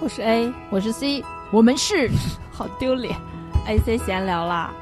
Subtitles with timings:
[0.00, 2.08] 我是 A，我是 C，我们是
[2.52, 3.16] 好丢脸
[3.66, 4.72] ，AC 闲聊啦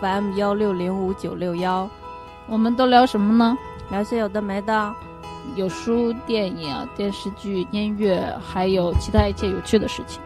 [0.00, 1.88] ，FM 幺六零五九六幺，
[2.48, 3.56] 我们都聊什么呢？
[3.90, 4.92] 聊些有的没的，
[5.54, 10.20] 有书、电影、电视剧、音乐，还有其他一切有趣的事情。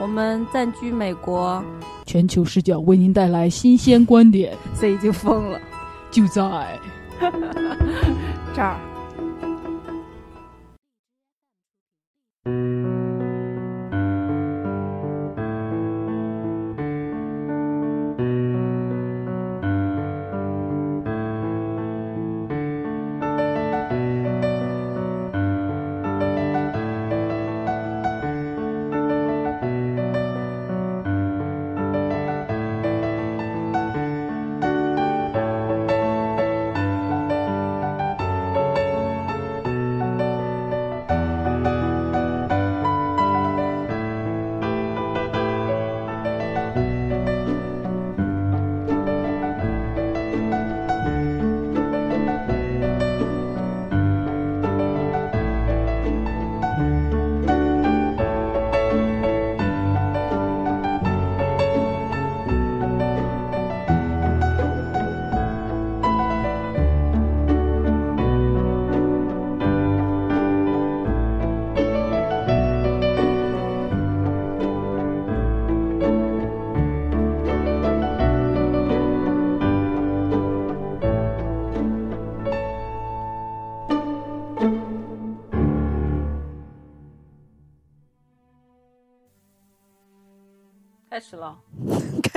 [0.00, 1.62] 我们暂居美国，
[2.04, 4.56] 全球视角为您带来新鲜观点。
[4.74, 5.60] C 已经疯了，
[6.10, 6.80] 就在
[8.52, 8.76] 这儿。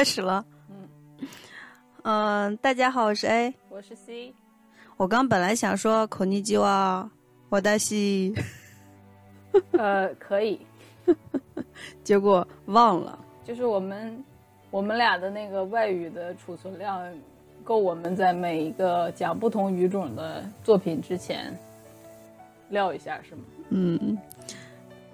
[0.08, 0.46] 始了。
[0.70, 1.28] 嗯，
[2.04, 3.54] 嗯、大家好，我是 A。
[3.68, 4.34] 我是 C，
[4.96, 7.10] 我刚本来想说口尼基哇，
[7.50, 8.34] 我大西，
[9.78, 10.66] 呃，可以，
[12.06, 13.20] 结果忘了。
[13.44, 14.24] 就是我们
[14.72, 17.02] 我们俩的那个外语的储存量
[17.66, 21.54] 够我们在每一个讲不同语种的作品之前
[22.70, 23.42] 撂一下，是吗？
[23.70, 24.18] 嗯，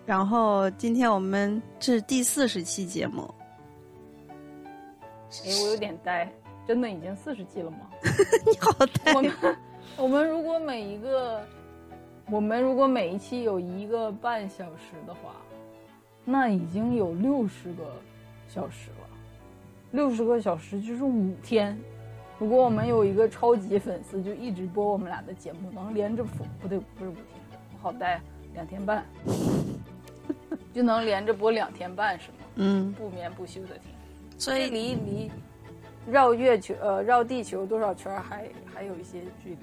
[0.05, 3.33] 然后今天我们这是第四十期节目，
[5.45, 6.31] 哎，我有点呆，
[6.67, 7.79] 真的已经四十期了吗？
[8.45, 8.71] 你好
[9.03, 9.57] 呆我们
[9.97, 11.43] 我们如果每一个，
[12.29, 15.35] 我们如果每一期有一个半小时的话，
[16.23, 17.83] 那已经有六十个
[18.47, 19.07] 小时了。
[19.91, 21.77] 六十个小时就是五天。
[22.39, 27.25] 如果我们有一个超级粉丝，就一直播我们俩的节目，能连着播，不对，不是五天，
[27.73, 28.19] 我好呆，
[28.53, 29.05] 两天半，
[30.73, 32.37] 就能连着播两天半是吗？
[32.55, 33.92] 嗯，不眠不休的听。
[34.37, 35.31] 所以离离
[36.09, 39.57] 绕月球呃绕地球多少圈还还有一些距离。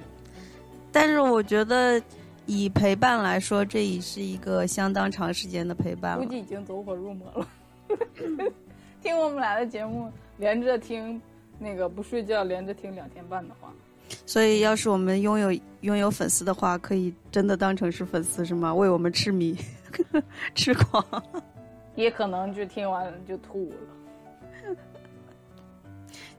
[0.93, 2.03] 但是我觉得
[2.47, 6.25] 以陪伴来说，这已是一个相当长时间的陪伴了。
[6.25, 7.47] 估计已经走火入魔了。
[9.03, 11.21] 听我们俩的节目，连着听
[11.59, 13.73] 那个不睡觉，连着听两天半的话，
[14.27, 18.75] 所以要是我们拥有拥有粉丝的话，可以真的当成是粉丝是吗？
[18.75, 19.57] 为我们痴迷、
[20.55, 21.05] 痴狂。
[21.97, 23.77] 也可能就听完就吐了。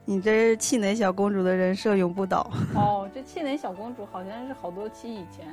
[0.04, 2.50] 你这是气馁小公主的人设永不倒。
[2.74, 5.46] 哦，这气馁小公主好像是好多期以前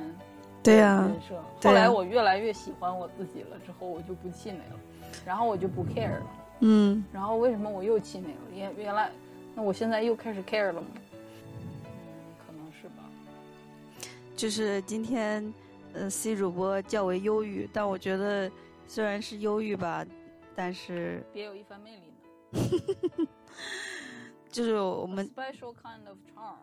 [0.62, 4.80] 对呀、人设，后来我越来越喜欢我自己了，之后我就不气馁了，
[5.24, 6.26] 然后我就不 care 了。
[6.60, 8.40] 嗯，然后为什么我又气馁了？
[8.54, 9.10] 原原来，
[9.54, 10.88] 那我现在又开始 care 了吗？
[11.54, 11.70] 嗯，
[12.46, 13.04] 可能是吧。
[14.36, 15.54] 就是今天，
[15.94, 18.50] 呃，C 主播较为忧郁，但我觉得
[18.86, 20.04] 虽然是忧郁吧，
[20.54, 22.02] 但是别有一番魅力
[23.20, 23.26] 呢。
[24.50, 26.56] 就是我们 special kind of charm。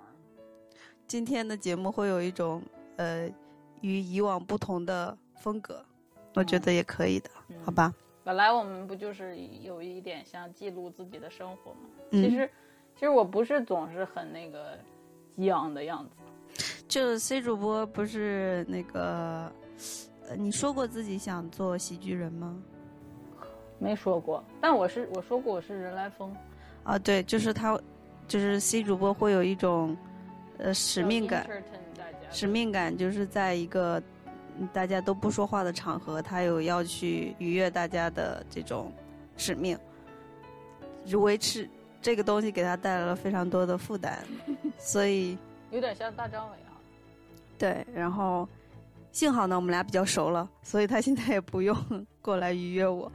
[1.07, 2.61] 今天的节目会有一种
[2.97, 3.29] 呃
[3.81, 5.83] 与以往不同的风格，
[6.35, 7.93] 我觉得也可以的，嗯好吧？
[8.23, 11.79] 本来我们不就是有一点像记录自己的生活吗？
[12.11, 12.49] 嗯其实，
[12.95, 14.77] 其实我不是总是很那个
[15.37, 16.63] 激昂的样子。
[16.89, 19.51] 就 C 主播不是那个，
[20.27, 22.61] 呃，你说过自己想做喜剧人吗？
[23.79, 26.35] 没说过，但我是我说过我是人来疯，
[26.87, 27.77] 啊，对，就是他，
[28.29, 29.95] 就是 C 主播会有一种
[30.57, 31.45] 呃使命感，
[32.31, 34.01] 使命感就是在一个
[34.57, 38.89] 嗯大家都不说话的场合，他有要去愉悦大家的这种
[39.35, 39.77] 使命，
[41.11, 41.69] 维持
[42.01, 44.25] 这个东西给他带来了非常多的负担，
[44.79, 45.37] 所以
[45.71, 46.71] 有点像大张伟啊。
[47.57, 48.47] 对，然后
[49.11, 51.75] 幸好呢我们俩比较熟了，所以他现在也不用
[52.23, 53.11] 过来愉悦我，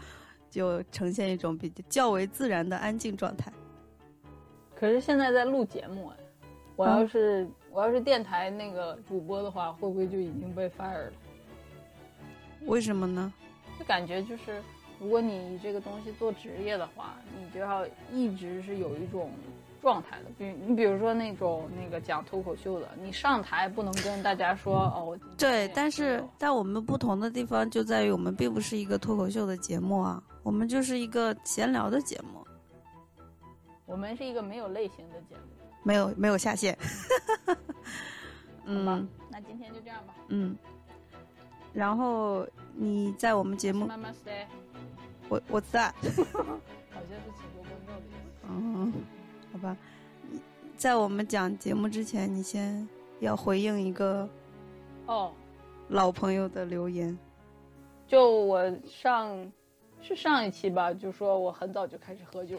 [0.50, 3.50] 就呈现一种比较较为自然的安静状态。
[4.82, 6.16] 可是现在在录节目哎，
[6.74, 11.12] 我啊要是、我要是电台那个主播的话，会不会就已经被 fire 了？
[12.66, 13.32] 为什么呢？
[13.78, 14.60] 就感觉就是
[14.98, 19.30] 如果你以这个东西做职业的话，你就要一直是有一种
[19.80, 20.30] 状态的。
[20.36, 32.44] 比你比如说那种那个讲脱口秀的，你上台不能跟大家说哦，我对，但是样但我们不同的地方就在于，我们并不是一个脱口秀的节目啊，我们就是一个闲聊的节目，
[33.92, 35.42] 我们是一个没有类型的节目，
[35.82, 36.76] 没有没有下限。
[37.44, 37.58] 好吧？
[38.64, 40.56] 嗯那今天就这样吧，嗯，
[41.74, 44.46] 然后你在我们节目，慢慢 stay，
[45.28, 48.46] 我我在， 好像是请多关照的意思。
[48.48, 48.92] 嗯，
[49.52, 49.76] 好吧，
[50.78, 52.88] 在我们讲节目之前，你先
[53.20, 54.26] 要回应一个
[55.04, 55.32] 哦，
[55.88, 57.18] 老朋友的留言。
[58.06, 59.52] 就我上
[60.00, 62.58] 是上一期吧，就说我很早就开始喝酒，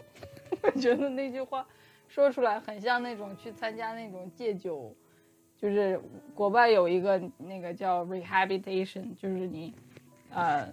[0.64, 1.66] 我 觉得那句话
[2.08, 4.96] 说出来很像那种去参加那种戒酒，
[5.58, 6.00] 就是
[6.34, 9.74] 国外有一个那个叫 rehabilitation，就是你
[10.32, 10.68] 呃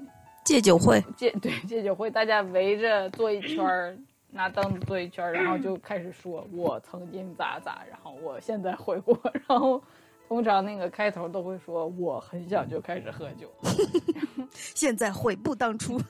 [0.44, 3.96] 戒酒会，戒对戒酒会，大家围着坐一圈儿，
[4.30, 9.82] 拿凳子坐一圈儿，然后就开始说我曾经咋咋，然后我现在悔过，然后
[10.28, 13.50] 通常那个开头都会说我很小就开始喝酒。
[14.52, 16.00] 现在悔不当初。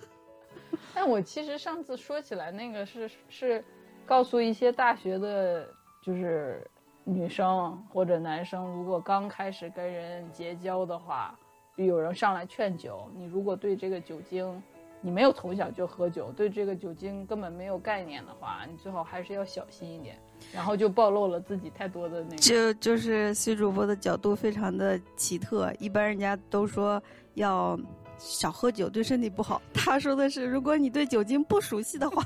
[0.94, 3.64] 但我其实上次说起来，那个是是
[4.04, 5.66] 告诉一些大学的，
[6.02, 6.66] 就是
[7.04, 11.38] 女生或者男生，如果刚开始跟人结交的话，
[11.76, 14.62] 有人上来劝酒，你如果对这个酒精，
[15.00, 20.16] 你没有从小就喝酒，对这个酒精根本没有概念的话，你最好还是要小心一点。
[20.52, 22.36] 然后就暴露了自己太多的那个。
[22.36, 27.02] 就就是徐主播的角度非常的奇特，一般人家都说
[27.34, 27.78] 要
[28.20, 32.22] 少喝酒对身体不好，他说的是如果你对酒精不熟悉的话，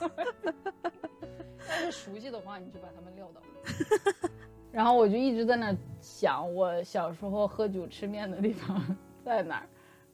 [1.67, 3.41] 但是熟悉的话，你就把他们撂倒。
[4.73, 8.85] 然后我就一直在那想，我小时候喝酒吃面的地方
[9.25, 9.67] 在哪儿。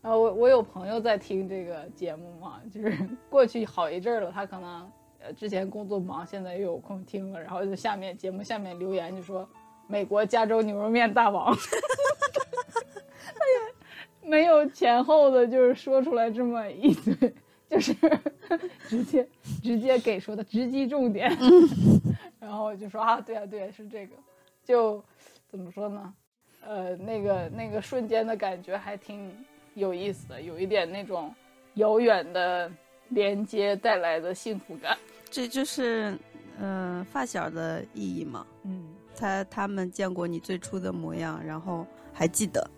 [0.03, 2.95] 然后我我有朋友在听这个节目嘛，就是
[3.31, 9.49] 过去好一阵了，他可能呃之前工作忙，现在又有空听了，然后就下面节目下面留言就说
[9.87, 11.57] 美国加州牛肉面大王，
[14.31, 17.35] 没有前后的，就是说出来这么一堆，
[17.69, 17.93] 就是
[18.89, 19.29] 直接
[19.61, 21.37] 直接给说的直击重点，
[22.39, 24.15] 然后就说啊，对啊对啊，是这个，
[24.65, 25.03] 就
[25.49, 26.15] 怎么说呢？
[26.65, 29.33] 呃，那个那个瞬间的感觉还挺
[29.75, 31.35] 有意思的，有一点那种
[31.75, 32.71] 遥远的
[33.09, 34.97] 连接带来的幸福感。
[35.29, 36.11] 这就是
[36.59, 38.47] 嗯、呃发小的意义嘛。
[38.65, 38.85] 嗯，
[39.17, 42.69] 他他们见过你最初的模样，然后还记得，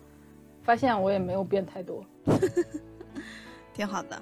[0.63, 2.03] 发现我也没有变太多。
[3.73, 4.21] 挺好的。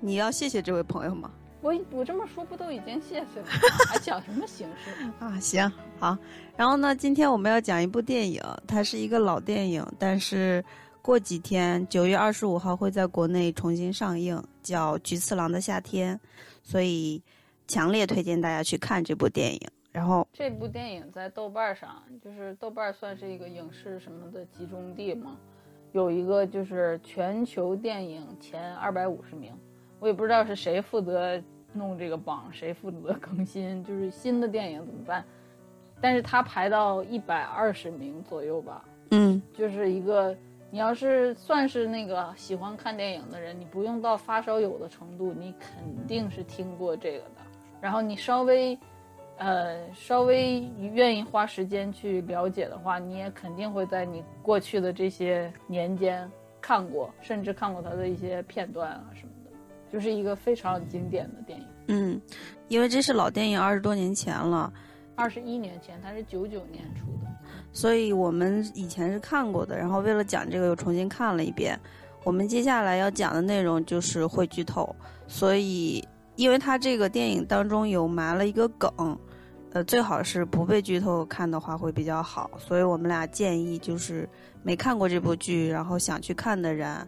[0.00, 1.30] 你要谢谢这位朋友吗？
[1.60, 3.52] 我我这么说不都已经谢谢了吗？
[3.88, 4.90] 还讲什么形式？
[5.20, 6.18] 啊，行好。
[6.56, 10.64] 然后呢，今天我们要讲一部电影，它是一个老电影，但是
[11.00, 16.16] 过几天九月二十五号会在国内重新上映，叫《菊次郎的夏天》，
[16.64, 17.22] 所以
[17.68, 19.60] 强烈推荐大家去看这部电影。
[19.92, 25.36] 然后，这部电影在豆瓣上，就是豆瓣算是一个影视什么的集中地嘛，
[25.92, 29.52] 有一个就是全球电影前二百五十名，
[30.00, 31.40] 我也不知道是谁负责
[31.72, 35.24] 弄这个榜，谁负责更新，就是新的电影怎么办？
[36.00, 40.36] 但是它排到一百二十名左右吧，嗯，就是一个
[40.70, 47.42] 你要是算是那个喜欢看电影的人，你不用到发烧友的程度，你肯定是听过这个的。
[47.80, 48.78] 然后你稍微，
[49.38, 50.60] 呃，稍微
[50.92, 59.50] 愿意花时间去了解的话，你也肯定会在你过去的这些年间看过，甚至看过它的一些片段啊什么的，
[59.92, 61.66] 就是一个非常经典的电影。
[61.88, 62.20] 嗯，
[62.68, 64.72] 因为这是老电影，二十多年前了，
[65.16, 67.28] 二十一年前，它是九九年出的。
[67.72, 71.78] 所以我们以前是看过的，然后为了讲这个又重新看了一遍。
[72.24, 74.94] 我们接下来要讲的内容就是会剧透，
[75.26, 79.18] 所以因为他这个电影当中有埋了一个梗，
[79.72, 82.50] 呃，最好是不被剧透看的话会比较好。
[82.58, 84.28] 所以我们俩建议就是
[84.62, 87.06] 没看过这部剧，然后想去看的人，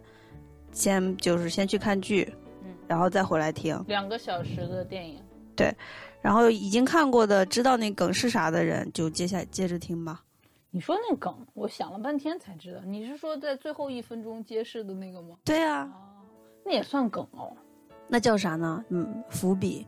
[0.71, 2.31] 先就是先去看剧，
[2.63, 3.83] 嗯，然后再回来听。
[3.87, 5.21] 两个小时的电影。
[5.55, 5.73] 对
[6.21, 10.21] 然后已经看过的、知道那梗是啥的人，就接下接着听吧。
[10.69, 15.37] 你说那梗，我想了半天才知道，你是说在最后一分钟揭示的那个吗？
[15.45, 16.25] 对啊，哦，
[16.65, 17.55] 那也算梗哦。
[18.07, 18.83] 那叫啥呢？
[18.89, 19.85] 嗯，伏笔。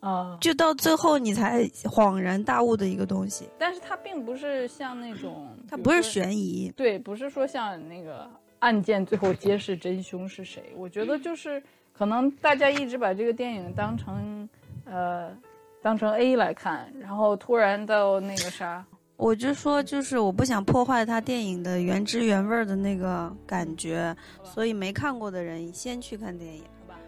[0.00, 6.72] 啊， 就到最后你才恍然大悟的一个东西，但是它并不是像那种， 它不是悬疑。
[6.76, 8.28] 对，不是说像那个
[8.60, 10.72] 案件最后揭示真凶是谁。
[10.76, 11.60] 我觉得就是
[11.92, 14.48] 可能大家一直把这个电影当成
[14.84, 15.36] 呃
[15.82, 18.84] 当成 A 来看，然后突然到那个啥，
[19.18, 26.62] 我就说，就是我不想破坏他电影的原汁原味儿的那个感觉，所以没看过的人先去看电影。
[26.62, 27.00] 好吧？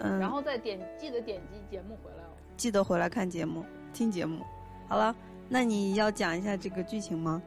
[0.00, 2.28] 嗯，然后再点记得点击节目回来哦。
[2.54, 4.44] 记得回来看节目，听节目。
[4.88, 5.16] 好了，
[5.48, 7.42] 那你要讲一下这个剧情吗？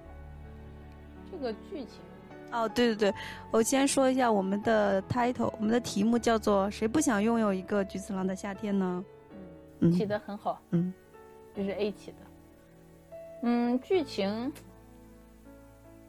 [1.32, 2.00] 这个剧情
[2.52, 3.14] 哦，对对对，
[3.52, 9.06] 我先说一下我们的 title，我们的题目叫做“谁不想拥有一个菊次郎的夏天呢
[9.82, 10.92] 嗯，嗯起的很好，嗯，
[11.56, 12.18] 这是 A 起的。
[13.42, 14.52] 嗯，剧情，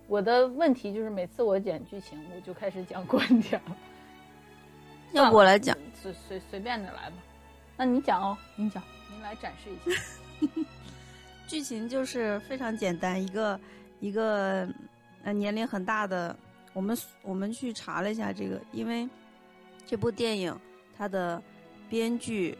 [0.07, 3.77] 我的问题就是每次我讲剧情，我就开始讲观点了。”。
[5.13, 5.77] 要不我来讲？
[5.95, 7.17] 随随随便的来吧。
[7.77, 10.03] 那你讲哦，你讲，您来展示一下。
[11.49, 13.61] 剧情就是非常简单，一个
[14.01, 14.69] 一个
[15.25, 16.37] 呃年龄很大的，
[16.75, 19.09] 我们我们去查了一下这个，因为
[19.87, 20.55] 这部电影
[20.95, 21.43] 它的
[21.89, 22.59] 编剧、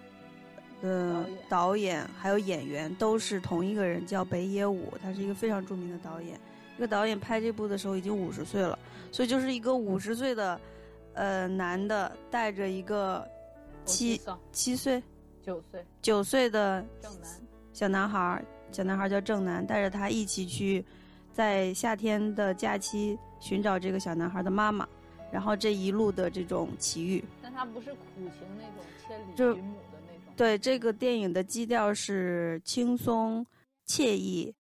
[0.83, 6.39] 呃导演还有演员都是同一个人，叫北野武，他是一个非常著名的导演。
[6.77, 8.79] 这个导演拍这部的时候已经五十岁了，
[9.11, 10.61] 所以就是一个五十岁的
[11.15, 13.27] 呃男的带着一个
[13.85, 14.21] 七
[14.53, 15.03] 七岁
[15.43, 17.31] 九岁九岁的正男，
[17.73, 20.85] 小男孩儿，小男孩儿叫正南，带着他一起去，
[21.33, 24.87] 在夏天的假期寻找这个小男孩的妈妈，
[25.33, 27.25] 然后这一路的这种奇遇。
[27.43, 29.98] 但他不是苦情那种千里就寻母的。
[30.39, 33.45] 对这个电影的基调是轻松、
[33.89, 34.55] 惬意、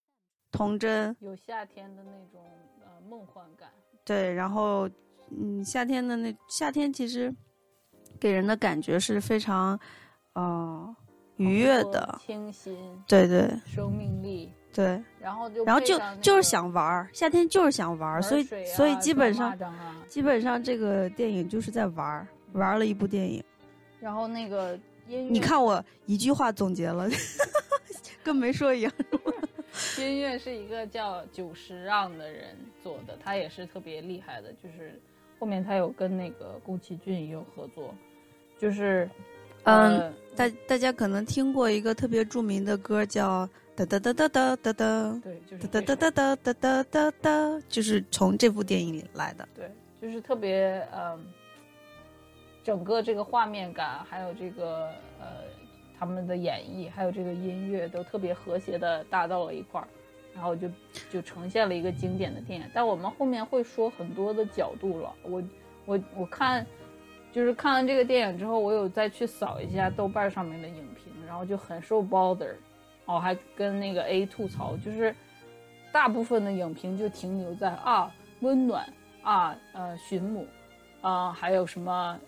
[0.51, 1.17] 童真。
[1.21, 2.43] 有夏天的那种
[2.81, 3.69] 呃梦幻感。
[4.05, 4.91] 对，然后
[5.31, 7.33] 嗯，夏天的那夏天其实
[8.19, 9.79] 给人的感觉是非常
[10.33, 10.97] 呃
[11.37, 12.19] 愉悦的。
[12.27, 19.57] 清新，对对生命力，对，然后就然后就就是想玩儿，夏天就是想玩儿，玩所以所以基本上
[20.09, 23.45] 基本上这个电影就是在玩儿，玩儿了一部电影。
[24.01, 24.79] 然后那个
[25.09, 27.09] 你看我一句话总结了，
[28.23, 28.93] 跟没说一样。
[29.99, 35.01] 音乐是一个叫久石让的人做的，他也是特别厉害的，就是
[35.39, 37.95] 后面他有跟那个宫崎骏也有合作，
[38.59, 39.09] 就是
[39.65, 49.49] 嗯呃大大家可能听过一个特别著名的歌，叫哒哒哒哒哒哒哒对，就是哒哒哒哒哒哒哒哒，就是从这部电影里来的。
[49.55, 49.71] 对，
[50.03, 51.25] 就是特别嗯，
[52.69, 55.27] 整个这个画面感，还有这个呃
[55.99, 59.89] 他们的演绎，还有这个音乐都特别和谐的搭到了一块儿，
[60.35, 60.69] 然后就
[61.11, 62.67] 就呈现了一个经典的电影。
[62.75, 65.43] 但我们后面会说很多的角度了，我
[65.87, 66.67] 我我看
[67.33, 72.53] 就是看完这个电影之后，我有再去扫一下豆瓣上面的影评，然后就很受 bother，
[73.07, 75.17] 哦，还跟那个 A 吐槽，就是
[75.91, 78.87] 大部分的影评就停留在啊温暖
[79.23, 80.47] 啊呃寻母
[81.01, 82.19] 啊、还有什么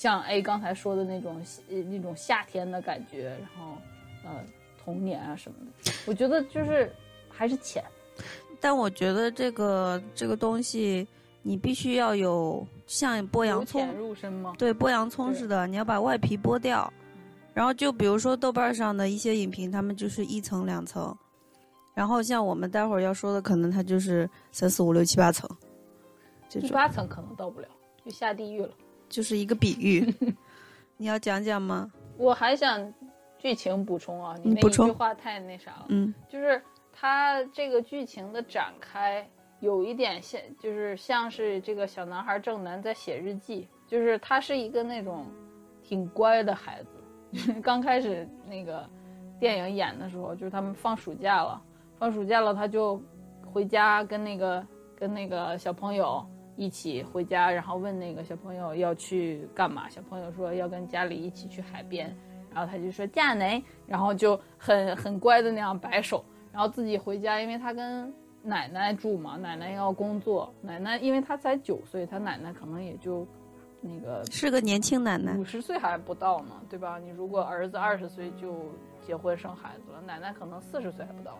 [0.00, 3.76] 像 A 刚才说的那种呃那种夏天的感觉，然后
[4.24, 4.42] 呃
[4.82, 6.90] 童年啊什么的，我觉得就是
[7.28, 7.84] 还是浅，
[8.58, 11.06] 但我觉得这个这个东西，
[11.42, 14.54] 你必须要有像剥洋葱浅，入深吗？
[14.56, 16.90] 对，剥洋葱似的，你要把外皮剥掉。
[17.52, 21.14] 然后就比如说豆瓣上的一些影评，他们就是一层两层，
[21.92, 25.46] 然后像我们待会儿要说的，可能它就是三四五六七八层，
[26.48, 27.68] 这第八层可能到不了，
[28.02, 28.70] 就下地狱了。
[29.10, 30.06] 就是一个比喻。
[30.96, 31.90] 你要讲讲吗？
[32.16, 32.94] 我还想
[33.36, 35.86] 剧情补充啊，你那一句话太那啥了。
[35.88, 36.62] 嗯就是
[36.92, 39.28] 他这个剧情的展开
[39.60, 45.26] 有一点像，就是像是这个小男孩正南在写日记，就是他是一个那种
[45.82, 46.90] 挺乖的孩子。
[47.62, 48.88] 刚开始那个
[49.38, 51.62] 电影演的时候，就是他们放暑假了，
[51.98, 53.00] 放暑假了他就
[53.46, 56.26] 回家跟那个跟那个小朋友
[56.60, 62.14] 一起回家，然后问那个小朋友要去干嘛，小朋友说要跟家里一起去海边，
[62.52, 68.12] 然后他就说嫁哪，然后就很很乖的那样摆手，然后自己回家，因为他跟
[68.42, 73.26] 奶奶住嘛，奶奶要工作，奶奶因为他才九岁，他奶奶可能也就
[73.80, 75.42] 那个是个年轻奶奶五。
[75.42, 76.98] 十岁还不到呢，对吧？
[76.98, 81.38] 你如果儿子二十岁就结婚生孩子了，奶奶可能四十岁还不到呢。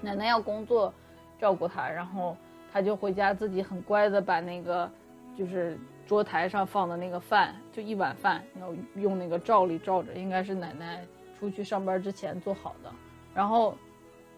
[0.00, 0.90] 奶奶要工作，
[1.38, 2.34] 照顾他，然后
[2.72, 4.90] 他就回家自己很乖的把那个
[5.36, 11.04] 就是桌台上放的那个饭，就一碗饭，然后用那个罩里罩着，应该是奶奶
[11.38, 12.90] 出去上班之前做好的。
[13.34, 13.76] 然后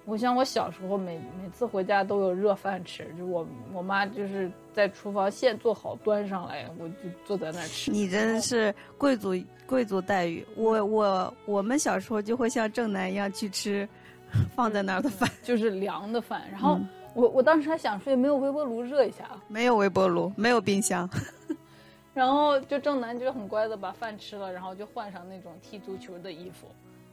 [0.04, 7.90] 我想我小时候每每次回家都有热饭吃，就我我妈就是在厨房现做好端上来，我就坐在那儿吃。
[7.90, 9.34] 你真是贵族
[9.66, 10.46] 贵族待遇。
[10.56, 13.88] 我我我们小时候就会像正南一样去吃
[14.54, 16.42] 放在那儿的饭，就是凉的饭。
[16.50, 19.42] 然后嗯我我当时还想说，也没有微波炉热一下啊。
[19.48, 21.08] 没有微波炉，没有冰箱。
[22.14, 26.66] 然后就正南就很乖的把饭吃了，然后就换上那种踢足球的衣服，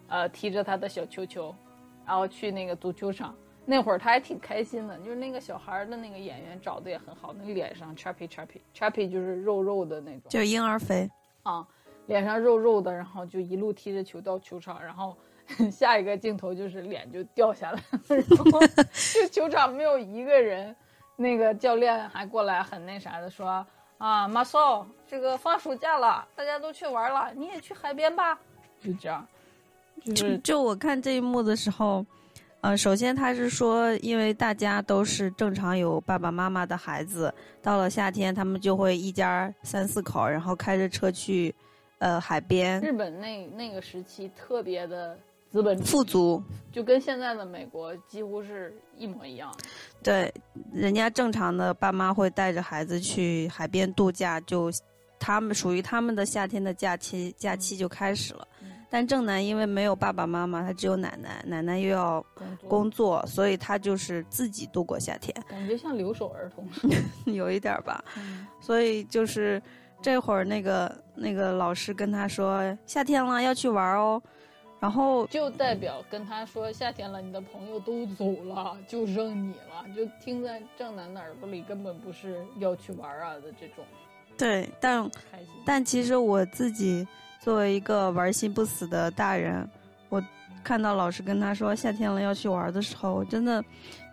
[0.07, 1.55] 呃，提着他的小球球，
[2.05, 3.33] 然后去那个足球场。
[3.65, 10.23] 那会儿他还挺开心的，就是那个小孩儿的那个演员找的也很好，那个脸上 chappy chappy chappy 就是肉肉的那种。
[10.27, 11.09] 就是婴儿肥。
[11.43, 11.65] 啊，
[12.07, 15.15] 脸上肉肉的，然后就一路踢着球到球场，然后
[15.71, 18.59] 下一个镜头就是脸就掉下来了，然后
[19.13, 20.75] 就球场没有一个人，
[21.15, 23.65] 那个教练还过来很那啥的说
[23.97, 28.39] 啊，马索，这个放暑假了，大家都去玩了，你也去海边吧，
[28.81, 29.27] 就这样，
[30.05, 32.05] 就就是就我看这一幕的时候，
[32.61, 41.53] 呃，首先他是说，因为大家都是正常有爸爸妈妈的孩子，到了夏天，他们就会一家三四口，然后开着车去，
[41.97, 45.17] 呃，海边日本那那个时期特别的
[45.49, 46.43] 资本富足。
[46.71, 49.51] 就跟现在的美国几乎是一模一样。
[50.03, 50.31] 对，
[50.71, 54.71] 人家正常的爸妈会带着孩子去海边度假，就
[55.17, 58.47] 他们属于他们的夏天的假期，假期就开始了。
[58.61, 62.25] 嗯但正南因为没有爸爸妈妈，他只有奶奶，奶奶又要
[62.67, 66.67] 工作所以他就是自己度过夏天，感觉像留守儿童。
[67.31, 68.03] 有一点儿吧。
[68.17, 69.61] 嗯所以就是
[70.01, 74.19] 这会儿那个那个老师跟他说夏天了要去玩儿哦，
[74.79, 83.83] 然后就代表跟他说夏天了，你的朋友都走了，就剩你了，就听在正南的耳朵里，根本不是要去玩啊的这种
[84.37, 85.09] 对，但。
[85.65, 87.05] 但其实我自己
[87.39, 89.69] 作为一个玩心不死的大人，
[90.07, 90.23] 我
[90.63, 93.63] 看到老师跟他说夏天了要去玩的时候，我真的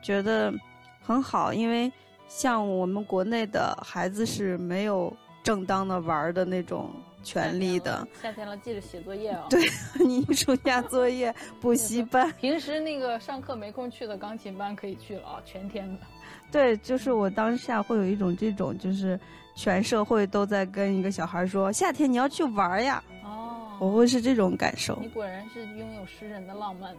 [0.02, 0.52] 觉得
[1.00, 1.90] 很好，因为
[2.28, 6.90] 像我们国内的孩子是没有正当的玩的那种
[7.26, 8.06] 权利的。
[8.23, 9.61] 夏天了，记得写作业啊、对
[10.06, 15.99] 你暑假作业、 补习班，平时那个上课没空去的钢琴班可以去了啊，全天的。
[16.52, 19.18] 对，就是我当下会有一种这种，就是
[19.56, 25.09] 全社会都在跟一个小孩说夏天你要去玩呀，哦，我会是这种感受你。
[25.09, 26.95] 果然是拥有诗人的浪漫，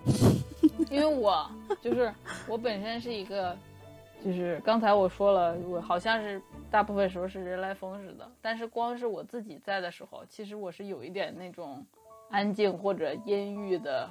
[0.92, 1.50] 因为我
[1.82, 2.14] 就是
[2.48, 3.58] 我本身是一个，
[4.24, 11.86] 就是刚才我说了，我好像是大部分时候是人来疯似的，但是光是我自己在的时候，其实我是有一点那种
[12.30, 14.10] 安静或者阴郁的，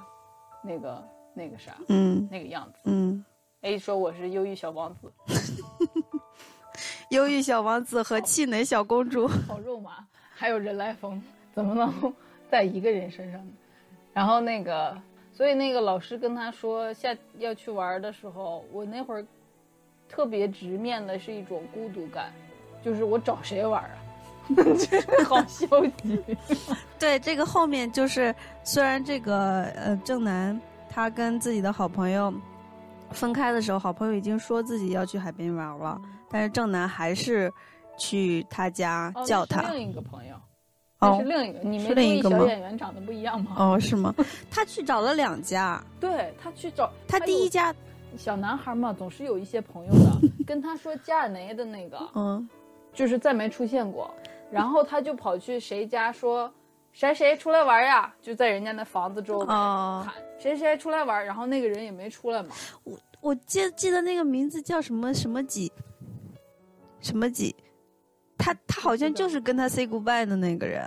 [0.63, 2.79] 那个那个啥嗯那个样子。
[2.85, 3.23] 嗯
[3.61, 5.13] ，A 说我是忧郁小王子，
[7.11, 9.27] 忧郁小王子和气馁小公主。
[9.47, 11.21] 好肉麻，还有人来疯，
[11.53, 12.13] 怎么能
[12.49, 13.53] 在一个人身上呢？
[14.13, 14.99] 然后那个，
[15.31, 19.23] 所以那个老师跟他说下要去玩的时候，我那会儿
[20.09, 22.31] 特别直面的是一种孤独感，
[22.83, 23.89] 就是我找谁玩啊？
[24.55, 25.65] 就是好消
[26.01, 26.19] 极。
[26.97, 30.59] 对，这个后面就是虽然这个呃正南
[30.89, 32.33] 他跟自己的好朋友
[33.11, 37.51] 分开的时候，好朋友已经说自己要去海边玩了，但是正南还是
[37.97, 39.69] 去他家哦叫他。
[39.73, 40.35] 另一个朋友，
[40.99, 43.51] 哦是另一个，你们是另一个吗小演员长得不一样吗？
[43.57, 44.15] 哦，是吗？
[44.49, 47.75] 他去找了两家， 对他去找他第一家
[48.17, 52.47] 小男孩嘛，总是有一些朋友的，跟他说加尔雷的那个，嗯
[52.97, 54.11] 就是再没出现过。
[54.49, 56.51] 然后他就跑去谁家说，
[56.91, 58.11] 谁谁出来玩呀？
[58.21, 62.49] 就在人家那房子周围哦喊谁谁出来玩，然后那个人也没出来嘛。
[62.83, 65.71] 我我记记得那个名字叫什么什么几，
[66.99, 67.55] 什么几，
[68.37, 70.83] 他他好像就是跟他 say goodbye 的那个人。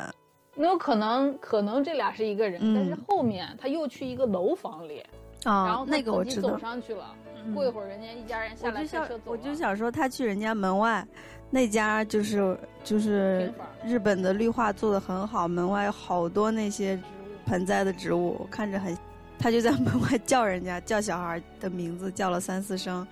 [0.57, 5.01] 那有可能，可能这俩是一个人，嗯但是后面他又去一个楼房里，
[5.45, 6.59] 啊然啊后，那个我自己走。
[6.59, 7.15] 上去了。
[7.15, 9.31] 嗯过一会儿，人家一家人下来我就想开车走。
[9.31, 11.07] 我就想说，他去人家门外
[11.51, 13.53] 那家就是就是
[13.85, 16.99] 日本的绿化做的很好，门外有好多那些
[17.47, 18.97] 盆栽的植物，看着很。
[19.43, 23.07] 他就在门外叫人家叫小孩的名字，叫了三四声，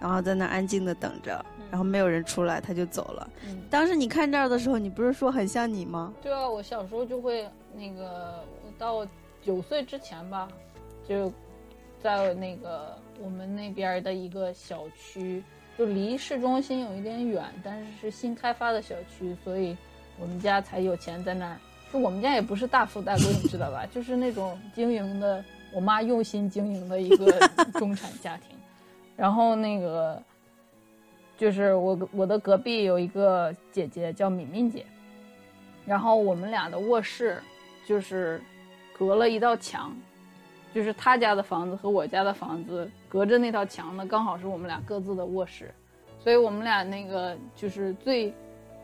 [0.00, 3.30] 然后在那安静的等着，然后没有人出来，他就走了。
[3.46, 6.12] 嗯，当时你看这儿的时候，你不是说很像你吗？
[6.20, 9.06] 对啊，我小时候就会那个，我到
[9.40, 10.48] 九岁之前吧，
[11.08, 11.32] 就
[12.02, 15.44] 在那个我们那边儿的一个小区，
[15.78, 19.76] 就离市中心有一点远，但是是新开发的小区，所以
[20.18, 21.56] 我们家才有钱在那儿。
[21.92, 23.86] 就我们家也不是大富大贵，你知道吧？
[23.86, 28.58] 就是那种经营的，我妈用心经营的一个中产家庭。
[29.16, 30.20] 然后那个
[31.38, 34.84] 就是我我的隔壁有一个姐姐叫敏敏姐，
[35.86, 37.40] 然后我们俩的卧室
[37.86, 38.40] 就是
[38.98, 39.96] 隔了一道墙，
[40.78, 45.74] 就是他家的房子和我家的房子隔着那道墙呢，刚好是我们俩各自的卧室，
[46.20, 48.32] 所以我们俩那个就是最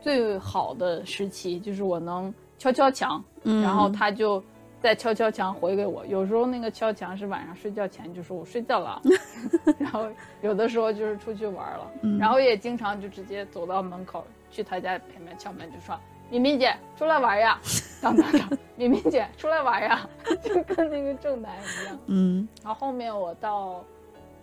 [0.00, 4.42] 最好的时期，就是我能敲敲墙，嗯然后他就
[4.82, 6.04] 再敲敲墙回给我。
[6.06, 9.00] 有时候那个敲墙是晚上睡觉前就说我睡觉了，
[9.78, 10.08] 然后
[10.42, 15.96] 有的时候就是出去玩了，嗯然后也经常就直接走到门口去他家前面敲门就说。
[16.30, 17.60] 敏敏姐出来玩呀！
[18.02, 20.08] 当当当，敏敏姐出来玩呀！
[20.42, 21.98] 就跟那个正南一样。
[22.06, 23.84] 嗯然后后面我到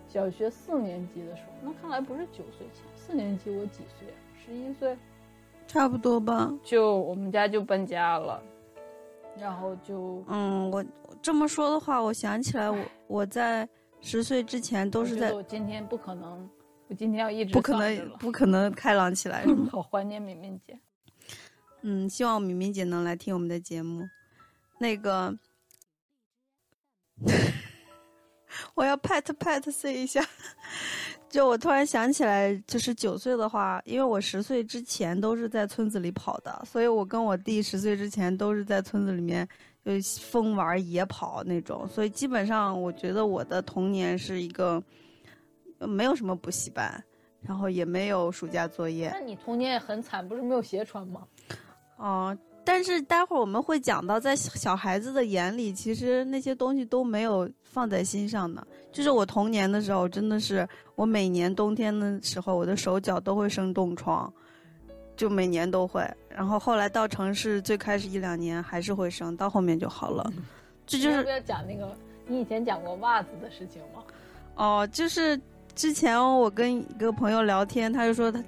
[0.08, 4.16] 小学四年级的时候，那看来不是九岁前，四年级我几岁啊？
[4.44, 4.96] 十一岁，
[5.66, 6.52] 差不多吧。
[6.64, 8.42] 就我们家就搬家了，
[9.38, 10.84] 然后就嗯，我
[11.20, 13.68] 这么说的话，我想起来我，我在
[14.00, 16.48] 十岁之前都是在我我今天不可能，
[16.88, 19.44] 我今天要一直不可能不可能开朗起来？
[19.70, 20.76] 好怀念敏敏姐。
[21.82, 24.08] 嗯，希望敏敏姐能来听我们的节目。
[24.78, 25.36] 那个，
[28.74, 30.24] 我要 pat pat say 一下，
[31.28, 39.48] 就我突然想起来，就是九岁的话，因为我十岁之前都是在村子里跑的，所以我跟我弟十岁之前都是在村子里面
[39.84, 44.82] 就疯玩野跑那种，所以基本上我觉得我的童年是一个
[45.78, 47.02] 没有什么补习班，
[47.40, 51.26] 然后也没有暑假作业那，你童年也很惨，不是没有鞋穿吗？
[52.02, 58.66] 哦，但是待会儿我们会讲到，在小小孩子的眼里，其实那些东西都没有放在心上的。
[58.90, 64.30] 就是我童年的时候，真的是我每年冬天的时候，我的手脚都会生冻疮，
[65.16, 66.04] 就每年都会。
[66.28, 70.28] 然后后来到城市，最开始一两年还是会生，到后面就好了。
[70.84, 74.02] 这就是要不要讲那个你以前讲过袜子的事情吗？
[74.56, 75.40] 哦，就是
[75.76, 78.42] 之前我跟一个朋友聊天，他就说他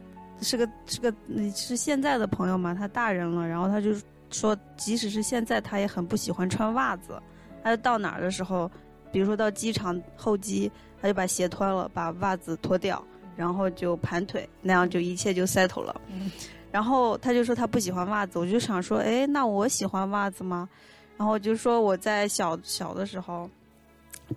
[0.44, 3.90] 是个是个嗯是现在的朋友嘛，他大人了，然后他就
[4.30, 7.20] 说，即使是现在，他也很不喜欢穿袜子。
[7.62, 8.70] 他就到哪儿的时候，
[9.11, 13.02] 比如说到机场候机，他就把鞋脱了，把袜子脱掉，
[13.37, 16.00] 然后就盘腿，那样就一切就 settle 了。
[16.09, 16.30] 嗯
[16.70, 20.68] 然后他就说他不喜欢袜子，我就想说，哎，那我喜欢袜子吗？
[21.16, 23.48] 然后我就说我在小小的时候，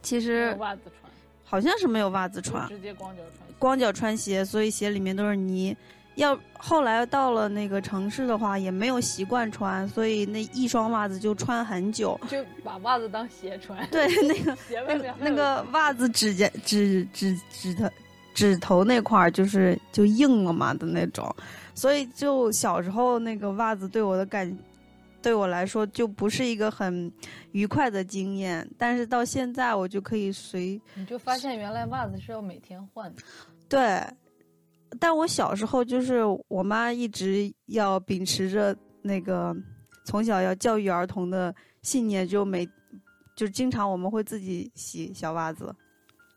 [0.04, 1.12] 其实袜子穿，
[1.44, 3.56] 好像是没有袜子穿，直接光脚穿鞋。
[3.58, 5.76] 光脚穿鞋，所以鞋里面都是泥。
[6.18, 12.20] 要后来到了那个城市的话，也没有习惯穿，所以那一双袜子就穿很久。
[12.28, 17.90] 就把袜子当鞋穿，对， 那个鞋外面那个袜子指甲指指指头
[18.34, 21.34] 指头那块儿就是就硬了嘛的那种，
[21.74, 24.58] 所以就小时候那个袜子对我的感，
[25.22, 27.12] 对我来说就不是一个很
[27.52, 28.68] 愉快的经验。
[28.76, 33.22] 但是到现在我就可以随你就发现原来袜子是要每天换的。
[33.70, 34.02] 对，
[35.00, 39.56] 但我小时候就是我妈一直要秉持着那个
[40.06, 42.68] 从小要教育儿童的信念，就每
[43.36, 45.76] 就经常我们会自己洗小袜子，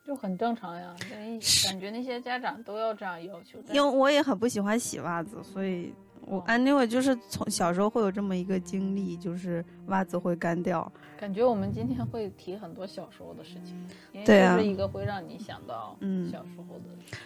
[0.04, 3.58] 就很正常呀，因为感觉那些家长都要这样要求。
[3.72, 5.94] 因为我也很不喜欢洗袜子，所以
[6.26, 10.92] 我哦 anyway 就是从小时候会有这么一个经历，就是袜子会干掉。
[11.18, 13.76] 感觉我们今天会提很多小时候的事情，
[14.12, 17.16] 因为对啊这是一个会让你想到嗯小时候的。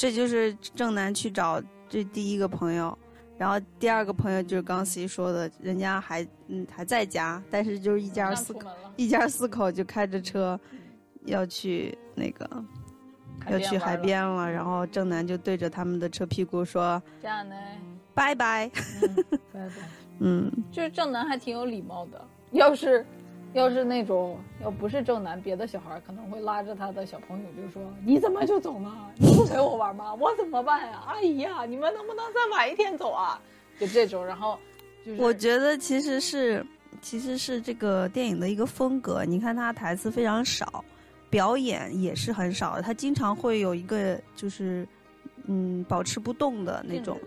[0.00, 2.96] 这就是正南去找这第一个朋友，
[3.36, 10.58] 然后第二个朋友就是刚 C 说的，人家还嗯还在家，但是就是一家四口一家四口就开着车
[11.26, 12.48] 要去那个
[13.50, 17.54] 要去海边了，然后正南就对着他们的车屁股说这样呢，
[18.14, 18.70] 拜拜。
[19.02, 19.74] 嗯，拜拜。
[20.20, 23.04] 嗯，就是正南还挺有礼貌的，要是。
[23.52, 28.92] 要是那种要不是正男，别的小孩可能会拉着他的小朋友就说：“你怎么就走呢？
[29.16, 30.14] 你不陪我玩吗？
[30.14, 31.02] 我怎么办呀？
[31.06, 33.40] 阿姨呀，你们能不能再晚一天走啊？”
[33.80, 34.58] 就这种，然后
[35.04, 36.64] 就是我觉得其实是
[37.00, 39.24] 其实是这个电影的一个风格。
[39.24, 40.84] 你看他台词非常少，
[41.28, 44.86] 表演也是很少的，他经常会有一个就是
[45.46, 47.18] 嗯保持不动的那种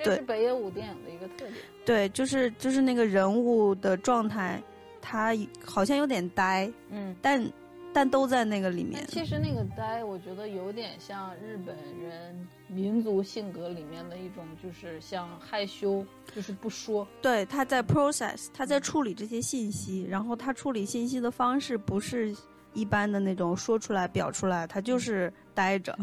[0.00, 1.52] 这是北野武电影的一个特点。
[1.84, 4.62] 对，就是就是那个人物的状态，
[5.10, 5.32] 他
[5.64, 7.50] 好像有点呆，嗯，但
[7.94, 9.06] 但都在那个里面。
[9.06, 17.08] 其实那个呆，我觉得有点像日本人民族性格里面的一种，就是像害羞，就是不说。
[17.22, 22.36] 对，他在 process，他在处理这些信息，然后他处理信息的方式不是
[22.74, 25.98] 一般的那种说出来、表出来，他就是呆着。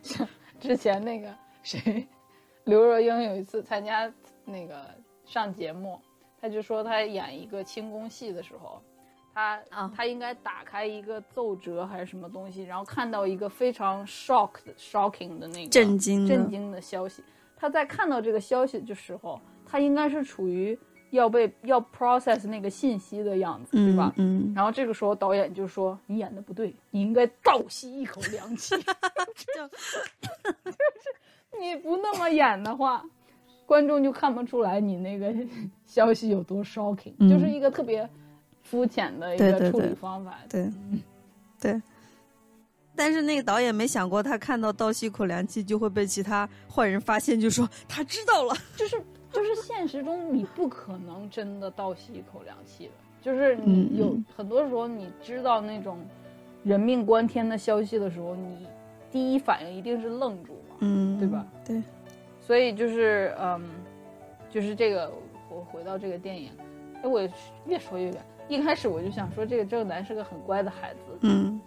[0.58, 1.30] 之前那个
[1.62, 2.08] 谁，
[2.64, 4.10] 刘若英有一次参加
[4.46, 4.88] 那个
[5.26, 6.00] 上节目，
[6.40, 8.80] 她就说他演一个轻功戏的时候，
[9.34, 17.22] 他啊他应该打开一个奏折还是什么东西，然后看到一个非常 shock 的 shocking 的那个震惊震惊的消息。
[17.56, 20.78] 他在看到这个消息的时候，他应该是处于
[21.10, 24.12] 要被要 process 那个信息的样子，对吧？
[24.16, 28.74] 嗯，然后这个时候导演就说：“你演的不对，你应该倒吸一口凉气。”
[29.34, 29.68] 就
[30.72, 33.02] 是你不那么演的话，
[33.66, 35.34] 观众就看不出来你那个
[35.84, 38.08] 消息有多 shocking，、嗯就是一个特别
[38.62, 40.38] 肤浅的一对对对个处理方法。
[40.48, 40.70] 对，
[41.60, 41.82] 对。
[42.98, 48.54] 但是那个导演没想过，他看到倒吸一口凉气就会被其他坏人发现，就说 他知道了。
[48.74, 48.96] 就是
[49.30, 55.98] 就是现实中你不可能真的倒吸一口凉气的，就是你有、很多时候你知道那种
[56.62, 58.66] 人命关天的消息的时候，你
[59.10, 60.76] 第一反应一定是愣住嘛。
[60.78, 61.46] 嗯，对吧？
[61.66, 61.82] 对，
[62.46, 63.60] 所以就是嗯，
[64.48, 65.10] 就是这个
[65.50, 66.50] 我回到这个电影，
[67.02, 67.20] 哎，我
[67.64, 68.16] 越说越远。
[68.48, 71.60] 一开始我就想说，这个正南是个很乖的孩子，嗯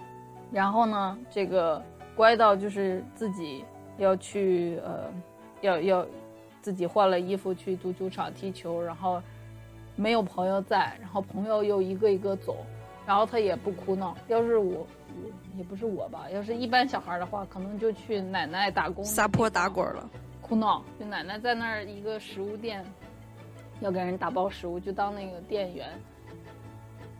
[0.49, 1.83] 然后呢，这个
[2.15, 3.65] 乖到就是自己
[3.97, 5.11] 要去呃，
[5.59, 6.05] 要要
[6.61, 9.21] 自己换了衣服去足球场踢球，然后
[9.97, 12.55] 没有朋友在，然后朋友又一个一个走，
[13.05, 14.15] 然后他也不哭闹。
[14.29, 14.87] 要是我，
[15.21, 20.09] 我也不是我吧，要是一般小孩的话，可能就去奶奶打工撒泼打滚了。
[20.49, 22.83] 哭闹，就奶奶在那儿一个食物店，
[23.81, 25.87] 要给人打包食物，就当那个店员。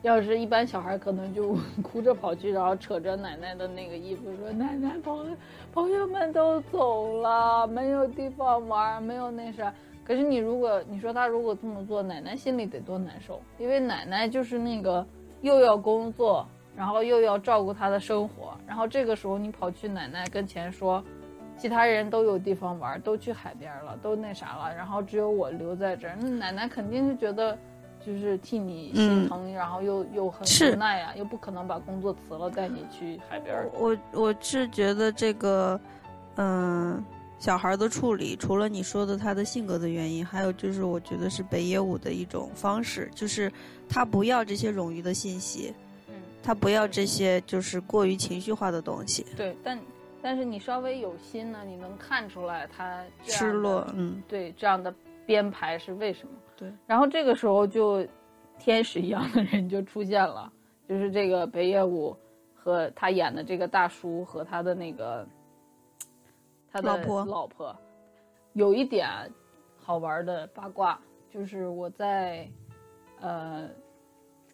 [0.02, 5.38] 要是一般小孩，可能就 哭着跑去，然后扯着奶奶的那个衣服说：“奶奶，朋
[5.72, 9.72] 朋友们都走了，没有地方玩，没有那啥。”
[10.04, 15.06] 可是你如果你说他如果这么做，奶奶心里得多难受，因为奶奶就是那个
[15.42, 21.04] 又要工作，然后又要照顾他的生活，然后这个时候你跑去奶奶跟前说。
[21.60, 26.16] 其他人都有地方玩，都去海边了，都那啥了，然后只有我留在这儿。
[26.18, 27.58] 那奶奶肯定是觉得，
[28.06, 33.54] 就是替你心疼，然后又又很无奈呀，又不可能把工作辞了带你去海边。
[33.74, 35.78] 我我是觉得这个，
[36.38, 37.04] 嗯，
[37.40, 43.52] 小孩的处理，除了你说的他的性格的原因，还有就是我觉得是北野武的一种方式，就是
[43.90, 45.74] 他不要这些冗余的信息，
[46.08, 49.26] 嗯，他不要这些就是过于情绪化的东西。
[49.36, 49.78] 对，但。
[50.22, 54.94] 但是你稍微有心呢，你能看出来他失落，嗯，对，这样的
[55.26, 56.34] 编排是为什么？
[56.58, 56.70] 对。
[56.86, 58.06] 然后这个时候就，
[58.58, 60.52] 天使一样的人就出现了，
[60.90, 62.14] 就是这个北野武
[62.54, 65.26] 和他演的这个大叔和他的那个
[66.70, 67.76] 他的老婆老婆，
[68.52, 69.08] 有一点
[69.82, 71.00] 好玩的八卦，
[71.34, 72.46] 就是我在
[73.22, 73.70] 呃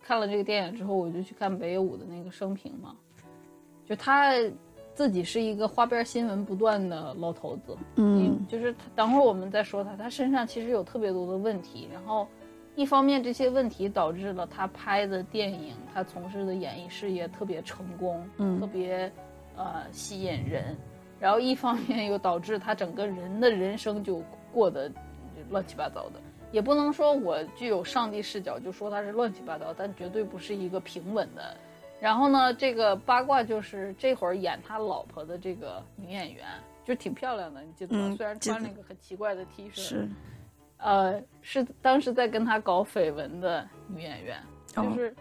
[0.04, 2.96] 看了这个电影之后，我就去看北野武的那个生平嘛，
[3.84, 4.32] 就他。
[4.96, 12.26] 自己是一个花边新闻不断的老头子，嗯，就是等会儿我们再说他，他身上其实有特别多的问题，然后
[12.76, 19.12] 一方面这些问题导致了他拍的电影，他从事的演艺事业特别成功，嗯，特别
[19.58, 20.76] 呃吸引人，
[21.20, 24.90] 然后一方面又导致他整个人的人生就过得
[25.50, 26.22] 乱七八糟的，
[26.54, 31.58] 也不能说我具有上帝视角就说他是乱七八糟，但绝对不是一个平稳的。
[32.00, 36.46] 然后呢，这个八卦就是这会儿演他老婆的这个女演员，
[36.84, 38.14] 就挺漂亮的，你记得吗？
[38.16, 40.10] 虽然穿了一个很奇怪的 T 恤，是，
[40.78, 45.16] 呃，是当时在跟他搞绯闻的女演员，就是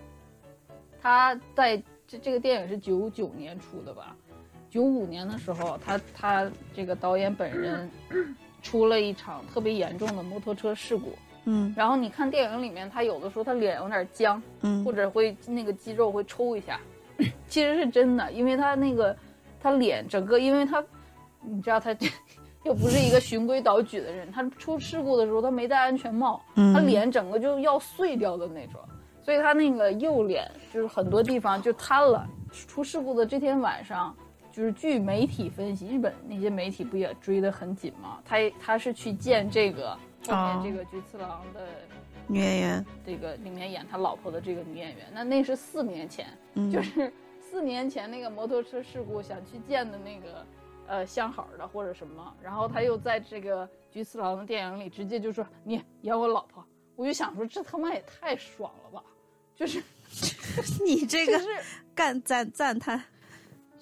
[1.00, 4.14] 他在这这个电影是九九年出的吧？
[4.68, 7.88] 九五年的时候，他他这个导演本人
[8.60, 11.16] 出了一场特别严重的摩托车事故。
[11.46, 16.80] 嗯，然后你看电影里面，他有的时候他脸有点僵，嗯，或者会那个肌肉会抽一下，
[17.46, 19.16] 其实是真的，因为他那个
[19.60, 20.82] 他脸整个，因为他
[21.42, 21.94] 你知道他
[22.64, 28.80] 又不是一个循规蹈矩的人，他出事故的时候他没戴安全帽，他脸整个就要碎掉的那种，
[29.22, 32.26] 所以他那个右脸就是很多地方就瘫了。
[32.68, 34.16] 出事故的这天晚上，
[34.50, 38.18] 就是据媒体分析，日本那些媒体不也追得很紧吗？
[38.24, 39.94] 他他是去见这个。
[40.26, 41.66] 后面这个菊次郎的
[42.26, 50.46] 女演员，这个里面演他老婆的这个女演员，那那是四年前，嗯， 就是四年前那个摩托车事故想去见的那个，
[50.86, 56.64] 呃，相好的或者什么，然后他又在这个菊次郎的电影里直接就说你演我老婆，
[56.96, 59.02] 我就想说这他妈也太爽了吧，
[59.54, 59.82] 就是
[60.84, 61.46] 你这个是
[61.94, 63.02] 干赞赞叹。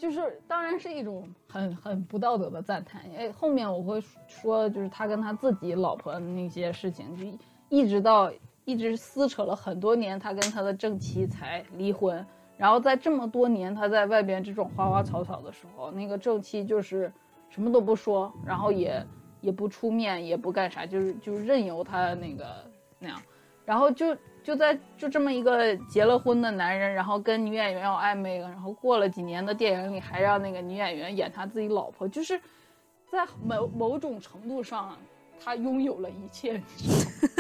[0.03, 3.01] 就是，当然是一种很很不道德的赞叹。
[3.17, 7.39] 哎，后面我会说，就是他跟他自己老婆那些事情，就
[7.69, 8.29] 一直到
[8.65, 12.27] 一直撕扯了很多年，他跟他的正妻才离婚。
[12.57, 17.13] 然后在这么多年他在外边这种花花草草的时候，那个正妻就是
[17.49, 19.07] 什么都不说，然后也
[19.41, 22.45] 也不出面，也不干啥，就是就任由他那个
[22.99, 23.23] 那样，
[23.65, 24.17] 然后就。
[24.43, 32.41] 就在就这么一个结了婚的男人，然后跟女演员有暧昧了，然后过了几年的电影里还让那个女演员演他自己老婆，就是
[33.11, 34.97] 在某某种程度上，
[35.43, 36.61] 他拥有了一切。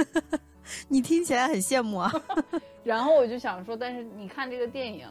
[0.88, 2.12] 你听起来很羡慕啊。
[2.85, 5.09] 然后我就想说，但是你看这个电影，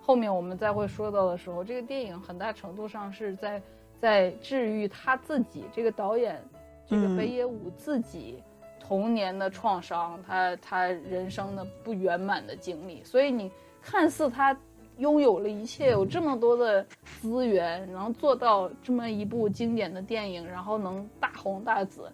[0.00, 3.62] 后面我们再会说到的时候，这个电影很大程度上是在
[3.98, 6.42] 在治愈他自己，这个导演，
[6.86, 8.42] 这个北野武自己。
[8.90, 13.48] 童年的创伤，他他人生的不圆满的经历，所以你
[13.80, 14.56] 看似他
[14.98, 16.84] 拥有了一切，有这么多的
[17.22, 22.10] 资源，能做到这么一部经典的电影，然后能大红大紫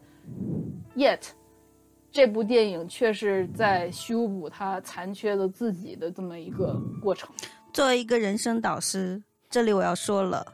[0.95, 1.19] ，yet
[2.12, 7.31] 这部电影却是在修补他残缺的自己的这么一个过程。
[7.73, 10.47] 作为一个人生导师，这里我要说了，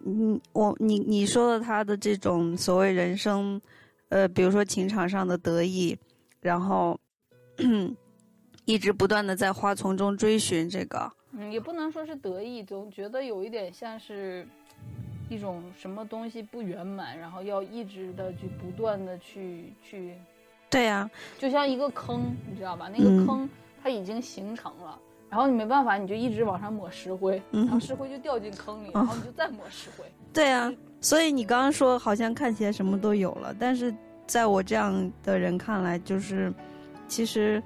[0.00, 3.58] 你我你你说的他的这种所谓人生。
[4.08, 5.98] 呃，比如说情场上的得意，
[6.40, 6.98] 然后
[8.64, 11.12] 一直不断的在花丛中追寻这个。
[11.32, 14.46] 嗯，也不能说是得意，总觉得有一点像是
[15.28, 20.14] 一种什么东西不圆满，然后要一直的去不断的去去，
[20.70, 22.88] 对呀、就像一个坑，你知道吧？
[22.88, 23.48] 那个嗯坑
[23.82, 30.04] 它已经形成了，然后你没办法，你就一直往上抹石灰，嗯然后石灰就掉进坑里，然后你就再抹石灰。
[30.32, 33.94] 对呀、所以你刚刚说好像看起来什么都有了，但是
[34.26, 36.52] 在我这样的人看来，就是
[37.06, 37.62] 其实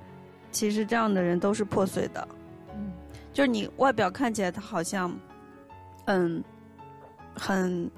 [0.50, 2.28] 其实这样的人都是破碎的。
[2.74, 2.92] 嗯
[3.32, 5.16] 就是你外表看起来他好像，
[6.06, 6.42] 嗯，
[7.34, 7.90] 很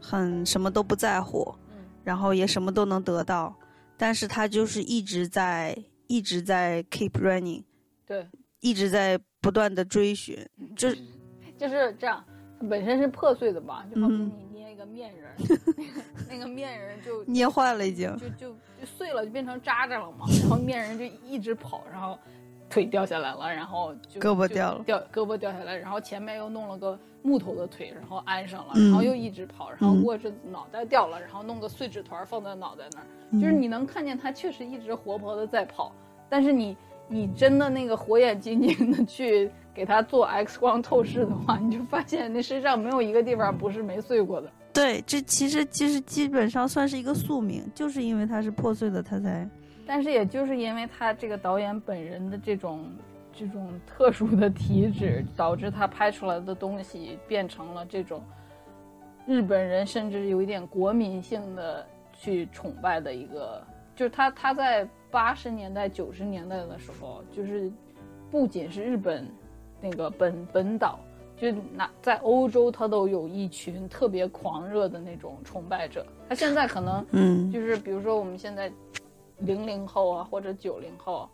[0.00, 1.76] 很什么都不在乎，嗯。
[2.02, 3.54] 然后也什么都能得到，
[3.98, 7.62] 但是他就是一直在一直在 keep running，
[8.06, 8.26] 对，
[8.60, 10.38] 一直在不断的追寻，
[10.74, 10.98] 就是
[11.58, 12.24] 就是这样，
[12.68, 14.32] 本身是破碎的吧，就好比嗯。
[14.32, 14.47] 你捏一
[14.78, 15.34] 个面人儿，
[15.76, 18.16] 那个那个面人儿就 捏坏了已经。
[18.16, 18.48] 就就
[18.80, 20.24] 就碎了，就变成渣渣了嘛。
[20.40, 22.16] 然后面人就一直跑，然后
[22.70, 35.92] 腿掉下来了，然后就胳膊掉了掉胳膊掉下来，然后前面又弄了个木头的腿，然后安上了，嗯然后又一直跑，然后嗯过一阵子脑袋掉了，然后弄个碎纸团放在脑袋那儿，嗯就是你能看见他确实一直活泼的在跑，
[36.30, 36.76] 但是你
[37.08, 44.52] 你真的那个火眼金睛的去给他做 X 光透视的话，你就发现那身上没有一个地方不是没碎过的。
[44.78, 49.44] 对，这其实其实基本上算是一个宿命，就是因为它是破碎的，它才
[49.84, 52.88] 但是也就是因为他这个导演本人的这种
[53.32, 58.22] 这种特殊的体质，导致他拍出来的东西变成了这种
[59.26, 61.84] 日本人甚至有一点国民性的
[62.16, 63.60] 去崇拜的一个，
[63.96, 67.68] 就是他他在八十年代九十年代的时候，就是
[68.30, 69.28] 不仅是日本
[69.80, 71.00] 那个本本岛。
[71.40, 76.04] 就拿在欧洲，他都有一群特别狂热的那种崇拜者。
[76.28, 78.70] 他现在可能嗯就是比如说我们现在
[79.38, 81.28] 零零后啊，或者九零后，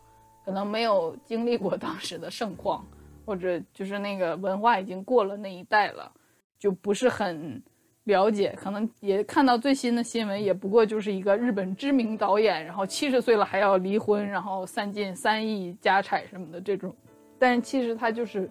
[0.44, 2.84] 可能没有经历过当时的盛况，
[3.24, 6.12] 或者就是那个文化已经过了那一代了，
[6.58, 7.62] 就不是很
[8.04, 16.94] 了解，可能也看到最新的新闻，也不过就是一个日本知名导演，然后七十岁了还要离婚，然后散尽三亿家产什么的这种，
[17.38, 18.50] 但是其实他就是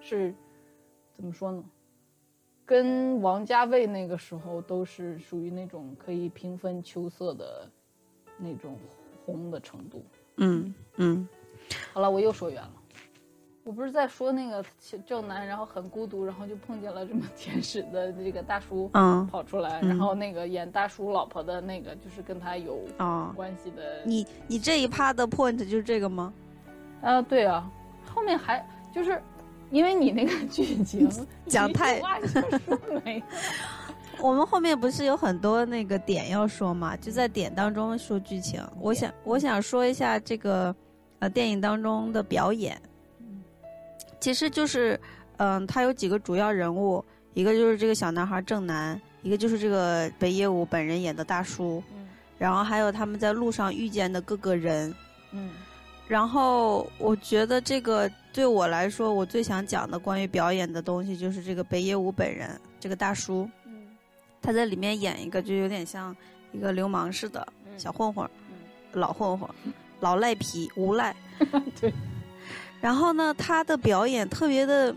[0.00, 0.34] 是
[1.14, 1.62] 怎么说呢？
[2.64, 7.68] 跟王家卫那个时候都是属于那种可以平分秋色的
[8.38, 8.78] 那种
[9.26, 10.04] 红的程度。
[10.36, 11.28] 嗯嗯
[11.92, 12.72] 好了，我又说远了。
[13.64, 14.64] 我不是在说那个
[15.06, 24.02] 正南，然后很孤独，然后就碰见了这么天使的这个大叔嗯跑出来，嗯然后那个演大叔老婆的那个就是跟他有哦，关系的。
[24.04, 26.32] 你你这一趴的 point 就是这个吗？
[27.02, 27.70] 啊，对啊，
[28.12, 29.22] 后面还就是
[29.72, 31.10] 因为你那个剧情
[31.48, 33.20] 讲太一句话就说没。
[34.20, 36.94] 我们后面不是有很多那个点要说嘛？
[36.98, 38.62] 就在点当中说剧情。
[38.78, 40.72] 我想我想说一下这个
[41.18, 42.80] 呃电影当中的表演，
[44.20, 45.00] 其实就是
[45.38, 47.04] 嗯、他有几个主要人物，
[47.34, 52.06] 一个就是这个小男孩正南，一个就是这个北野武本人演的大叔，嗯
[52.38, 54.94] 然后还有他们在路上遇见的各个人。
[55.32, 55.50] 嗯
[56.12, 63.48] 然后我觉得这个对我来说，我最想讲的关于表演的东西，就是这个北野武本人这个大叔。
[63.64, 63.88] 嗯
[64.42, 66.14] 他在里面演一个就有点像
[66.52, 68.56] 一个流氓似的嗯小混混、嗯
[69.00, 69.48] 老混混、
[70.00, 71.16] 老赖皮、无赖。
[71.80, 71.90] 对。
[72.78, 74.94] 然后呢，他的表演特别的，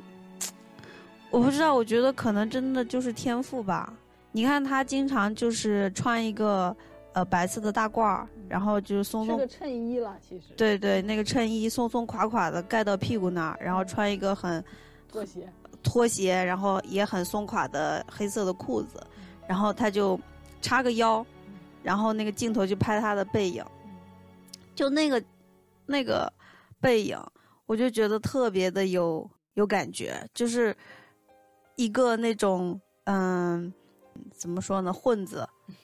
[1.32, 3.94] 我不知道，我觉得可能真的就是天赋吧。
[4.34, 6.76] 你看他经常就是穿一个
[7.16, 10.54] 呃白色的大褂儿，然后就是松松是个衬衣了，其实。
[10.58, 14.64] 对对，那个衬衣松松垮垮的盖到屁股那儿，然后穿一个很
[15.08, 15.50] 拖鞋。
[15.82, 19.00] 拖鞋，然后也很松垮的黑色的裤子，
[19.48, 20.20] 然后他就
[20.60, 21.26] 叉个腰，
[21.84, 23.64] 然后那个镜头就拍他的背影，
[24.74, 25.24] 就那个
[25.86, 26.32] 那个
[26.82, 27.18] 背影，
[27.66, 30.76] 我就觉得特别的有有感觉，就是
[31.76, 33.72] 一个那种嗯，
[34.32, 35.76] 怎么说呢，混子，呃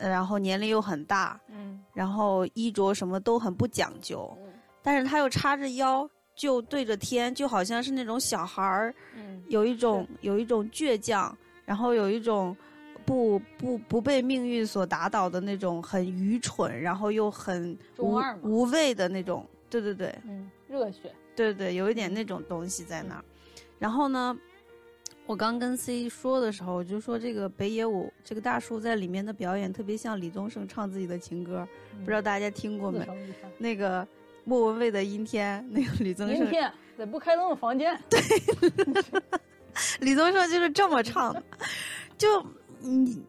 [0.00, 8.94] 然后年龄又很大，嗯然后衣着什么都很不讲究，嗯但是他又叉着腰，就对着天，就好像是那种小孩儿。
[9.14, 12.56] 嗯有一种有一种倔强，然后有一种
[13.04, 19.46] 不不不被命运所打倒的那种很愚蠢，然后又很无无畏的那种。
[19.68, 21.12] 对对对嗯，热血。
[21.34, 23.24] 对对，有一点那种东西在那儿。
[23.78, 24.36] 然后呢，
[25.26, 31.66] 我刚跟 C 说的时候，我就说这个北野武这个大叔在里面的表演特别像李宗盛唱自己的情歌，
[32.00, 33.06] 不知道大家听过没？
[33.56, 34.06] 那个
[34.44, 38.20] 莫文蔚的《阴天》，那个李宗盛，阴天在不开灯的房间，对
[40.00, 41.42] 李宗盛就是这么唱的，
[42.18, 42.44] 就
[42.80, 43.22] 你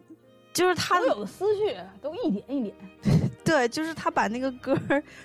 [0.52, 2.76] 就是他所有的思绪都一点一点。
[3.02, 3.14] 对
[3.44, 4.76] 对，就是他把那个歌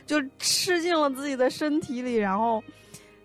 [0.05, 2.63] 就吃进了自己的身体里，然后，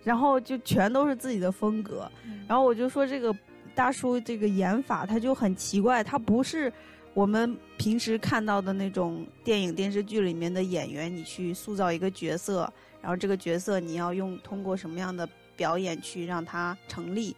[0.03, 2.09] 然后就全都是自己的风格。
[2.47, 3.35] 然后我就说这个
[3.73, 6.71] 大叔这个演法他就很奇怪，他不是
[7.13, 17.35] 我们平时看到的那种电影电视剧里面的演员，你去塑造一个角色，然后这个角色你要用通过什么样的表演去让他成立，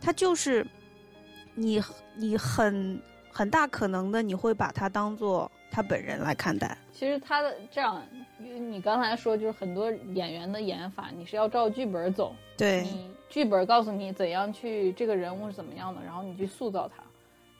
[0.00, 0.66] 他就是
[1.54, 1.82] 你
[2.14, 6.76] 你很很大可能的你会把他当做他本人来看待。
[6.92, 8.02] 其实他的这样，
[8.38, 17.02] 你刚才说就是很多演员的演法，你是要照剧本走，对，你剧本告诉你怎样去这个人物是怎么样的，然后你去塑造他。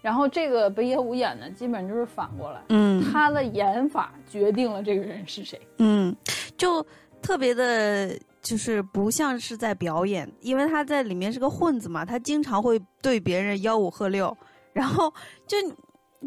[0.03, 5.61] 然后这个北野武演的基本就是反过来，嗯他的演法决定了这个人是谁。
[5.79, 6.14] 嗯，
[6.57, 6.85] 就
[7.20, 14.37] 特别的，就是不像是在表演，因为他在里面是个混子嘛，他经常会对别人吆五喝六，
[14.72, 15.12] 然后
[15.47, 15.57] 就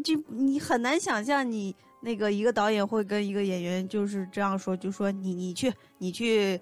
[0.02, 6.60] 就你很难想象你那个一个导演会跟一个演员就是这样说，就说你你去你去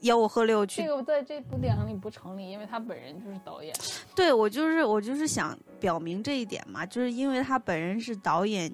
[0.00, 3.74] 吆五喝六去这个在这部电影里不成立，因为他本人就是导演。
[4.14, 8.72] 对我就是我就是想表明这一点嘛，就是因为他本人是导演、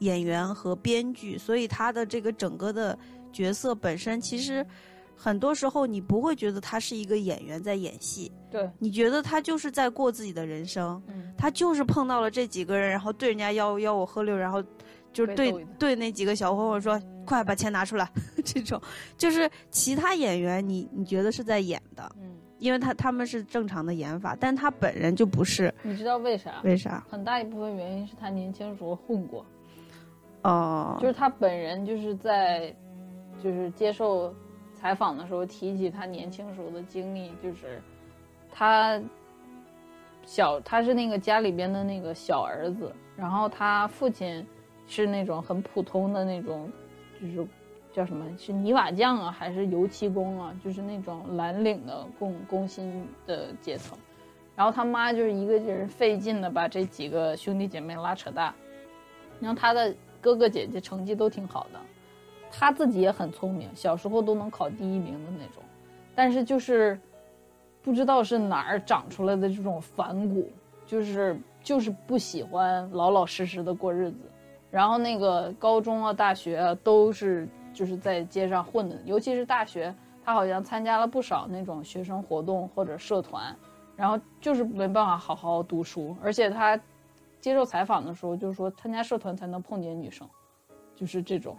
[0.00, 2.98] 演员和编剧，所以他的这个整个的
[3.32, 4.64] 角色本身，其实
[5.14, 14.62] 很多时候你不会觉得他是一个演员在演戏，对，你觉得他就是在过自己的人生，嗯，他就是碰到了这几个人，然后对人家吆吆五喝六，然后
[15.16, 18.06] 就是对对那几个小混混说：“快把钱拿出来。
[18.44, 18.78] ”这种
[19.16, 25.72] 就是其他演员你你觉得是在演的，嗯，因为他他们是正常的演法，但他本人就不是。
[25.82, 26.60] 你知道为啥？
[26.64, 27.02] 为啥？
[27.08, 29.46] 很大一部分原因是他年轻时候混过，
[30.42, 32.74] 哦，就是他本人就是在，
[33.42, 34.34] 就是接受
[34.74, 37.82] 采访的时候提起他年轻时候的经历，就是
[38.52, 39.00] 他
[40.26, 44.46] 小他是那个家里边的那个小儿子，然后他父亲
[44.86, 46.70] 是那种很普通的那种，
[47.20, 47.46] 就是
[47.92, 53.96] 叫什么是泥瓦匠啊，还是油漆工啊，就是那种蓝领的工工薪的阶层。
[54.54, 58.54] 然后他妈就是一个劲儿费劲的把这几个兄弟姐妹拉扯大，
[59.38, 61.80] 然后他的哥哥姐姐成绩都挺好的，
[62.50, 65.62] 他自己也很聪明，小时候都能考第一名的那种，
[66.14, 66.98] 但是就是
[67.82, 70.50] 不知道是哪儿长出来的这种反骨，
[70.86, 74.18] 就是就是不喜欢老老实实的过日子，
[74.70, 79.94] 然后那个高中啊、大学啊都是就是在街上混的，尤其是大学，
[80.24, 83.54] 他好像参加了不少那种学生活动或者社团，
[83.96, 86.78] 然后就是没办法好好读书，而且他
[87.40, 90.28] 接受采访的时候就是说，参加社团才能碰见女生，
[90.94, 91.56] 就是这种。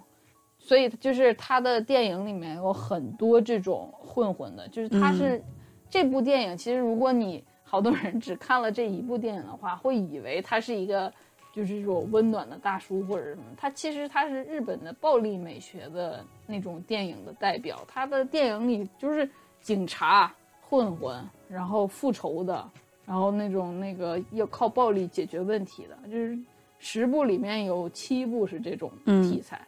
[0.60, 5.42] 所以就是他的电影里面有很多这种混混的，就是他是、
[5.90, 11.14] 这部电影，其实如果你好多人只看了这一部电影的话，会以为他是一个
[11.58, 19.28] 就是这种温暖的大叔或者什么，他其实他是日本的暴力美学的那种电影的代表，他的电影里就是
[19.60, 20.32] 警察、
[20.62, 22.64] 混混，然后复仇的，
[23.08, 26.38] 然后那种那个要靠暴力解决问题的，就是
[26.78, 28.92] 十部里面有七部是这种
[29.24, 29.60] 题材。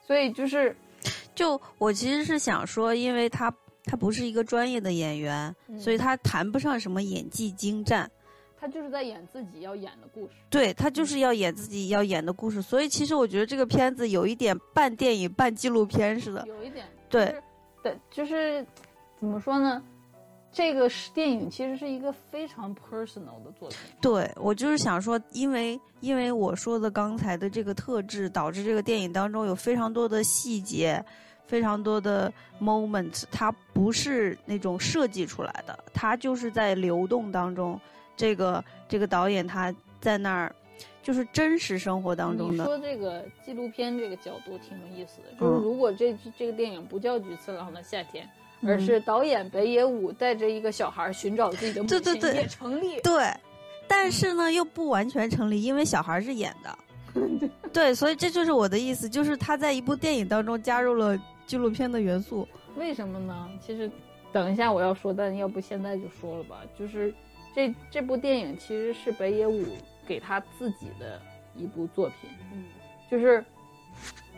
[0.00, 0.74] 所以就是，
[1.34, 8.10] 就我其实是想说，因为他他不是一个专业的演员，嗯所以他谈不上什么演技精湛。
[8.64, 10.32] 他就是在演自己要演的故事。
[10.48, 16.42] 对他就是要演自己要演的故事，所以其实我觉得这个片子有一点半电影半纪录片似的。
[16.46, 17.42] 有一点，对就是，
[17.82, 18.66] 对，就是
[19.20, 19.82] 怎么说呢？
[20.50, 23.76] 这个是电影，其实是一个非常 personal 的作品。
[24.00, 31.04] 对我就是想说，因为因为我说的刚才的这个特质，导致这个电影当中有非常多的细节，
[31.46, 37.78] 非常多的 moment，它不是那种设计出来的，它就是在流动当中。
[38.16, 40.54] 这个这个导演他在那儿，
[41.02, 42.64] 就是真实生活当中的。
[42.64, 48.24] 你说这个纪录片这个角度挺有意思的，嗯就是如果这这个电影不叫《菊次郎的夏天》，
[48.60, 53.00] 嗯而是导演北野武带着一个小孩寻找自己的母亲，对对对也成立。
[53.02, 53.30] 对，
[53.86, 56.78] 但是呢又不完全成立，因为小孩是演的。
[57.72, 62.48] 对，所以这就是我的意思，就是他在一部电影当中加入了纪录片的元素。
[62.76, 63.48] 为什么呢？
[63.60, 63.90] 其实
[64.32, 66.62] 等一下我要说，但要不现在就说了吧。
[66.76, 67.14] 就是
[67.54, 69.64] 这这部电影其实是北野武
[70.06, 71.20] 给他自己的
[71.54, 72.64] 一部作品，嗯，
[73.10, 73.44] 就是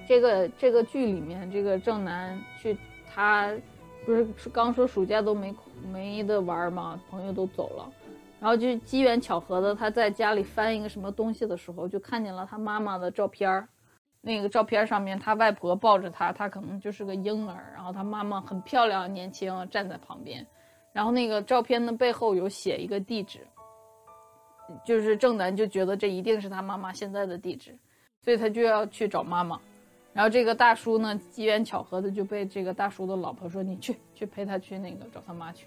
[0.06, 2.76] 这个这个剧里面，这个正南去
[3.08, 3.52] 他
[4.04, 5.54] 不是是刚说暑假都没
[5.90, 7.92] 没得玩嘛，朋友都走了。
[8.38, 13.66] 然后就机缘巧合的，他在家里翻一个什么东西的时候，就看见了他妈妈的照片儿。
[14.20, 20.46] 那个照片上面，他外婆抱着他，他可能就是个婴儿，然后他妈妈很漂亮、年轻，站在旁边。
[20.96, 23.46] 然后那个照片的背后有写一个地址，
[24.82, 27.76] 就是正南就觉得这一定是他妈妈现在的地址，
[28.24, 29.60] 所以他就要去找妈妈。
[30.14, 35.66] 然后这个大叔呢，机缘巧合的就被这个大叔的老婆说：“你去去陪他去那个找他妈去。”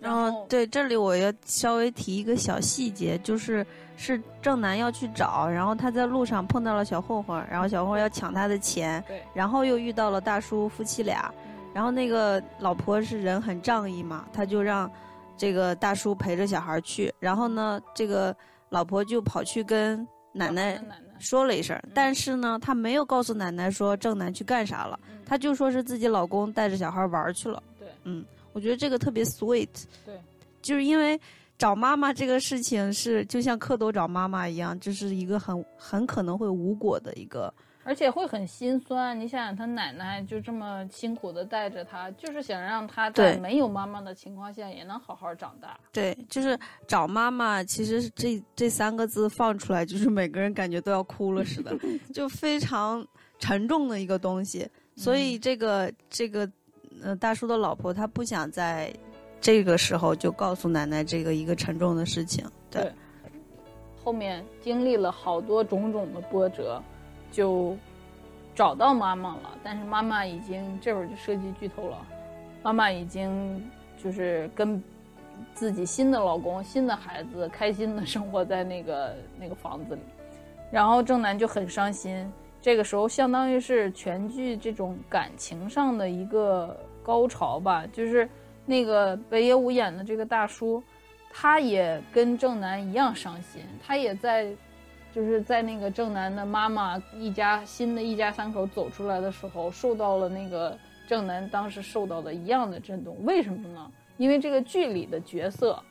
[0.00, 3.66] 然后对这里我要稍微提一个小细节，就是
[3.98, 11.30] 是正南要去找，然后他在路上碰到了小混混，然后小混混要抢他的钱，对，然后又遇到了大叔夫妻俩，
[11.76, 14.90] 然后那个老婆是人很仗义嘛，他就让
[15.36, 18.34] 这个大叔陪着小孩去，然后呢，这个
[18.70, 20.82] 老婆就跑去跟奶奶
[21.18, 27.62] 说了一声，但是呢，她没有告诉奶奶说正南去干啥了，嗯她就说是自己老公带着小孩玩去了。
[27.78, 28.24] 对，嗯，
[28.54, 29.68] 我觉得这个特别 sweet。
[30.06, 30.18] 对，
[30.62, 31.20] 就是因为
[31.58, 37.52] 找妈妈这个事情是就像蝌蚪找妈妈一样，这是一个很很可能会无果的一个。
[37.86, 39.18] 而且会很心酸。
[39.18, 45.78] 你想想，他奶奶就这么辛苦的带着他，就是想让他在没有妈妈的情况下也能好好长大。
[45.92, 46.58] 对，就是
[46.88, 51.76] 找妈妈，其实这这三个字放出来，就是每个人感觉都要哭了似的，
[52.12, 53.06] 就非常
[53.38, 54.68] 沉重的一个东西。
[54.96, 56.50] 所嗯以这个这个
[57.00, 58.92] 呃大叔的老婆，她不想在
[59.40, 62.44] 这个时候就告诉奶奶这个一个沉重的事情。
[62.68, 62.92] 对，对
[64.02, 66.82] 后面经历了好多种种的波折，
[67.36, 67.76] 就
[68.54, 69.50] 找到妈妈了。
[69.62, 71.98] 但是妈妈已经这会儿就涉及剧透了，
[72.62, 73.62] 妈妈已经
[74.02, 74.82] 就是跟
[75.52, 80.00] 自己新的老公、新的孩子开心的生活在那个那个房子里，
[80.70, 82.26] 然后正南就很伤心。
[82.62, 88.26] 这个时候相当于是全剧这种感情上的一个高潮吧，就是
[88.64, 90.82] 那个北野武演的这个大叔。
[91.38, 94.50] 他也跟正南一样伤心，他也在，
[95.16, 100.76] 就是在那个正南的妈妈一家新的一家三口走出来的时候，受到了那个
[101.08, 103.16] 正南当时受到的一样的震动。
[103.24, 103.90] 为什么呢？
[104.18, 105.82] 因为这个剧里的角色，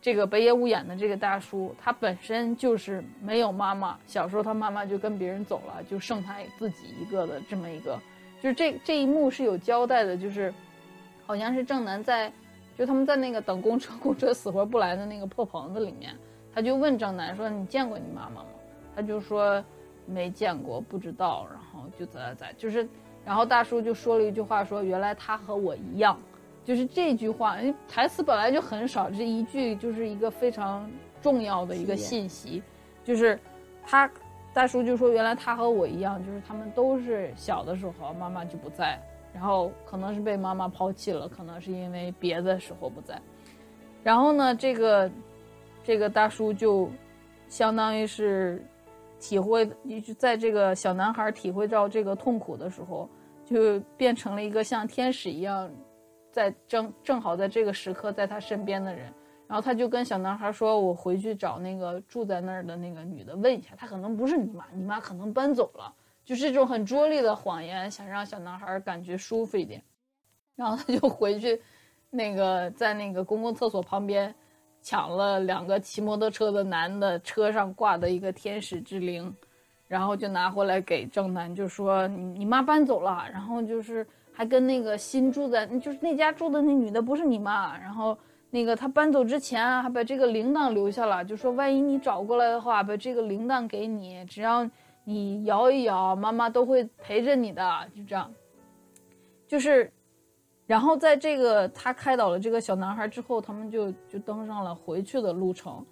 [0.00, 7.98] 这个北野武演的这个大叔，他本身就是没有妈妈，小时候他妈妈就跟别人走了，就剩他自己一个的这么一个，
[8.40, 10.54] 就是这这一幕是有交代的，就是
[11.26, 12.32] 好像是正南在。
[12.76, 16.14] 就他们在那个等公车，公车死活不来的那个破棚子里面，
[16.54, 18.46] 他就问正南说：“你见过你妈妈吗？”
[18.98, 19.64] 他就说
[20.06, 22.88] ：“没见过，不知道。”然后就在在就是，
[23.24, 26.18] 然后大叔就说了一句话说：“原来他和我一样。”
[26.66, 30.90] 就是这句话，因为台词本来就很少，这一句就是一个非常
[31.22, 32.60] 重要的一个信息，
[33.04, 33.38] 就是
[33.86, 34.10] 他
[34.52, 39.00] 大叔就说：“原来他和我一样，就是他们都是小的时候妈妈就不在。”
[39.32, 43.16] 然后可能是被妈妈抛弃了，可能是因为别的时候不在。
[44.02, 45.08] 然后呢，这个
[45.84, 46.90] 这个大叔就
[47.48, 48.60] 相当于是
[49.20, 49.66] 体会，
[50.04, 53.08] 就在这个小男孩体会到这个痛苦的时候，
[53.44, 55.70] 就变成了一个像天使一样，
[56.30, 59.12] 在正正好在这个时刻在他身边的人。
[59.46, 65.90] 然后他就跟小男孩说：“我回去找那个住在那儿的那个女的问一下，她可能不是你妈，你妈可能搬走了。”
[66.22, 69.82] 就是这种很拙劣的谎言，想让小男孩感觉舒服一点，
[70.54, 71.58] 然后他就回去，
[72.10, 74.34] 那个在那个公共厕所旁边，
[74.82, 79.34] 抢了两个骑摩托车的男的车上挂的一个天使之铃，
[79.86, 88.16] 然后就拿回来给正南，就说你你妈搬走了，然后就是还跟那个新住在就是那家住的那女的不是你妈，然后
[88.50, 94.68] 那个她搬走之前还把这个铃铛留下了，就说万一你找过来的话，把这个铃铛给你，只要。
[95.10, 97.64] 你摇一摇，妈妈都会陪着你的，
[97.96, 98.30] 就这样。
[99.46, 99.90] 就是，
[100.68, 105.82] 然后在这个他开导了这个小男孩之后，他们就就登上了回去的路程。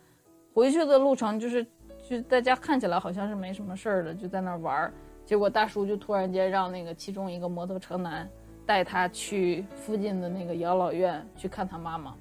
[0.52, 1.66] 回去的路程就是，
[2.06, 4.92] 就大家看起来好像是没什么事儿的，就在那儿玩儿。
[5.24, 8.28] 结果大叔就突然间让那个其中一个摩托车男
[8.66, 12.14] 带他去附近的那个养老院去看他妈妈。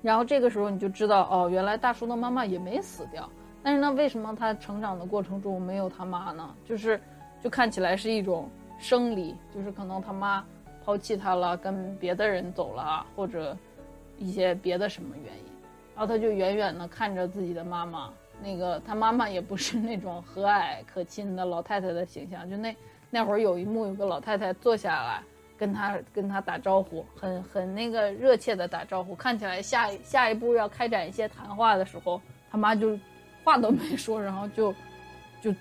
[0.00, 3.28] 然后这个时候你就知道，哦，原来大叔的妈妈也没死掉。
[3.62, 6.54] 但是呢，为什么他成长的过程中没有他妈呢？
[6.64, 6.98] 就是，
[7.42, 8.48] 就看起来是一种
[8.78, 10.42] 生理，就是可能他妈
[10.88, 13.54] 抛弃他了，跟别的人走了，或者
[14.16, 15.44] 一些别的什么原因。
[15.94, 18.10] 然后他就远远的看着自己的妈妈，
[18.42, 22.48] 那个他妈妈也不是那种和蔼可亲的老太太的形象。
[22.48, 22.74] 就那
[23.10, 25.22] 那会儿有一幕，有个老太太坐下来
[25.58, 32.18] 跟他跟他打招呼，很很那个热切的打招呼，看起来下下一步要开展一些谈话的时候，
[32.50, 32.98] 他妈就。
[33.44, 34.74] 话都没说，然后就
[35.40, 35.54] 就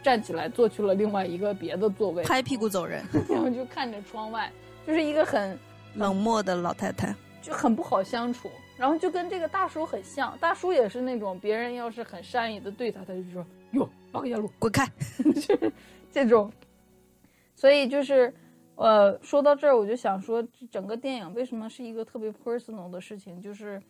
[0.00, 4.48] 站起来坐去了另外一个别的座位，拍屁股走人，然后就看着窗外，
[4.86, 5.58] 就是一个很
[5.94, 8.50] 冷漠的老太太，就很不好相处。
[8.76, 14.84] 然后就跟这个大叔很像，大叔也是那种别人要是很善意的对他，他就说哟，八个下路滚开，
[15.34, 15.72] 就是
[16.10, 16.50] 这种。
[17.54, 18.32] 所以就是
[18.74, 23.80] 呃，说到这儿，我就想说，整个电影为什么是一个特别 personal 的事情，就是。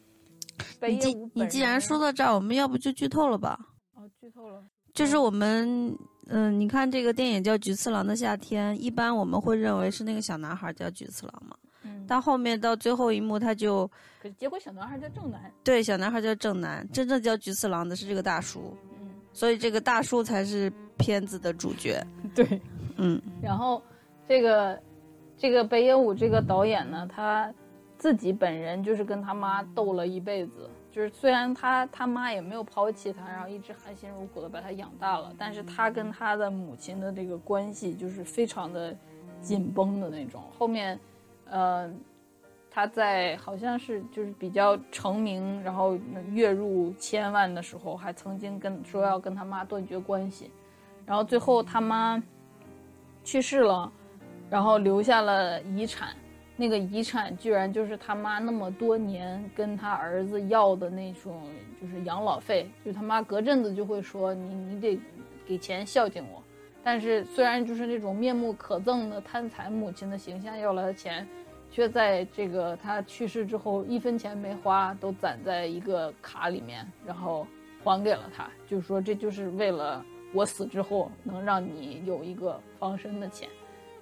[0.82, 3.59] 你既你既然说到这儿，我们要不就剧透了吧？
[3.95, 4.62] 哦，剧透了。
[4.95, 5.97] 就是我们
[6.28, 13.86] 嗯，你看这个电影叫《菊次郎的夏天》，一般我们会认为是那个小男孩叫菊次郎嘛，嗯，但后面到最后一幕，他就
[14.22, 22.05] 可是结果小男孩叫正南，对小男孩叫正南，真正叫菊次郎的是这个大叔，嗯，所以这个大叔才是片子的主角。
[22.34, 22.61] 对。
[22.99, 23.82] 嗯然后，
[24.28, 24.78] 这个
[25.38, 27.53] 这个北野武这个导演呢，他
[27.97, 38.95] 自己本人就是跟他妈斗了一辈子，就是虽然他他妈也没有抛弃他，然后一直含辛茹苦的把他养大了，但是他跟他的母亲的这个关系就是非常的
[39.40, 40.43] 紧绷的那种。
[40.57, 41.01] 后面，
[41.49, 41.90] 呃，
[42.70, 45.99] 他在好像是就是比较成名，然后
[46.30, 50.53] 月入千万的时候，还曾经跟说要跟他妈断绝关系，
[51.05, 52.22] 然后最后他妈。
[53.24, 53.93] 去世了，
[54.51, 56.09] 然后留下了遗产，
[56.57, 61.43] 那个遗产居然就是他妈那么多年跟他儿子要的那种，
[61.81, 62.71] 就是养老费。
[62.85, 65.01] 就他妈隔阵子就会说你你得
[65.47, 66.43] 给钱孝敬我，
[66.83, 71.27] 但是虽然就是那种面目可憎的贪财母亲的形象要来的钱，
[71.71, 77.47] 却在这个他去世之后一分钱没花，都攒在一个卡里面，然后
[77.83, 80.05] 还给了他，就是说这就是为了。
[80.35, 83.47] 我死之后能让你有一个防身的钱，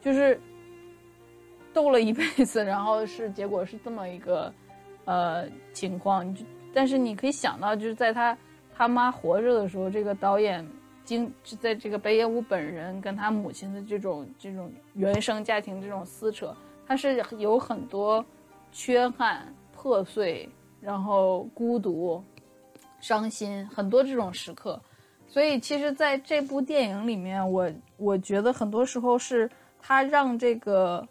[0.01, 0.41] 就是
[1.73, 4.53] 斗了一辈子，然后是结果是这么一个
[5.05, 6.35] 呃情况。
[6.35, 8.37] 就但是你可以想到，就是在他
[8.75, 10.67] 他妈活着的时候，这个导演
[11.05, 16.55] 经在这个北野武本人跟他母亲的这种这种原生家庭这种撕扯，
[16.87, 18.25] 他是有很多
[18.71, 20.49] 缺憾、破碎，
[20.81, 22.23] 然后孤独、
[23.01, 24.81] 伤心，很多这种时刻。
[25.27, 29.49] 所以，其实，在这部电影里面，我我觉得很多时候是
[29.81, 31.07] 他让这个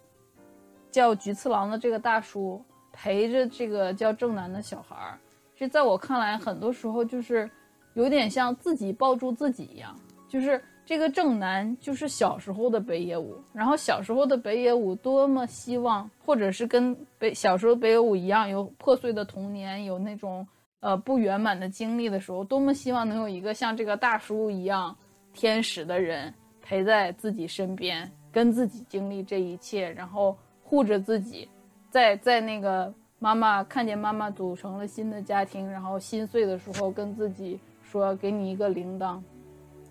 [0.92, 5.20] 叫菊次郎的这个大叔陪着这个叫正南的小孩儿。
[5.56, 7.50] 这，在我看来，很多时候就是
[7.94, 9.96] 有点像自己抱住自己一样。
[10.28, 20.48] 就是这个正南就是小时候的北野武，然后小时候的北野武多么希望，或者是跟北小时候北野武一样，有破碎的童年，有那种。
[20.82, 24.96] 呃，不圆满的经历的时候，多么希望能有一个像这个大叔一样
[25.34, 30.38] 天使的人陪在自己身边，跟自己经历这一切，然后
[30.70, 31.50] 护着自己，
[31.90, 39.20] 在在那个妈妈看见妈妈组成了新的家庭，然后心碎的时候，跟自己说：“给你一个铃铛，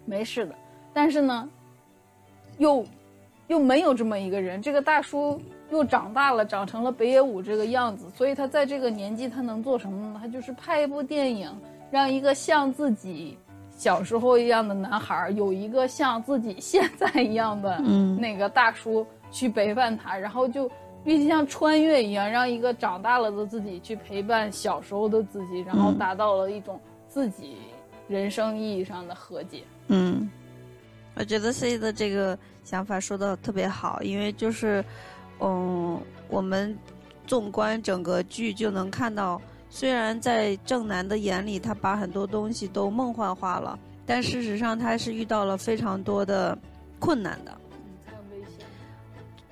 [0.05, 0.55] 没事的。”
[0.95, 1.49] 但是呢，
[2.59, 2.85] 又
[3.49, 5.41] 又没有这么一个人，这个大叔。
[5.70, 10.18] 又长大了，长成了北野武这个样子，所以他在这个年纪，他能做什么呢？
[10.18, 11.55] 他就是拍一部电影，
[11.91, 13.37] 让一个像自己
[13.70, 17.79] 小时候一样的男孩，有一个像自己现在一样的
[18.18, 20.68] 那个大叔去陪伴他，然后就，
[21.05, 27.57] 毕竟像穿越一样，让一个长大了的自己去陪伴小时候的自己，然后达到了一种自己
[28.09, 29.62] 人生意义上的和解。
[29.89, 30.31] 嗯，
[31.14, 34.85] 我觉得 C 的这个想法说的特别好，因为就是。
[35.41, 36.76] 嗯，我们
[37.24, 46.59] 纵观整个剧就能看到，虽然在正南的眼里，他把很多东西都梦幻化了，但事实上他是遇到了非常多的
[46.99, 47.57] 困难的。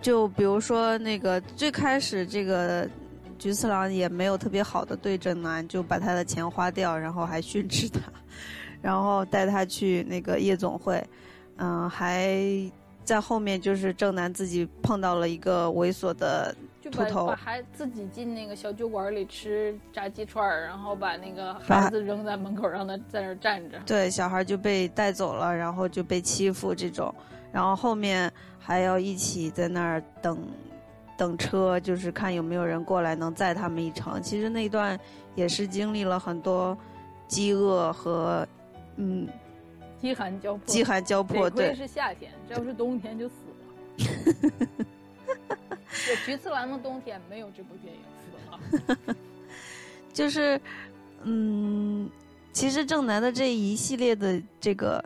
[0.00, 2.88] 就比如说那个最开始，这个
[3.38, 8.00] 菊次郎也没有特别好的对正南，就把他的钱花掉，然后还训斥他，
[8.80, 11.02] 然后带他去那个夜总会，
[11.56, 12.38] 嗯，还。
[13.06, 23.78] 在后面就是正南自己碰到了一个猥琐的秃头，把孩自己进那个小酒馆里吃炸鸡串儿，然后把那个孩子扔在门口，让他在那儿站着。
[23.86, 27.14] 对，小孩就被带走了，然后就被欺负这种，
[27.52, 28.28] 然后后面
[28.66, 30.36] 还要一起在那儿等，
[31.16, 34.20] 等车，就是看有没有人过来能载他们一程。
[34.20, 34.98] 其实那段
[35.36, 36.76] 也是经历了很多
[37.28, 38.44] 饥饿和，
[38.96, 39.28] 嗯。
[39.98, 43.54] 饥寒交迫，饥寒交迫，对，是夏天，这要是冬天就死了。
[45.88, 49.16] 对，菊次郎的冬天没有这部电影死了。
[50.12, 50.60] 就是，
[51.22, 52.10] 嗯，
[52.52, 55.02] 其实正南的这一系列的这个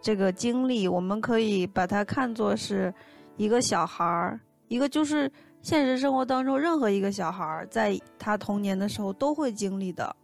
[0.00, 2.92] 这个经历，我们可以把它看作是
[3.36, 5.30] 一个小孩儿，一个就是
[5.62, 10.14] 现实生活当中任何一个小孩儿在他童年的时候都会经历的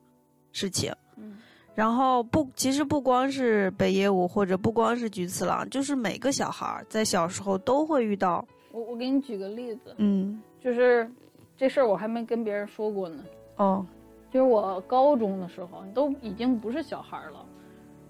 [0.53, 0.93] 事情。
[1.16, 1.37] 嗯
[1.74, 8.43] 然后不，其实不光是北野武，或者不光是菊次郎，就是每个小孩儿在小时候都会遇到。
[8.72, 11.07] 我我给你举个例子，嗯，就是
[11.55, 13.22] 这事儿我还没跟别人说过呢。
[13.57, 13.85] 哦，
[14.31, 17.45] 就是我高中的时候，都已经不是小孩了。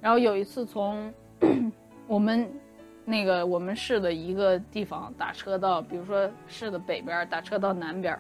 [0.01, 1.12] 然后有一次从
[2.07, 2.51] 我们
[3.05, 8.18] 那个我们市的一个地方打车到，比如说市的北边打车到南边，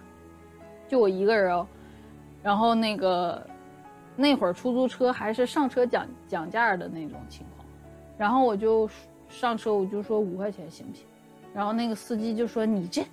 [0.88, 1.66] 就我一个人哦。
[2.42, 3.46] 然后那个。
[4.18, 7.68] 那会儿出租车还是上车讲讲价的那种情况，
[8.16, 8.88] 然后我就
[9.28, 11.04] 上车，我就说五块钱行不行？
[11.52, 13.04] 然后那个司机就说你这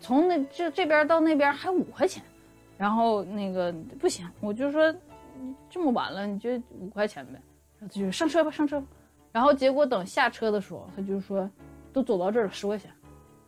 [0.00, 2.20] 从那这这边到那边还五块钱，
[2.76, 4.92] 然后那个不行，我就说
[5.70, 6.50] 这么晚了，你就
[6.80, 7.40] 五块钱呗。
[7.78, 8.86] 然后他就上车吧，上车吧。
[9.38, 11.48] 然后结果等下车的时候，他就说
[11.92, 12.90] 都走到这儿了，十块钱，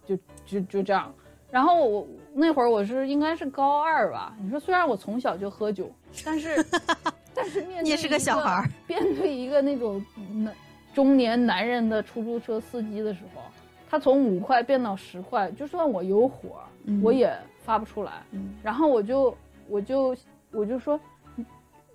[0.06, 0.16] 就
[0.46, 1.12] 就就这样。
[1.50, 4.32] 然后我那会儿我是应该是高二吧。
[4.40, 5.90] 你说虽然我从小就喝酒，
[6.24, 6.64] 但是
[7.34, 10.00] 但是面对你也是个小孩儿面对一个那种
[10.32, 10.54] 男
[10.94, 13.42] 中年男人的出租车司机的时候，
[13.90, 18.12] 他从五块变到十块，就算我有火，嗯我也发不出来。
[18.30, 19.36] 嗯然后我就
[19.68, 20.16] 我就
[20.52, 21.00] 我就说，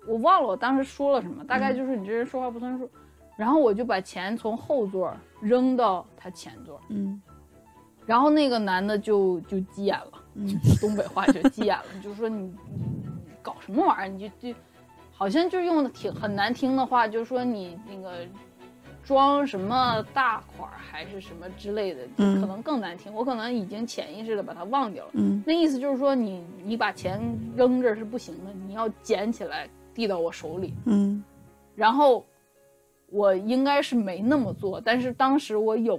[0.06, 2.86] 我忘了我当时说了什么，大概嗯就是你这人说话不算数。
[3.36, 7.20] 然后我就把钱从后座扔到他前座，嗯
[8.06, 10.48] 然后那个男的就就急眼了，嗯
[10.80, 12.54] 东北话就急眼了，就说你你
[13.24, 14.08] 你搞什么玩意儿？
[14.08, 14.58] 你就就
[15.12, 18.24] 好像就用的挺很难听的话，就说你那个
[19.02, 23.12] 装什么大款儿还是什么之类的，可能更难听。
[23.12, 25.10] 我可能已经潜意识的把它忘掉了。
[25.14, 27.20] 嗯那意思就是说你你把钱
[27.56, 30.72] 扔这儿是不行的，你要捡起来递到我手里。
[30.84, 31.22] 嗯
[31.74, 32.24] 然后
[33.16, 35.98] 我应该是没那么做，但是当时我有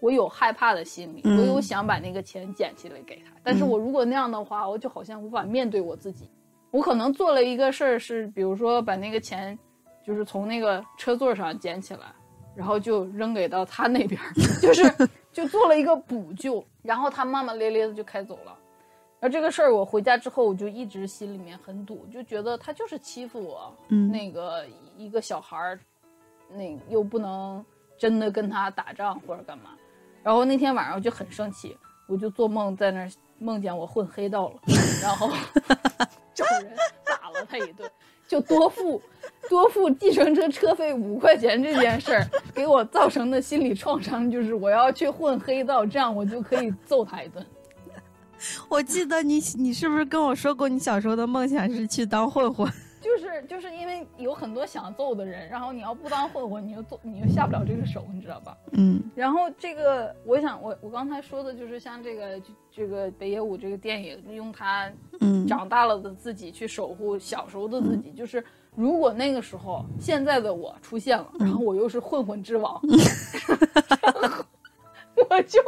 [0.00, 3.30] 我有害怕的心理，嗯我有想把那个钱捡起来给他。
[3.44, 6.28] 但是我如果那样的话，我就好像无法面对我自己。
[6.72, 9.56] 我可能做了一个事儿是，比如说把那个钱，
[10.04, 12.12] 就是从那个车座上捡起来，
[12.56, 14.82] 然后就扔给到他那边儿，就是
[15.32, 18.54] 就做了一个补救，然后他骂骂咧咧的就开走了。
[19.20, 25.80] 而这个事儿，我回家之后，我就一直心里面很堵，就觉得他就是欺负我，嗯那个一个小孩儿，
[26.54, 27.64] 那又不能
[27.98, 29.70] 真的跟他打仗或者干嘛。
[30.22, 31.76] 然后那天晚上我就很生气，
[32.06, 34.54] 我就做梦在那儿梦见我混黑道了，
[35.02, 35.30] 然后
[36.34, 36.72] 找人
[37.04, 37.88] 打了他一顿，
[38.26, 39.00] 就多付
[39.48, 47.44] 多付计程车车费五块钱这件事儿给我造成的心理创伤，就是我要去混黑道，这样我就可以揍他一顿。
[48.68, 52.70] 我记得你你是不是跟我说过，你小时候的梦想是去当混混？
[53.16, 58.56] 就是就是因为有很多想揍的人，然后你要不当混混，你就揍你就下不了这个手，你知道吧？
[58.72, 59.02] 嗯。
[59.14, 62.40] 然后这个，我想我我刚才说的就是像这个
[62.70, 64.90] 这个北野武这个电影，用他
[65.20, 65.46] 嗯。
[65.46, 68.44] 长大了的自己去守护小时候的自己，就是
[68.74, 72.80] 如果那个时候现在的我出现了，然后我又是混混之王，
[74.02, 74.44] 然 后
[75.30, 75.62] 我就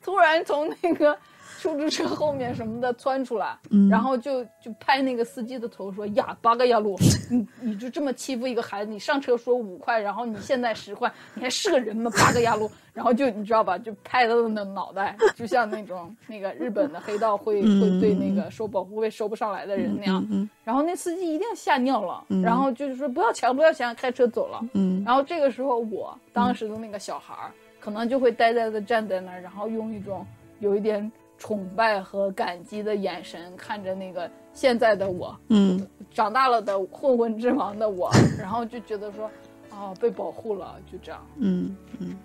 [0.00, 1.18] 突然从那个
[1.58, 3.88] 出租车后面什么的窜出来，嗯。
[3.88, 6.96] 然后就就拍那个司机的头说呀，八个呀路，
[7.30, 12.10] 你你就这么欺负一个孩子，你上车说五块，然后你现在十块，你还是个人吗？
[12.18, 17.80] 八个呀路，然后就你知道吧，就拍他的脑袋，就像那种 那个日本的黑道会嗯。
[17.80, 22.42] 会对那个收保护费收不上来的人那样，嗯然后那司机一定吓尿了，嗯。
[22.42, 24.60] 然后就是说不要抢不要抢，开车走了。
[24.74, 25.02] 嗯。
[25.04, 27.50] 然后这个时候我当时的那个小孩儿，
[27.80, 30.26] 可能就会呆呆的站在那儿，然后用一种
[30.60, 39.30] 有一点崇拜和感激的眼神看着那个现在的我，嗯长大了的混混之王的我，然后就觉得说，
[39.70, 41.26] 哦，被保护了，就这样。
[41.38, 42.16] 嗯嗯，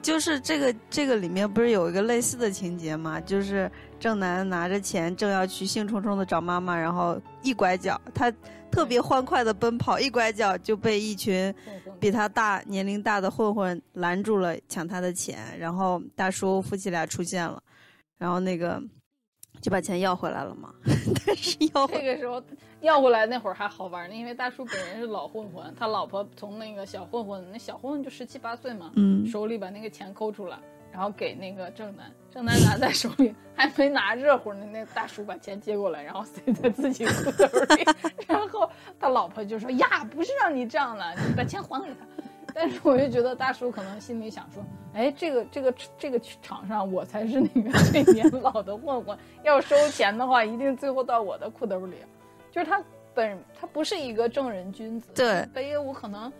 [0.00, 3.20] 就是这个这个里面不是有一个类似的情节吗？
[3.20, 8.32] 就是正南拿着钱正要去兴冲冲的找妈妈，然后一拐角，他
[8.70, 11.52] 特别欢快的奔跑，一拐角就被一群
[11.98, 17.60] 比他大年龄大的混混拦住了，抢他的钱，然后大叔夫妻俩出现了，
[18.20, 18.80] 然后那个
[19.62, 20.74] 就把钱要回来了嘛，
[21.26, 22.42] 但是要回这个时候
[22.82, 30.58] 要回来那会儿还好玩呢，因为大叔本人是老混混，他老婆从那个小混混，那小混混就十七八岁嘛，嗯手里把那个钱抠出来，
[30.92, 37.84] 然后给那个正南，正南拿在手里，还没拿热乎呢，那大叔把钱接过来，然后塞在自己裤兜里，
[38.28, 42.06] 然后他老婆就说呀，不是让你这样的，你把钱还给他。
[42.54, 51.96] 但是我就觉得大叔可能心里想说，哎，这个这个这个场上我才是那个 最年老的混混，要收钱的话，一定最后到我的裤兜里。
[52.50, 52.82] 就是他
[53.14, 56.32] 本他不是一个正人君子，对北野武可能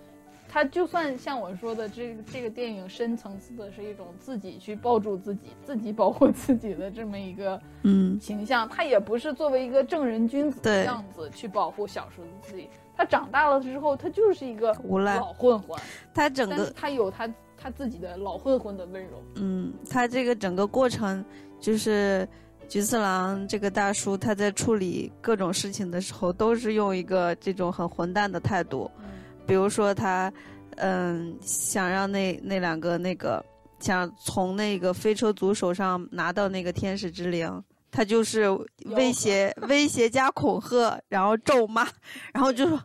[0.48, 12.68] 他就算像我说的，这个这个电影深层次的是一种自己去抱住自己、自己保护自己的这么一个嗯形象，他也不是作为一个正人君子的样子去保护小时候的自己。
[13.00, 15.80] 他长大了之后，他就是一个无赖老混混，
[16.12, 17.26] 他整个他有他
[17.56, 19.22] 他自己的老混混的温柔。
[19.36, 21.24] 嗯，他这个整个过程
[21.58, 22.28] 就是
[22.68, 28.90] 菊次郎这个大叔他在处理各种事情的时候，都是用一个这种很混蛋的态度。
[28.98, 29.04] 嗯
[29.46, 30.30] 比如说他，
[30.76, 33.42] 嗯，想让那那两个那个
[33.78, 37.50] 想从那个飞车族手上拿到那个天使之灵，
[37.90, 38.48] 他就是
[38.86, 41.86] 威胁、威胁加恐吓，然后咒骂，
[42.32, 42.82] 然后就说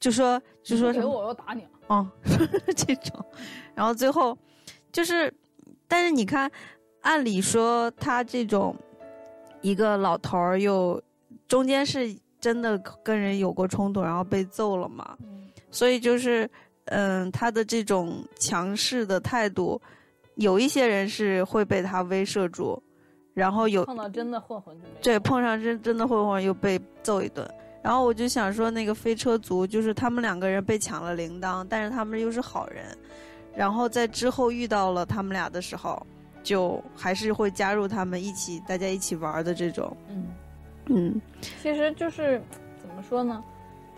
[0.00, 1.66] 就说就说什么我，要打你。
[1.86, 2.10] 哦，
[2.76, 3.24] 这种，
[3.74, 4.36] 然后最后
[4.90, 5.32] 就是，
[5.86, 6.50] 但是你看，
[7.02, 8.74] 按理说他这种
[9.60, 11.02] 一个老头儿又
[11.46, 15.16] 中间是真的跟人有过冲突，然后被揍了嘛，
[15.70, 16.50] 所以就是
[16.86, 19.80] 嗯，他的这种强势的态度，
[20.36, 22.82] 有一些人是会被他威慑住，
[23.34, 27.46] 然后有碰到真的混混就没对，碰上真真的混混又被揍一顿。
[27.82, 32.86] 然后我就想说，那个飞车族就是他们两个人被抢了铃铛，但是他们又是好人，
[33.54, 36.00] 然后在之后遇到了他们俩的时候，
[36.42, 39.94] 就还是会加入他们一起，大家一起玩的这种。
[40.08, 40.26] 嗯
[40.86, 41.20] 嗯，
[41.60, 42.40] 其实就是
[42.80, 43.44] 怎么说呢，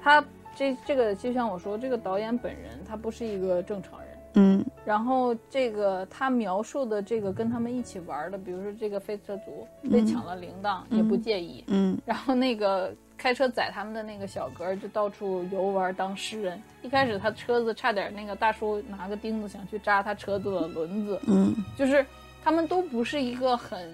[0.03, 0.24] 他
[0.57, 4.05] 这这个就像我说，这个导演本人他不是一个正常人。
[4.37, 11.64] 嗯，然后这个他描述的这个跟他们一起玩的，比如说这个飞车族被抢了铃铛也不介意。
[11.66, 12.95] 嗯，然后那个。
[13.18, 16.62] 开车载他们的那个小哥就到处游玩当诗人。
[16.82, 21.18] 一开始他车子差点那个大叔拿个钉子想去扎他车子的轮子。
[21.26, 22.05] 嗯，就是
[22.45, 23.91] 他们都不是一个很，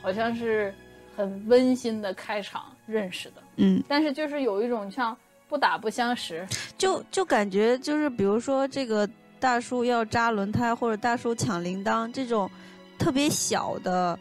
[0.00, 0.74] 好像是
[1.14, 3.34] 很温馨的开场认识的。
[3.56, 5.14] 嗯，但是就是有一种像
[5.46, 9.06] 不打不相识，就就感觉就是比如说这个
[9.44, 12.50] 大叔要扎轮胎或者大叔抢铃铛这种
[12.98, 14.18] 特别小的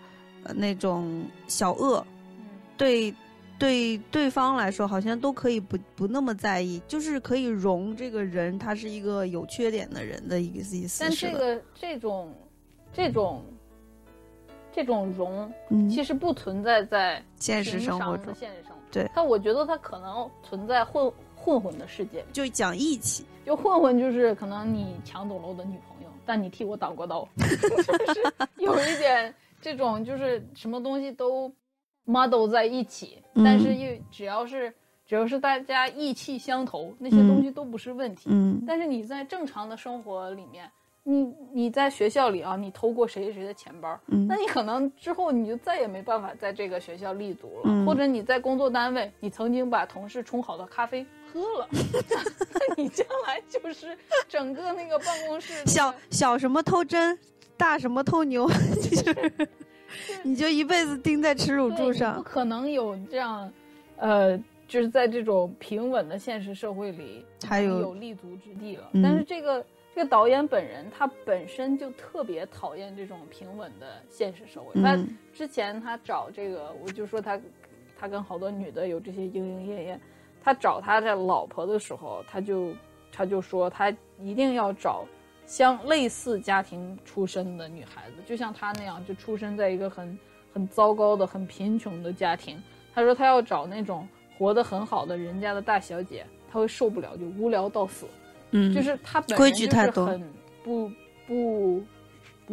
[0.53, 2.05] 那种小恶，
[2.78, 3.13] 对。
[3.59, 11.01] 对对方来说，好像都可以不不那么在意，就是可以容这个人，他是一个有缺点的人的一个意思。
[11.01, 12.34] 但这个这种
[12.91, 13.45] 这种
[14.74, 15.53] 这种容，
[15.89, 18.34] 其实不存在在现实生活中。
[18.36, 23.24] 现实生活，对他，我觉得他可能存在混混混的世界，就讲义气。
[23.45, 28.21] 就混混就是可能你抢走了我的女朋友，但你替我挡过刀， 就是
[28.57, 31.53] 有一点这种，就是什么东西都。
[32.05, 34.73] model 在一起，但是又只要是
[35.05, 38.23] 只要是大家意气相投，那些东西都不是问题。
[38.25, 40.69] 嗯，但是你在正常的生活里面，
[41.03, 47.85] 你你在学校里啊，你偷过谁谁谁的钱包，那你可能之后你就再也没办法在这个学校立足了。
[47.85, 51.67] 或者你在工作单位，你曾经把同事冲好的咖啡喝了，
[52.53, 53.97] 那你将来就是
[54.29, 57.17] 整个那个办公室小小什么偷针，
[57.57, 58.47] 大什么偷牛，
[58.79, 59.49] 就是。
[60.23, 63.53] 你就一辈子钉在耻辱柱上，不可能有这样，
[63.97, 64.36] 呃，
[64.67, 68.89] 就是在这种平稳的现实社会里还有有立足之地了。
[69.03, 69.63] 但是这个
[69.93, 74.81] 这个导演本人他本身就特别讨厌这种平稳的现实社会。
[74.81, 74.97] 他
[75.31, 77.39] 之前他找这个，我就说他
[77.95, 80.01] 他跟好多女的有这些莺莺燕燕，
[80.43, 82.75] 他找他的老婆的时候，他就
[83.11, 83.89] 他就说他
[84.19, 85.05] 一定要找。
[85.45, 90.17] 相类似家庭出身的女孩子，就像他那样，就出生在一个很
[90.53, 92.63] 很糟糕的、很贫穷的家庭。
[92.95, 98.07] 他说他要找那种活得很好的人家的大小姐，他会受不了，就无聊到死。
[98.51, 100.33] 嗯，就是他本人就是很
[100.63, 100.89] 不
[101.27, 101.83] 不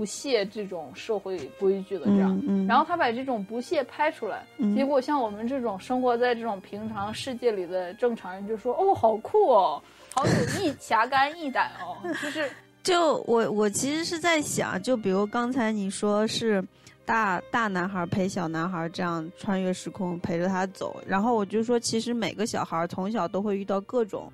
[0.01, 2.40] 不屑这种社会规矩的这样。
[2.48, 4.42] 嗯，然后他把这种不屑拍出来，
[4.74, 9.82] 结果像我们这种生活在这种平常世界里的正常人就说：“哦，好酷哦，
[10.14, 12.51] 好有 义侠肝义胆哦。”就是。
[12.82, 16.64] 就我我其实是在想，就比如刚才你说是
[17.05, 24.32] 大大男孩陪小男孩这样穿越时空陪着他走，然后我就说，其实每个小孩从小都会遇到各种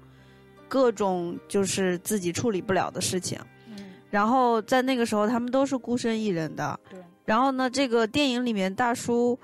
[0.68, 3.46] 各种就是自己处理不了的事情，嗯，
[4.10, 7.00] 然后在那个时候他们都是孤身一人的，对。
[7.24, 9.38] 然后呢，这个电影里面大叔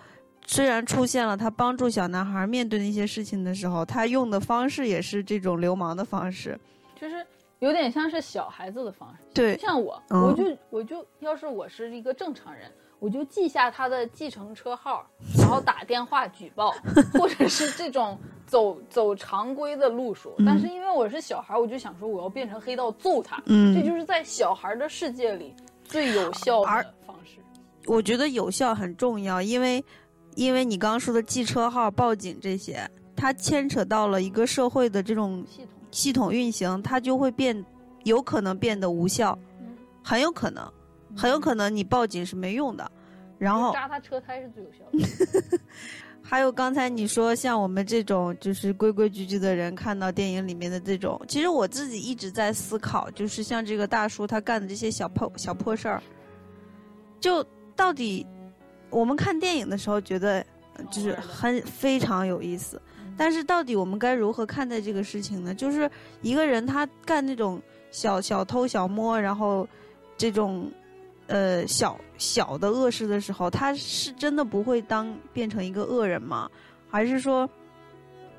[0.46, 6.58] 虽然出现了，他帮助小男孩面对那些事情的时候，他用的方式也是这种流氓的方式，
[7.00, 7.26] 就是。
[7.58, 12.68] 有点像是小孩子的方式，对，像我，我就我就要是我是一个正常人，
[13.02, 15.04] 我就记下他的计程车号，
[15.36, 16.70] 然后打电话举报，
[17.18, 20.32] 或者是这种走走常规的路数。
[20.46, 27.38] 但是因为我是小孩，我就想说我要变成黑道揍他，嗯，这就是在小孩的世界里最有效的方式。
[27.86, 29.84] 我觉得有效很重要，因为
[30.36, 35.68] 因为你刚刚说的记车号、报警这些，它牵扯到了一个社会的这种系统。
[35.90, 37.66] 系统运行，它就会变，
[38.04, 39.36] 有可能变得无效，
[40.02, 40.72] 很有可能，
[41.16, 42.90] 很有可能你报警是没用的。
[43.38, 45.58] 然后扎他车胎是最有效的。
[46.24, 56.02] 还有刚才你说像我们这种就是规规矩矩的人，看到电影里面的这种，其实我自己一直在思考，就是像这个大叔他干的这些小破小破事儿，
[57.20, 57.44] 就
[57.74, 58.24] 到底
[58.88, 60.46] 我们看电影的时候觉得
[60.90, 62.80] 就是很非常有意思。
[63.16, 65.52] 但是到底我们该如何看待这个事情呢？
[65.52, 65.90] 就是
[66.22, 67.60] 一个人他干那种
[67.90, 69.68] 小小偷小摸，然后
[70.16, 70.70] 这种
[71.26, 76.50] 呃小小的恶事的时候，他是真的不会当变成一个恶人吗？
[76.88, 77.48] 还是说，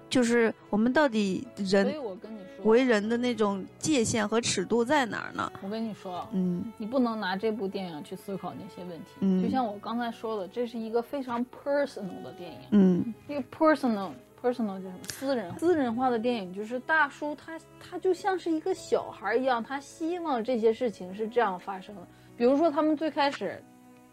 [0.10, 5.52] 就是我们到底所人以我跟你说，为人的那种界限和尺度在哪儿呢？
[5.64, 9.12] 我跟你说，嗯你不能拿这部电影去思考那些问题。
[9.22, 12.60] 嗯就像我刚才说的，这是一个非常 personal 的电影。
[12.72, 15.00] 嗯这个 personal personal 叫什么？
[15.10, 22.08] 私人私人化的电影，就是大叔他他就像是一个小孩一样，他希望这些事情是这样发生的。
[22.36, 23.64] 比如说，他们最开始，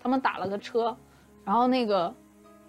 [0.03, 0.97] 他们打了个车，
[1.45, 2.13] 然后那个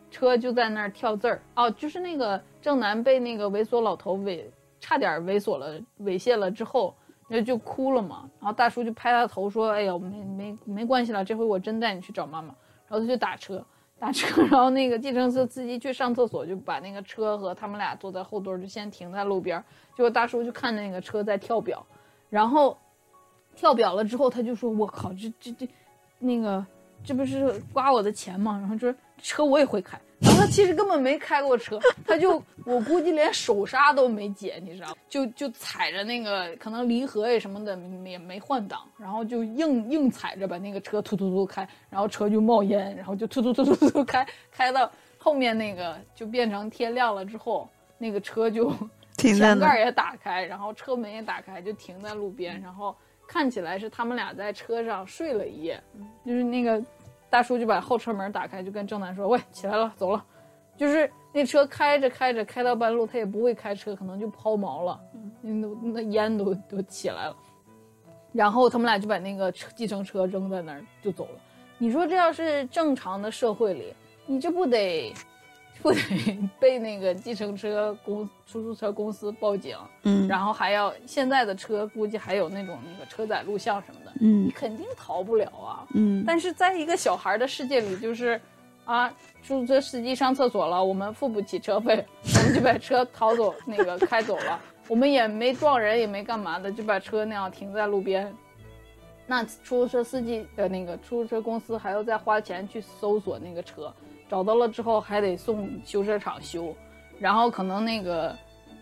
[0.09, 1.41] 车就在那儿跳字儿。
[1.55, 4.43] 哦，就是那个正南被那个猥琐老头猥
[4.79, 6.95] 差点猥琐了猥亵了之后，
[7.27, 8.29] 那就哭了嘛。
[8.39, 12.55] 然后大叔就拍他头说：“哎呀，没没没关系了，这回我真带你去找妈妈。”
[12.87, 13.63] 然后他就打车。
[13.99, 19.63] 打车， 然后那个计程车司机去上厕所，就把那个车和他们俩坐在后座就先停在路边。
[19.95, 21.85] 结果大叔就看那个车在跳表，
[22.27, 22.75] 然后
[23.55, 25.67] 跳表了之后，他就说：“我靠，这这这，
[26.19, 26.65] 那个
[27.03, 34.95] 这不是刮我的钱吗？”然后就说：“车我也会开。”然后他其实根本没开过车，他就我估计连手刹都没解，你知道？
[35.09, 48.71] 就就踩着那个可能离合呀什么的也没换挡，然后就硬硬踩着把那个车突突突开，然后车就冒烟，然后就突突突突突开开到后面那个就变成天亮了之后，那个车就。
[49.17, 52.95] 前盖也打开，然后车门也打开，就停在路边，然后
[53.31, 55.81] 看起来是他们俩在车上睡了一夜，
[56.25, 56.83] 就是那个
[57.29, 60.21] 大叔就把后车门打开，就跟郑南说：“喂，起来了，走了。”
[60.75, 64.99] 就是那车开着开着开到半路，他也不会开车，可能就抛锚了，
[65.39, 67.35] 那那烟都都起来了。
[68.33, 71.39] 然后他们俩就把那个车计程车扔在那儿就走了。
[71.77, 73.93] 你说这要是正常的社会里，
[74.25, 75.13] 你这不得
[75.81, 75.99] 不得
[76.59, 85.87] 被那个计程车公出租车公司报警，嗯然后还要现在的车估计还有那种那个车载录像什么的，嗯你肯定逃不了啊。
[85.93, 88.39] 嗯但是在一个小孩的世界里，就是
[88.85, 89.09] 啊，
[89.43, 98.33] 出租车司机上厕所了，我们付不起车费，我们就把车逃走，那个开走了，我们也没撞人，也没干嘛的，就把车那样停在路边。
[99.27, 103.93] 那出租车司机的那个出租车公司还要再花钱去搜索那个车，
[104.31, 106.73] 找到了之后还得送修车厂修，
[107.19, 108.33] 然后可能那个，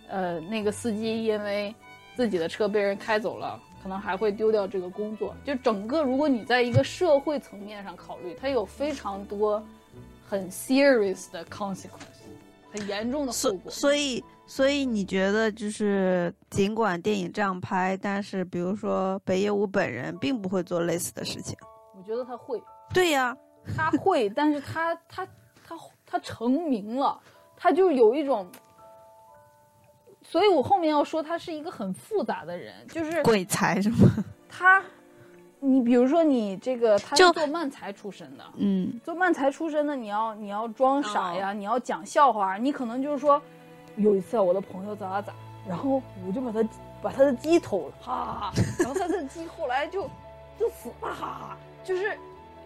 [0.07, 1.73] 呃，那个司机因为
[2.15, 5.35] 自己的车被人开走了，可能还会丢掉这个工作。
[5.43, 9.59] 就整个，如果你在一个社会层面上考虑，它有非常多
[10.29, 12.29] 很 serious 的 consequence，
[12.71, 13.71] 很严重的后果。
[13.71, 21.57] 所以所以你觉得就是尽管电影这样拍，但是比如说北野武本人并不会做类似的事情。
[21.97, 22.61] 我觉得他会，
[22.93, 23.35] 对呀，
[23.75, 25.27] 他会，但是他他
[26.09, 27.19] 他他成名了，
[27.55, 28.47] 他就有一种。
[30.21, 33.97] 所以我后面要说，他是一个很复杂的人，就是鬼才是吗？
[34.49, 34.83] 他，
[35.59, 43.41] 你比如说你这个，他是做漫才出身的，嗯做漫才出身的，你要你要装傻呀，你要讲笑话，你可能就是说，
[43.95, 45.33] 有一次啊，我的朋友咋咋咋，
[45.67, 46.69] 然后我就把他
[47.01, 50.03] 把他的鸡偷了，哈哈哈，然后他的鸡后来就
[50.59, 52.15] 就死了，哈哈，就是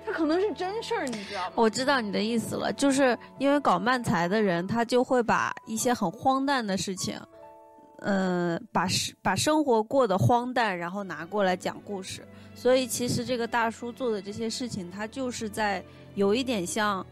[0.05, 1.53] 他可能是真事儿，你知道吗？
[1.55, 7.19] 我知道你的意思了，就是因为搞漫才的人，他就会把一些很荒诞的事情，
[7.99, 12.25] 呃，把生把生活过得荒诞，然后拿过来讲故事。
[12.55, 15.83] 所以其实这个大叔做的这些事情，他就是在
[16.15, 17.05] 有一点像，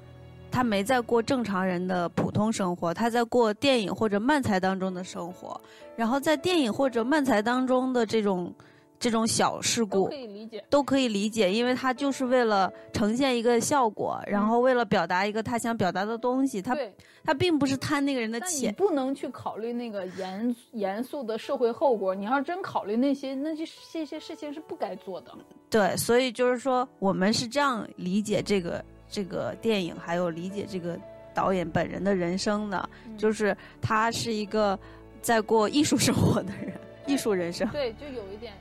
[0.51, 5.59] 他没在过正常人的普通生活，他在过电影或者漫才当中的生活。
[5.95, 8.53] 然后在电影或者漫才当中的这种
[9.01, 10.63] 这种小事故可以理解。
[10.69, 16.77] 都可以理解，因为他就是为了呈现一个效果，然后为了表达一个他想表达的东西，他，
[17.23, 18.73] 他并不是贪那个人的钱你钱。
[18.75, 22.13] 不能去考虑那个严严肃的社会后果。
[22.13, 25.31] 你要真考虑那些，那些这些事情是不该做的。
[25.67, 30.95] 对，所以就是说，我们是这样理解这个这个电影，还有理解这个
[31.33, 34.77] 导演本人的人生的，嗯就是他是一个
[35.23, 36.73] 在过艺术生活的人，
[37.07, 37.67] 艺术人生。
[37.69, 38.53] 对，就有一点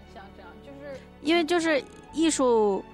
[1.23, 2.85] 因为就是艺术，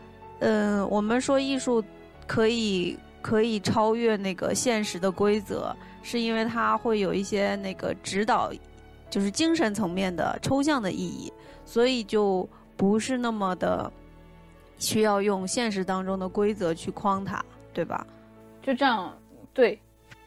[0.40, 1.82] 嗯、我们说艺术
[2.26, 8.50] 可以可以超越那个现实的规则，是因为它会有一些那个指导，
[9.08, 11.32] 就是精神层面的抽象的意义，
[11.64, 13.90] 所以就不是那么的
[14.78, 18.06] 需要用现实当中的规则去框它，对吧？
[18.62, 19.16] 就这样，
[19.54, 19.78] 对。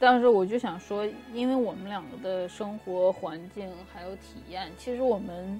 [0.02, 5.60] 但是我就想说，因为我们两个的生活环境还有体验，其实我们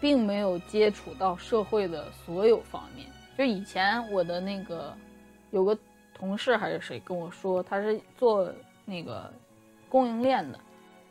[0.00, 3.06] 并没有接触到社会的所有方面。
[3.36, 4.94] 就以前我的那个
[5.50, 5.76] 有个
[6.14, 8.50] 同事还是谁跟我说，他是做
[8.84, 9.32] 那个
[9.88, 10.58] 供应链的，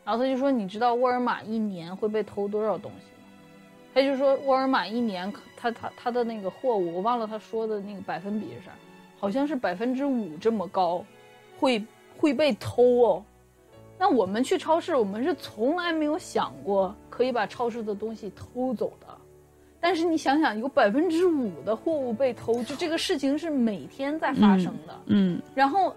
[0.04, 3.28] 然后他就说，你知道沃尔玛一年会被偷多少东西吗？
[3.92, 8.72] 他就说沃尔玛一年他他他的那个货物，我忘了他说的那个百分比是啥，
[9.18, 11.04] 好像是百分之五这么高，
[11.58, 11.84] 会
[12.16, 13.24] 会被偷哦。
[14.00, 19.06] 那我们去超市，我们是从来没有想过可以把超市的东西偷走的。
[19.78, 24.98] 但是你想想，有百分之五的货物被偷，就这个事情是每天在发生的。
[25.04, 25.94] 嗯然后，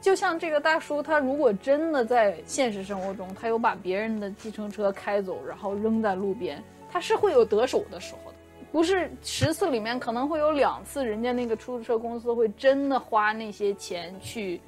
[0.00, 8.36] 就像这个大叔，他如果真的在现实生活中，他有把别人的计程车开走，然后扔在路边，他是会有得手的时候的。
[8.70, 14.60] 不是十次里面可能会有两次，人家那个出租车公司会真的花那些钱去，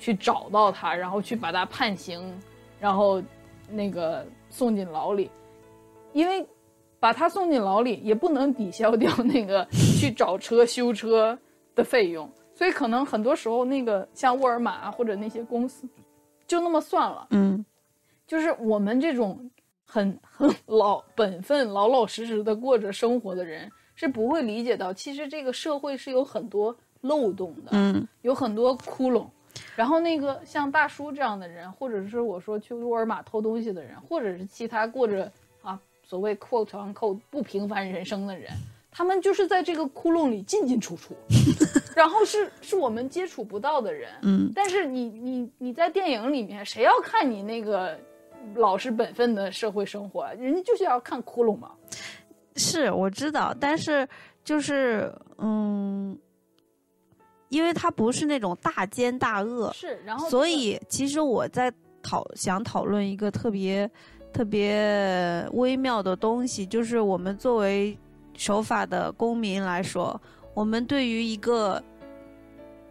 [0.00, 2.36] 去找到他，然后去把他判刑，
[2.80, 3.22] 然后
[3.68, 5.30] 那个送进牢里，
[6.12, 6.44] 因为
[6.98, 9.64] 把他送进牢里也不能抵消掉那个
[10.00, 11.38] 去找车修车
[11.74, 15.86] 的费用，所以可能很多时候那个像沃尔玛啊或者那些公司，
[16.46, 17.28] 就那么算了。
[17.30, 17.64] 嗯
[18.26, 19.50] 就是我们这种
[19.84, 29.26] 很很老本分、老老实实的过着生活的人，是不会理解到，其实这个社会是有很多漏洞的，嗯有很多窟窿。
[29.76, 35.30] 然后那个像大叔这样的人，或者是我说去沃尔玛偷东西的人，或者是其他过着
[35.62, 38.50] 啊所谓 quote unquote 不平凡人生的人，
[38.90, 41.14] 他们就是在这个窟窿里进进出出，
[41.96, 44.10] 然后是是我们接触不到的人。
[44.22, 47.98] 嗯但是你你你在电影里面，谁要看你那个
[48.54, 50.32] 老实本分的社会生活啊？
[50.32, 51.72] 人家就是要看窟窿嘛。
[52.56, 54.06] 是我知道，但是
[54.44, 56.18] 就是嗯，
[57.50, 61.70] 因为他不是那种大奸大恶，是，然后所以其实我在
[62.02, 63.90] 讨想讨论一个特别
[64.32, 67.98] 特别微妙的东西，就是我们作为
[68.34, 70.18] 守法的公民来说，
[70.54, 71.82] 我们对于一个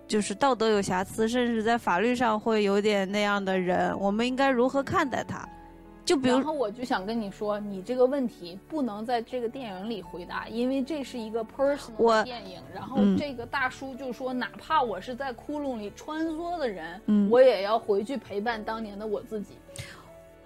[0.08, 5.48] 就是道德有瑕疵，甚至在法律上会有点那样的人，我们应该如何看待他？
[6.10, 12.60] 就比如然后我就想跟你说，你这个问题不能在这个电影里回答，因为这是一个 personal 的电影。
[12.74, 19.54] 然后嗯这个大叔就说，哪怕我是在窟窿里穿梭的人，嗯我也要回去陪伴当年的我自己。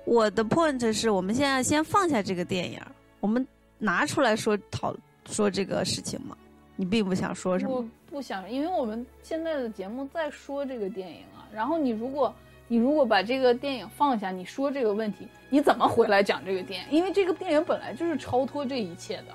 [0.03, 2.77] 我的 point 是我们现在先放下这个电影，
[3.21, 3.47] 我们
[3.77, 4.93] 拿出来说讨
[5.23, 6.35] 说这个事情嘛？
[6.75, 7.85] 你并不想说什么我？
[8.11, 11.47] 不想，因为我们现在的节目在说这个电影啊。
[11.53, 12.35] 然后你如果
[12.73, 16.87] 你如果把这个电影放下，你说这个问题，你怎么回来讲这个电影？
[16.89, 19.25] 因为这个电影本来就是超脱这一切的。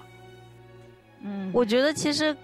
[1.20, 2.36] 嗯，我觉得其实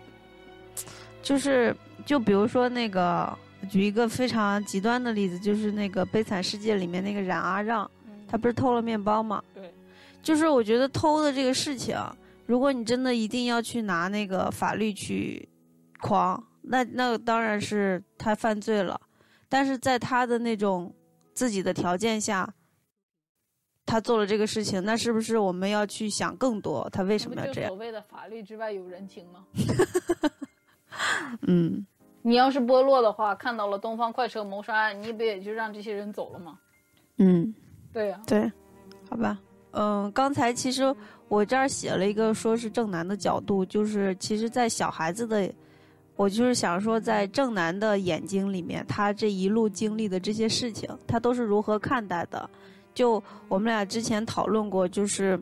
[1.21, 1.77] 就是
[2.07, 3.37] 就比如说那个，
[3.69, 9.43] 举一个非常极端的例子，就是那个《悲惨世界》里面那个冉阿让，嗯他不是偷了面包吗？
[9.53, 9.75] 对，
[10.23, 11.99] 就是我觉得偷的这个事情，
[12.47, 15.49] 如果你真的一定要去拿那个法律去
[16.01, 19.01] 框，那那当然是他犯罪了。
[19.49, 20.95] 但是在他的那种
[21.33, 22.53] 自己的条件下，
[23.87, 26.89] 他做了这个事情，那是不是我们要去想更多？
[26.91, 27.77] 他为什么要这样就所？
[27.77, 29.45] 谓的法律之外有人情吗？
[31.47, 31.87] 嗯，
[32.23, 36.59] 你要是剥落的话，看到了东方快车谋杀案，你不也就让这些人走了吗？
[37.19, 37.55] 嗯，
[37.93, 38.51] 对呀、对，
[39.11, 39.39] 好吧。
[39.73, 40.95] 嗯，刚才其实
[41.27, 45.53] 我这儿写了一个，说是正南的角度，就是其实，在小孩子的，
[46.17, 52.49] 我就是想说，在正南的眼睛里面，他这一路经历的这些事情，他都是如何看待的？
[52.95, 55.37] 就我们俩之前讨论过，就是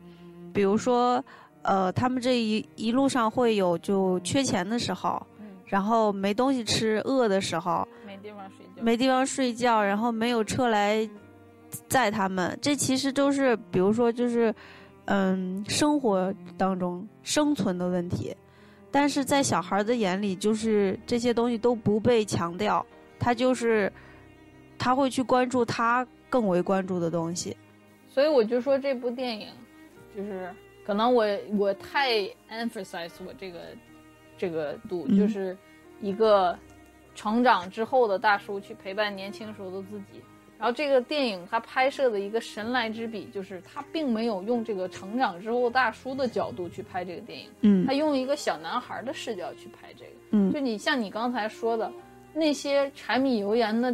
[0.51, 1.23] 比如说，
[1.61, 8.81] 呃，他们这一一路上会有就缺钱的时候，嗯，然后没东西吃、饿的时候，没地方睡觉。
[8.81, 11.07] 没地方睡觉，然后没有车来
[11.87, 14.51] 载他们，这其实都是比如说就是，
[15.05, 18.35] 嗯，生活当中生存的问题。
[18.93, 22.85] 但是在小孩的眼里，就是这些东西都不被强调，
[23.17, 23.91] 他就是
[24.77, 27.57] 他会去关注他更为关注的东西。
[28.07, 29.47] 所以我就说这部电影，
[30.15, 30.47] 就是
[30.85, 31.25] 可能我
[31.57, 32.19] 我太
[32.51, 33.59] emphasize 我这个
[34.37, 35.57] 这个度，嗯就是
[35.99, 36.55] 一个
[37.15, 40.21] 成长之后的大叔去陪伴年轻时候的自己。
[40.63, 50.11] 然后这个电影它拍摄的一个神来之笔，就是他并没有用这个成长之后大叔的角度去拍这个电影，嗯他用一个小男孩的视角去拍这个。
[50.31, 51.91] 嗯就你像你刚才说的，
[52.33, 53.93] 那些柴米油盐的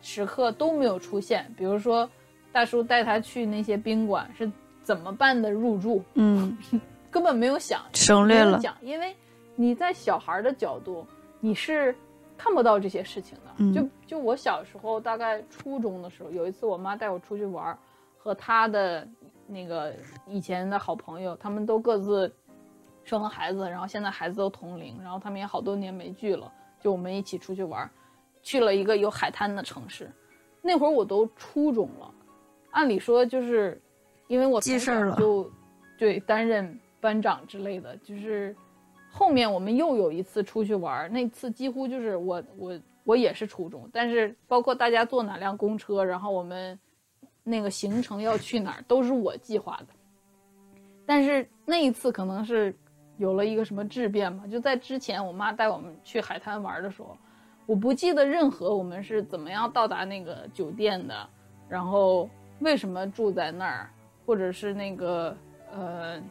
[0.00, 1.52] 时刻都没有出现。
[1.56, 2.08] 比如说，
[2.52, 4.48] 大叔带他去那些宾馆是
[4.84, 6.56] 怎么办的入住，嗯，
[7.10, 8.60] 根本没有想，省略了。
[8.60, 9.12] 讲，因为
[9.56, 11.04] 你在小孩的角度，
[11.40, 11.92] 你是
[12.38, 13.54] 看不到这些事情的。
[13.58, 17.78] 嗯就就我小时候，大概初中的时候，有一次我妈带我出去玩儿，
[18.16, 19.06] 和她的
[19.46, 19.92] 那个
[20.26, 22.32] 以前的好朋友，他们都各自
[23.04, 26.50] 生了孩子，然后现在孩子都同龄，然后他们也好多年没聚了，
[26.80, 27.90] 就我们一起出去玩儿，
[28.42, 30.10] 去了一个有海滩的城市。
[30.60, 32.14] 那会儿我都初中了，
[32.70, 33.80] 按理说就是
[34.26, 35.50] 因为我从记事儿了就
[35.96, 38.54] 对担任班长之类的，就是
[39.10, 46.78] 后面我们又有一次出去玩，那次几乎就是我我我也是初中，但是包括大家坐哪辆公车，然后我们
[47.42, 49.86] 那个行程要去哪儿都是我计划的。
[51.06, 52.74] 但是那一次可能是
[53.16, 57.16] 有了一个什么质变吧，就在之前我妈带我们去海滩玩的时候，
[57.64, 61.28] 我不记得任何我们是怎么样到达那个酒店的，
[61.68, 62.28] 然后
[62.60, 63.90] 为什么住在那儿，
[64.26, 65.34] 或者是那个
[65.72, 66.22] 呃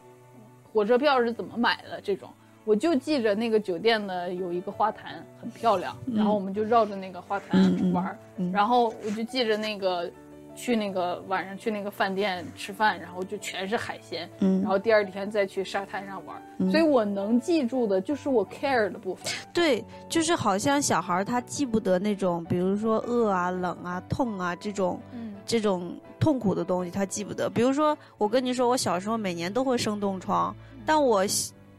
[0.72, 2.30] 火车票是怎么买的这种。
[2.68, 8.18] 我就记着那个酒店的有一个花坛很漂亮，然后我们就绕着那个花坛玩儿，
[8.52, 10.10] 然后我就记着那个
[10.54, 19.32] 去那个晚上去那个饭店吃饭，然后就全是海鲜，然后第二天再去沙滩上玩儿，所以我能记住的就是我 care 的部分。
[19.54, 25.00] 对，就是好像小孩他记不得那种，比如说饿啊、冷啊、痛啊这种，
[25.46, 27.48] 这种痛苦的东西他记不得。
[27.48, 30.54] 比如说我跟你说，我小时候每年都会生冻疮，
[30.84, 31.24] 但我。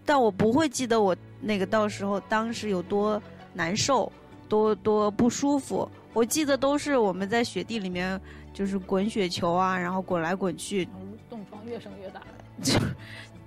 [0.09, 3.21] 但我不会记得我那个到时候当时有多
[3.53, 4.11] 难受，
[4.47, 5.87] 多多不舒服。
[6.13, 8.19] 我记得都是我们在雪地里面
[8.51, 10.83] 就是滚雪球啊，然后滚来滚去，
[11.29, 12.23] 冻疮越生越大。
[12.63, 12.79] 就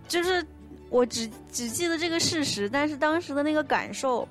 [0.07, 0.47] 就是
[0.89, 4.29] 我只只记得这个事实，但是当时的那个感受，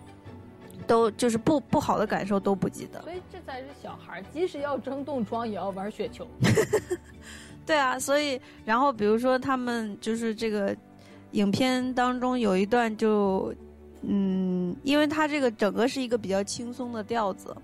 [0.87, 3.01] 都就是不不好的感受都不记得。
[3.01, 6.25] 所以这才是小孩，即使要争冻疮，也要玩雪球。
[7.67, 10.73] 对啊，所以然后比如说他们就是这个。
[11.31, 13.53] 影片当中有一段就，
[14.01, 17.55] 嗯，因为它这个整个是一个比较轻松的调子，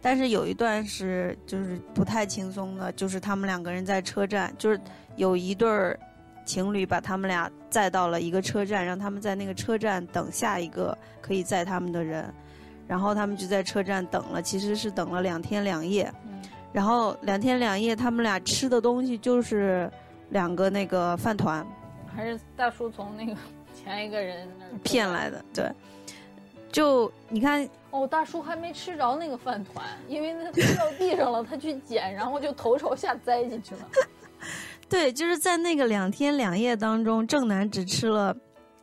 [0.00, 4.80] 但是有一段是就是不太轻松的，就是他们两个人在车站，就是
[5.16, 5.98] 有一对儿
[6.44, 12.28] 情侣把他们俩载到了一个车站，让他们在那个车站等下一个可以载他们的人，
[12.88, 16.12] 然后他们就在车站等了，其实是等了两天两夜，
[16.72, 19.88] 然后两天两夜他们俩吃的东西就是
[20.30, 21.64] 两个那个饭团。
[22.14, 23.36] 还是大叔从那个
[23.74, 25.70] 前一个人那儿骗来的，对。
[26.70, 30.64] 就你看，哦，大叔还没吃着那个饭团，因为那掉
[30.98, 33.88] 地上了，他去捡，然后就头朝下栽进去了。
[34.88, 38.36] 对，就是在那个两天两夜当中，正南只吃了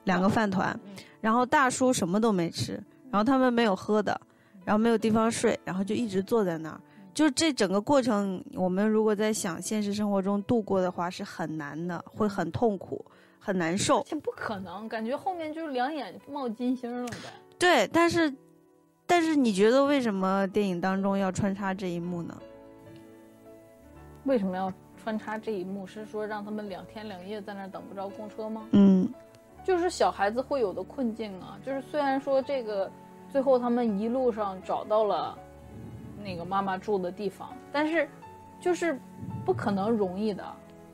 [0.05, 0.79] 两个饭团，
[1.19, 2.81] 然后大叔什么都没吃，
[3.11, 4.19] 然后他们没有喝的，
[4.63, 6.79] 然后没有地方睡，然后就一直坐在那儿。
[7.13, 13.05] 就是这整个过程，我们如果在想现实生活中度过的话，是很难的，会很痛苦。
[13.43, 17.33] 很难受，这不可能，感觉后面就是两眼冒金星了呗。
[17.57, 18.31] 对，但是，
[19.07, 22.37] 但是你觉得为什么电影当中要穿插这一幕呢？
[24.25, 25.87] 为什么要穿插这一幕？
[25.87, 28.67] 是说让他们两天两夜在那儿等不着公车吗？
[28.73, 29.11] 嗯，
[29.63, 31.57] 就是小孩子会有的困境啊。
[31.65, 32.89] 就是虽然说这个
[33.31, 35.35] 最后他们一路上找到了
[36.23, 38.07] 那个妈妈住的地方，但是
[38.59, 38.99] 就是
[39.43, 40.45] 不可能容易的。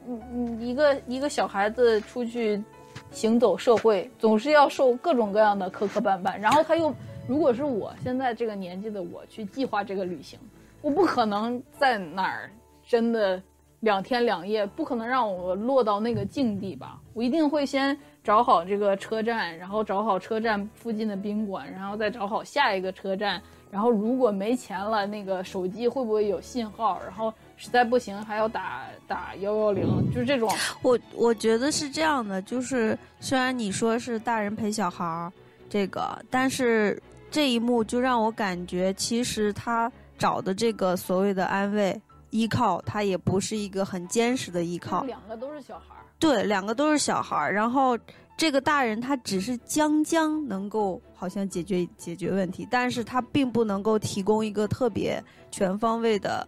[0.09, 2.63] 嗯嗯，一个一个小孩子出去
[3.11, 6.39] 行走社会，总是要受各种各样的磕磕绊绊。
[6.39, 6.93] 然后他又，
[7.27, 10.39] 如果是我现在这个年纪的我去计划这个旅行，
[10.81, 12.49] 我不可能在哪儿
[12.88, 13.41] 真的
[13.81, 16.99] 两天两夜，不可能让我落到那个境地吧？
[17.13, 23.41] 我一定会先找好这个车站，然后找好车站附近的宾馆，然后再找好下一个车站。
[23.69, 26.97] 然后如果没钱了，那个手机会不会有信号？
[27.03, 27.34] 然后。
[27.57, 30.47] 实在不行还要打打幺幺零，就是这种。
[30.84, 35.34] 我我觉得是这样的，就是虽然你说是大人陪小孩儿，
[35.67, 37.01] 这个，但是
[37.31, 45.03] 这一幕就让我感觉，其实他找的这个所谓的安慰依靠，他也不是一个很坚实的依靠。
[45.05, 46.05] 两个都是小孩儿。
[46.19, 47.97] 对，两个都是小孩儿，然后
[48.38, 56.47] 这个大人他只是将将能够好像解决解决问题，但是他并不能够提供一个特别全方位的。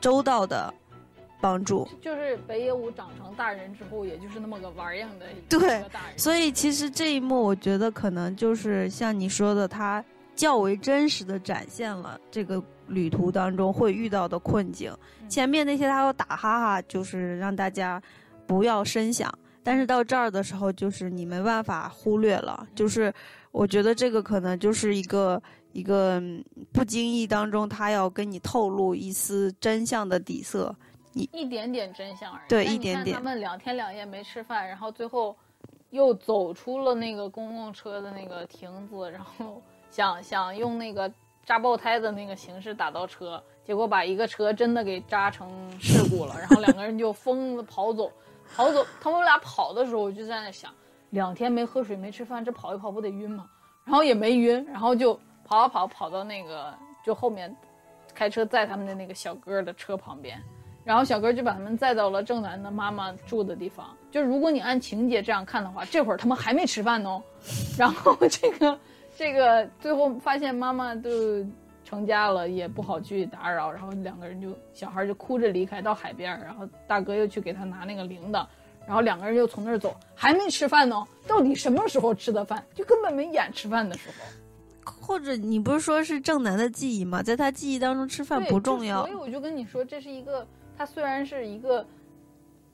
[0.00, 0.72] 周到的
[1.40, 5.60] 帮助，就是北野武长成大人之后，也就是那么个玩样的对
[5.92, 6.18] 大人。
[6.18, 10.04] 所以其实这一幕，我觉得可能就是像你说的，他
[10.34, 14.92] 较为真实的展现了这个旅途当中会遇到的困境。
[15.28, 18.00] 前面那些他要打哈哈，就是让大家
[18.46, 19.32] 不要深想，
[19.62, 22.66] 但是到这儿的时候，就是你没办法忽略了。
[22.74, 23.12] 就是
[23.52, 25.42] 我觉得这个可能就是一个。
[25.76, 26.18] 一个
[26.72, 30.74] 不经意当中，他要跟你透露一丝真相的底色，
[31.12, 32.48] 一一点点真相而已。
[32.48, 33.14] 对，一点点。
[33.14, 35.36] 他们两天两夜没吃饭，然后最后
[35.90, 41.12] 又走出了那个公共车的那个亭子，然后想想用那个
[41.44, 45.46] 扎爆胎的那个形式打到车，结果把一个车真的给扎成
[45.78, 48.10] 事故了，然后两个人就疯子跑走，
[48.54, 48.82] 跑走。
[48.98, 50.72] 他们俩跑的时候，我就在那想，
[51.10, 53.46] 两天没喝水没吃饭，这跑一跑不得晕吗？
[53.84, 55.20] 然后也没晕，然后就。
[55.46, 56.74] 跑啊跑，跑到那个
[57.04, 57.54] 就后面，
[58.14, 60.42] 开车载他们的那个小哥的车旁边，
[60.84, 63.96] 然后小哥就把他们载到了正南的妈妈住的地方。
[64.10, 67.22] 就如果你按情节这样看的话，这会儿他们还没吃饭呢。
[67.78, 68.78] 然后这个
[69.16, 71.10] 这个最后发现妈妈都
[71.84, 78.44] 成家了，也不好去打扰，然后两个人就小孩就哭着离开到海边，然后大哥又去给他拿那个铃铛，
[78.84, 82.64] 然后两个人又从那儿走，还没吃饭呢，到底什么时候吃的饭？
[82.74, 84.14] 就根本没演吃饭的时候。
[85.06, 87.22] 或者你不是说是正南的记忆吗？
[87.22, 89.14] 在他记忆当中吃饭不重要所以。
[89.14, 90.44] 我就跟你说，这是一个
[90.76, 91.86] 他虽然是一个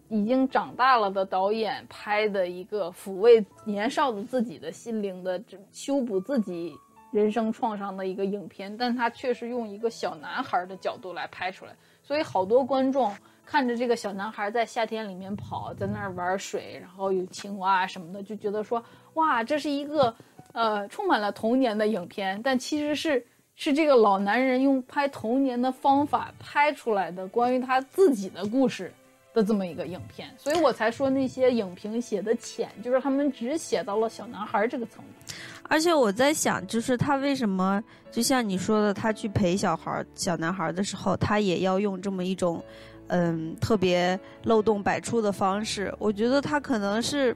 [0.09, 6.75] 已经长大了的导演拍的一个抚慰年少的自己的心灵的这修补自己
[7.11, 13.15] 人生创伤的一个影片，但他却是用一个小男孩的角度来拍出来，所以好多观众
[13.45, 18.83] 看着这个小男孩在夏天里面跑，在那儿玩水，然后有青蛙什么的，就觉得说
[19.15, 20.15] 哇，这是一个
[20.53, 23.25] 呃充满了童年的影片，但其实是
[23.55, 28.93] 是这个老男人用拍童年的方法拍出来的关于他自己的故事
[29.35, 35.37] 的这么一个影片，所以我才说那些影评写的浅，就是他们只写到了小男孩这个层面。
[35.69, 42.63] 而且我在想，就是他为什么，就像你说的，他去陪小孩儿、小男孩儿的时候，他也要用这么一种，
[43.07, 45.95] 嗯，特别漏洞百出的方式。
[45.99, 47.35] 我觉得他可能是，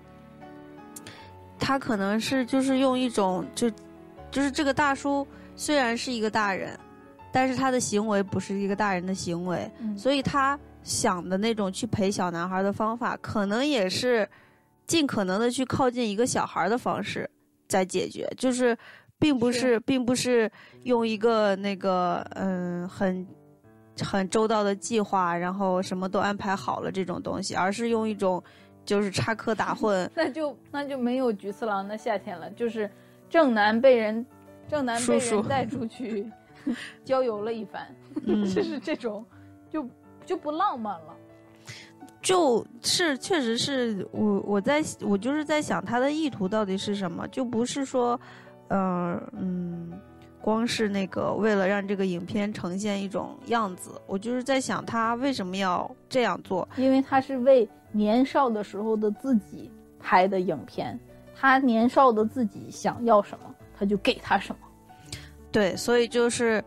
[1.59, 3.71] 他可能是就是用一种就，
[4.31, 6.79] 就是这个大叔虽然是一个大人，
[7.33, 14.29] 但是他的行为不是一个大人的行为，嗯所以他想的那种去陪小男孩的方法，可能也是
[14.87, 17.29] 尽可能的去靠近一个小孩的方式
[17.67, 18.77] 在解决，就是
[19.19, 20.51] 并不是是并不是
[20.85, 23.27] 用一个那个嗯很
[24.01, 28.43] 很周到的计划，然后什么都安排好了这种东西，而是用一种
[28.87, 30.09] 就是插科打诨。
[30.17, 32.89] 那就那就没有菊次郎的夏天了，就是
[33.29, 34.25] 正南被人
[34.69, 36.27] 正南被人带出去
[37.05, 37.87] 郊游了一番，
[38.25, 39.23] 嗯， 就是这种
[39.69, 39.87] 就
[40.25, 41.15] 就不浪漫了。
[42.23, 48.19] 就是确实是我我在我就是在想他的意图到底是什么，就不是说，
[48.67, 49.93] 呃嗯，
[50.41, 56.69] 光是那个为了让这个影片呈现一种样子，我就是在想他为什么要这样做。
[56.77, 60.99] 因为他是为年少的时候的自己拍的影片，
[61.35, 64.59] 他年少的自己想要什么，他就给他什么。
[65.51, 66.63] 对，所以就是，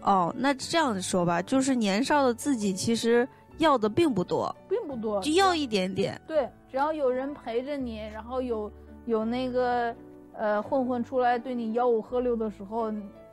[0.00, 3.28] 哦，那这样子说吧，就是年少的自己其实
[3.58, 6.18] 要的并不多，并不多，就要一点点。
[6.26, 8.72] 对，只要有人陪着你，然后有
[9.04, 9.94] 有那个
[10.32, 12.90] 呃混混出来对你吆五喝六的时候，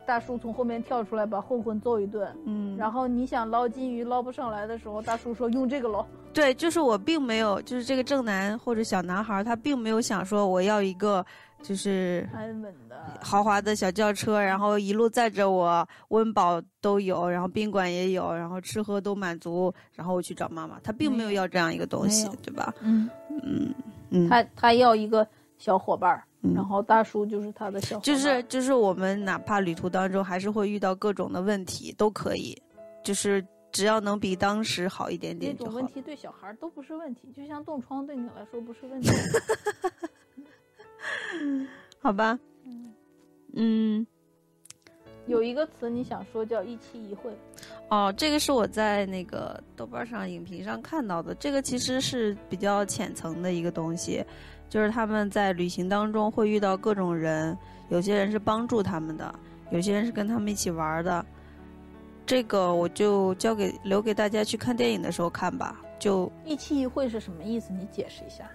[0.10, 2.36] 大叔从后面跳出来把混混揍一顿。
[2.48, 6.03] 嗯，然后你想捞金鱼捞不上来的时候，大叔说用这个捞。
[6.34, 11.23] 对，就是我并没有，就是这个正男或者小男孩，他并没有想说我要一个
[11.61, 20.80] 就是安稳的，豪华的小轿车，然后一路载着我，温饱都有，然后宾馆也有，然后吃喝都满足，然后我去找妈妈。
[20.84, 22.73] 他并没有要这样一个东西，对吧？
[22.81, 23.07] 嗯，
[23.44, 23.73] 嗯
[24.10, 25.27] 嗯，他他要一个
[25.60, 32.57] 小伙伴儿，嗯然后大叔就是他的小就是就是我们哪怕旅途当中还是会遇到各种的问题，都可以，
[33.03, 35.88] 就是只要能比当时好一点点就好种问。
[35.88, 39.10] 题对小孩儿都不是问题，就像冻疮对你来说不是问题。
[42.02, 42.94] 好吧，嗯
[43.53, 44.07] 嗯，
[45.28, 47.32] 有一个词你想说叫一期一会，
[47.90, 51.36] 哦，这个是我在那个豆瓣上影评上看到的。
[51.36, 54.24] 这个其实是比较浅层的一个东西，
[54.70, 57.58] 就是他们在旅行当中会遇到各种人，
[57.90, 59.34] 有些人是帮助他们的，
[59.72, 61.26] 有些人是跟他们一起玩的。
[62.26, 65.82] 这个我就交给留给大家去看电影的时候看吧。
[65.98, 67.74] 就一期一会是什么意思？
[67.74, 68.50] 你解释一下。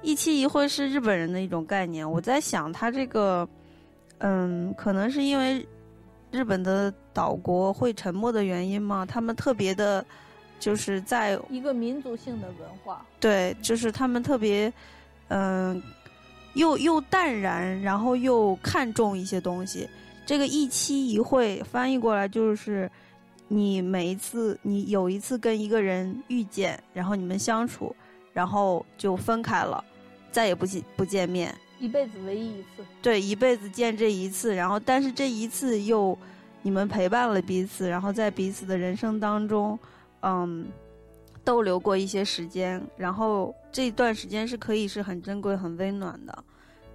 [0.00, 2.08] 一期一会是日本人的一种概念。
[2.10, 3.46] 我在想，他这个，
[4.18, 5.66] 嗯，可能是因为
[6.30, 9.04] 日本的岛国会沉默的原因吗？
[9.04, 10.02] 他们特别的，
[10.58, 14.72] 就是在一个民族性的文化，对，就是他们特别，
[15.28, 15.82] 嗯，
[16.54, 19.88] 又又淡然，然后又看重一些东西。
[20.24, 22.90] 这个一期一会翻译过来就是，
[23.48, 27.94] 你每一次你有一次跟一个人遇见，然后你们相处，
[28.32, 29.84] 然后就分开了，
[30.32, 31.54] 再也不见不见面。
[31.78, 32.84] 一辈子唯一一次。
[33.02, 36.18] 对，一辈子见这一次，然后但是这一次又
[36.62, 39.78] 你们陪伴了彼此，然后在彼此的人生当中，
[40.22, 40.66] 嗯，
[41.46, 46.44] 逗留过一些时间，然后这段时间是可以是很珍贵、很温暖的，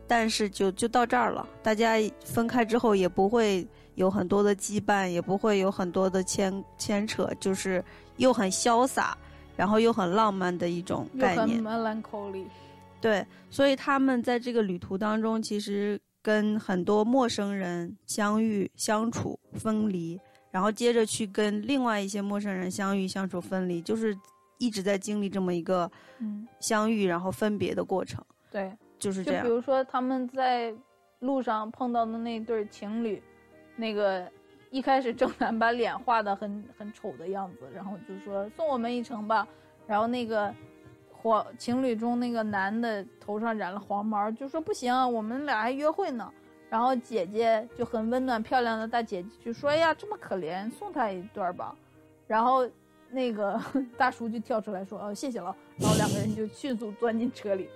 [0.05, 1.95] 但是就就到这儿了，大家
[2.25, 3.65] 分开之后也不会
[3.95, 7.81] 有很多的羁绊，也不会有很多的牵牵扯，就是
[8.17, 9.17] 又很潇洒，
[9.55, 11.63] 然后又很浪漫的一种概念。
[11.63, 12.43] melancholy，
[12.99, 20.19] 对，所以他们在这个旅途当中，其实跟很多陌生人相遇、相处、分离，
[20.51, 24.13] 然后接着去跟另外一些陌生人相遇、相处、分离，就是
[24.61, 29.55] 一直在经历这么一个嗯，相遇然后分别的过程，对，就是这样就比。
[29.55, 30.71] 如说他们在
[31.19, 33.21] 路上碰到的那对情侣，
[33.75, 34.31] 那个
[34.69, 39.47] 一开始正南把脸画的很很丑的样子，然后就说送我们一程吧。
[39.87, 40.53] 然后那个
[41.11, 46.31] 黄情侣中那个男的头上染了黄毛，就说不行，我们俩还约会呢。
[46.69, 51.75] 然后姐姐就很温暖漂亮的大姐姐就说：“哎呀，这么可怜，送他一段吧。”
[52.27, 52.69] 然后
[53.11, 53.59] 那个
[53.97, 57.69] 大叔就跳出来说：“哦，谢谢了。”然后两个人就迅速钻进车里。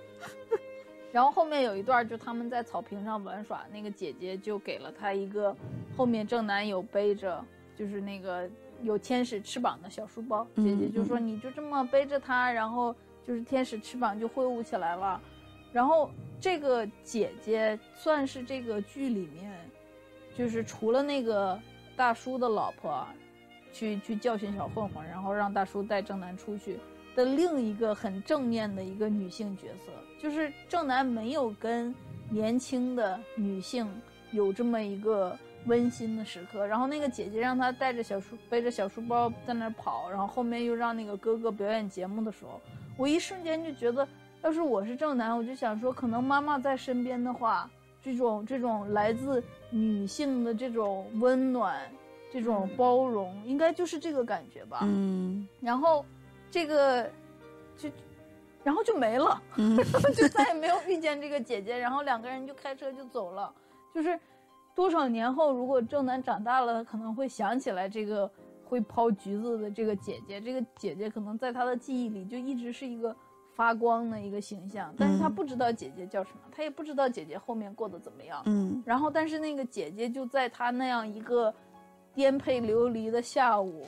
[1.12, 5.56] 然后后面有一段就他们在草坪上玩耍，那个姐姐就给了他一个
[5.96, 7.42] 后面正男友背着，
[7.76, 8.48] 就是那个
[8.82, 10.46] 有天使翅膀的小书包。
[10.56, 12.94] 姐姐就说：“你就这么背着它，然后
[13.26, 15.20] 就是天使翅膀就挥舞起来了。”
[15.72, 16.10] 然后
[16.40, 19.52] 这个姐姐算是这个剧里面，
[20.36, 21.58] 就是除了那个
[21.96, 23.06] 大叔的老婆，
[23.76, 26.78] 去去教训小混混，然后让大叔带正南出去。
[27.14, 31.94] 的另一个很正面的一个女性角色，就是正南没有跟
[32.28, 33.88] 年轻的女性
[34.32, 35.34] 有这么一个
[35.64, 36.66] 温馨的时刻。
[36.66, 42.60] 然后那个姐姐让他带着小书背着小书包在那儿跑，然后后面又让那个哥哥表演节目的时候，
[42.98, 44.06] 我一瞬间就觉得，
[44.42, 47.66] 要是我是正南，我就想说，可能妈妈在身边的话，
[48.02, 51.80] 这种这种来自女性的这种温暖、
[52.40, 54.80] 这种包容，应该就是这个感觉吧。
[54.82, 56.04] 嗯，然后。
[56.48, 57.10] 这个，
[57.76, 57.90] 就，
[58.62, 59.42] 然后就没了，
[60.16, 61.76] 就再也没有遇见这个姐姐。
[61.76, 63.52] 然后两个人就开车就走了。
[63.92, 64.18] 就是
[64.74, 68.30] 多少年后，如果正南长大了，可能会想起来这个
[68.64, 70.40] 会抛橘子的这个姐姐。
[70.40, 73.14] 这个姐姐可能在他的记忆里就一直是一个
[73.54, 78.40] 发光的一个形象，但是他不知道姐姐叫什么，他也不知道姐姐后面过得怎么样。
[78.46, 78.82] 嗯。
[78.86, 81.52] 然后，但是那个姐姐就在他那样一个
[82.16, 83.86] 颠沛流离的下午。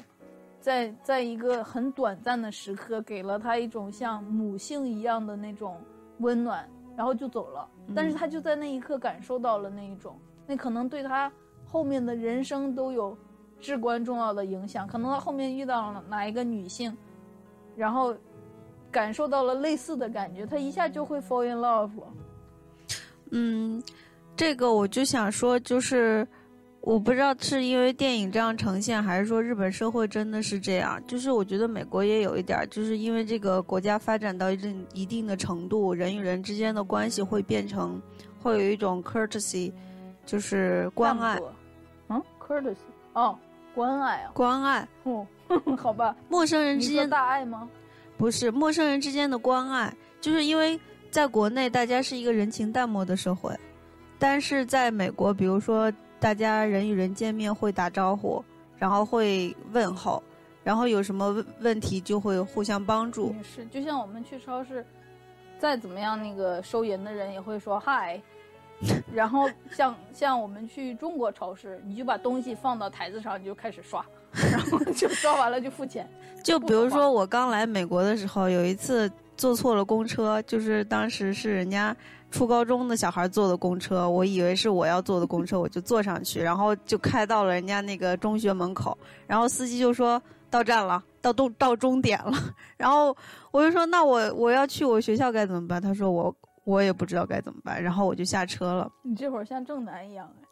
[0.60, 5.80] 在在一个很短暂的时刻，给了他一种像母性一样的那种
[6.18, 7.66] 温暖，然后就走了。
[7.94, 11.32] 但是他就在那一刻感受到了那一种，那可能对他
[11.64, 13.16] 后面的人生都有
[13.60, 14.86] 至关重要的影响。
[14.86, 16.94] 可能他后面遇到了哪一个女性，
[17.76, 18.14] 然后
[18.90, 22.06] 感受到了类似的感觉，他一下就会 fall in love 了。
[23.30, 23.82] 嗯，
[24.36, 26.26] 这个我就想说，就是。
[26.80, 31.02] 我不知道是因为电影这样呈现，还是说日本社会真的是这样。
[31.06, 38.00] 就是我觉得美国也有一点，就是因为这个国家发展到一定一定的程度，人与人之间的关系会变成，
[38.40, 39.70] 会有一种 courtesy，
[40.24, 41.38] 就是关爱。
[42.08, 42.76] 嗯，courtesy，
[43.12, 43.36] 哦，
[43.74, 44.30] 关爱啊。
[44.32, 44.88] 关爱。
[45.02, 45.26] 哦，
[45.76, 46.16] 好吧。
[46.28, 47.68] 陌生人之间大爱吗？
[48.16, 50.80] 不是，陌生人之间的关爱，就是因为
[51.10, 53.54] 在国内大家是一个人情淡漠的社会，
[54.18, 55.92] 但是在美国，比如说。
[56.20, 58.44] 大家人与人见面会打招呼，
[58.76, 60.22] 然后会问候，
[60.64, 63.32] 然后有什么问问题就会互相帮助。
[63.36, 64.84] 也是，就像我们去超市，
[65.58, 68.20] 再怎么样，那个收银的人也会说嗨。
[69.12, 76.08] 然后像像我们去中国超市，你就把东西放到台子上，你就开始刷， 然后就刷完了就付钱。
[76.44, 81.96] 就比如说我刚来美国的时候，有一次坐错了公车，就是当时是人家。
[82.30, 88.96] 初高中的小孩坐的公车，我以为是我要坐的公车，我就坐上去， 然后就开到了人家那个中学门口，
[89.26, 92.32] 然后司机就说到站了，到终到终点了，
[92.76, 93.16] 然后
[93.50, 95.80] 我就说那我我要去我学校该怎么办？
[95.80, 96.34] 他说我
[96.64, 98.90] 我也不知道该怎么办，然后我就下车了。
[99.02, 100.44] 你这会儿像正南一样哎。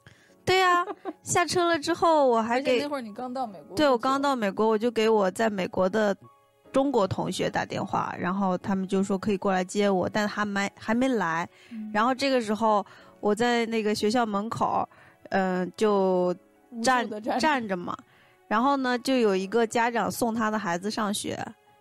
[0.46, 0.86] 对呀，
[1.22, 3.76] 下车了之后我还给那会儿你刚到美国。
[3.76, 6.16] 对，我刚到美国，我就给我在美国的。
[6.72, 11.48] 中国同学打电话，然后他们就说可以过来接我，但还没还没来。
[11.92, 12.84] 然后这个时候
[13.20, 14.88] 我在那个学校门口，
[15.30, 16.34] 嗯，就
[16.82, 17.08] 站
[17.40, 17.96] 站着嘛。
[18.48, 21.36] 然后呢，就有一个家长送他的孩子上学，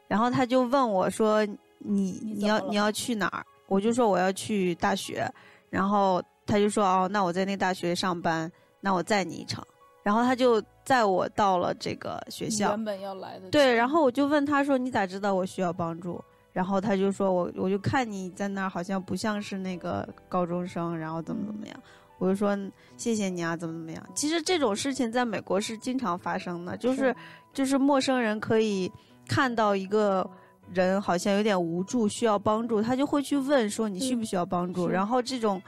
[0.08, 1.46] 然后他就问我说
[1.78, 5.32] ：“你你要你要去哪儿？”我就说我要去大学。
[5.70, 9.64] 然后他就说：“哦，那我在那大学上班，那我载你一程。”
[10.06, 10.64] 然后他就。
[10.86, 13.50] 载我到了这个学校，原本要来的。
[13.50, 16.24] 对，然后我就问他说：“你咋知道我需要帮助？”
[16.54, 21.76] 然后他就说：“我我就看你在那儿，好像不像是那个高中生，然后怎么怎么样。”
[22.22, 22.56] 我就说
[22.98, 27.16] ：“谢谢你啊，怎么怎么样？”其实这种事情在美国是经常发生的，就是
[27.52, 28.92] 就是陌生人可以
[29.28, 30.30] 看到一个
[30.72, 35.60] 人好像有点无助，需要帮助，他就会去问说：“你需不需要帮助？”然后这种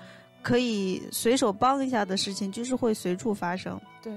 [0.41, 3.79] 可以随手帮一下的事情，就是会随处发生。
[4.01, 4.13] 对。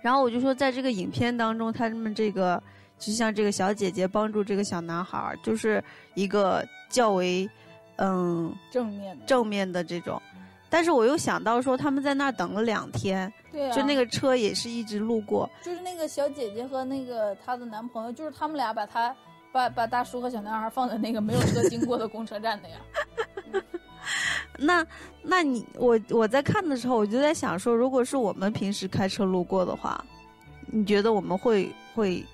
[0.00, 2.62] 然后我就说，在这个影片当中，他们这个
[2.98, 5.82] 就像这个小姐姐帮助这个小男孩，就是
[6.12, 7.48] 一个较为
[7.96, 10.20] 嗯正面正面的这种。
[10.68, 15.48] 但是我又想到说，他们在那儿等了两天，对，就那个车也是一直路过。
[15.62, 19.14] 就是那个小姐姐和那个她的男朋友，就是他们俩把她
[19.52, 22.76] 把把大叔和小男孩放在那个没有车经过的公车站的呀。
[24.58, 24.86] 那，
[25.22, 30.04] 那你我我在看的时候，我就在想说，如果是我们平时开车路过的话，
[30.66, 32.24] 你觉得我们会会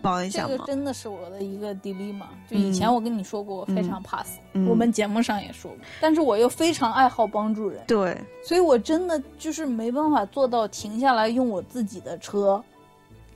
[0.00, 0.48] 帮一下吗？
[0.50, 2.26] 这个真的是我的一个 dilemma。
[2.48, 12.62] 就嗯以前我跟你说过，我非常怕死，嗯我们节目上也说过，但是我又非常爱好帮助人，对，所以我真的就是没办法做到停下来用我自己的车。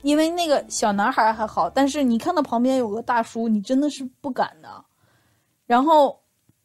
[0.03, 4.69] 因为那个小男孩还好，但是你看到旁边有个大叔，你真的是不敢的。
[5.65, 6.17] 然后，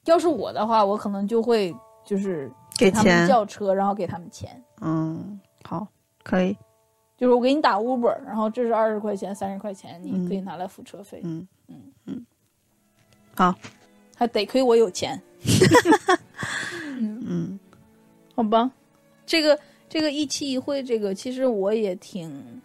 [0.04, 1.74] 要是我的话，我可能就会
[2.04, 4.62] 就是给他们叫车，然后给他们钱。
[4.80, 5.86] 嗯，好，
[6.22, 6.56] 可以，
[7.16, 10.28] 就是我给你打 Uber，然后这是二十块钱、三十块钱，你嗯。
[10.28, 11.46] 可以拿来付车费，嗯。
[11.68, 11.76] 嗯。
[12.06, 12.26] 嗯，
[13.36, 13.54] 好，
[14.16, 15.20] 还得亏我有钱，
[16.98, 17.58] 嗯。
[18.34, 18.70] 好吧？
[19.24, 19.58] 这个
[19.88, 22.60] 这个一期一会，这个其实我也挺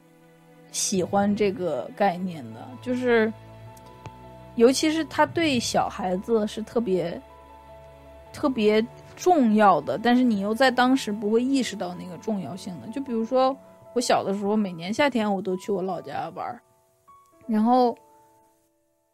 [0.71, 3.31] 喜欢这个概念的，就是
[4.57, 7.19] 尤其是他对小孩子是特别
[8.33, 8.85] 特别
[9.15, 12.87] 重要的，但是你又在当时不会意识到那个重要性的。
[12.89, 13.55] 就比如说
[13.93, 16.61] 我小的时候，每年夏天我都去我老家玩儿，
[17.47, 17.97] 然后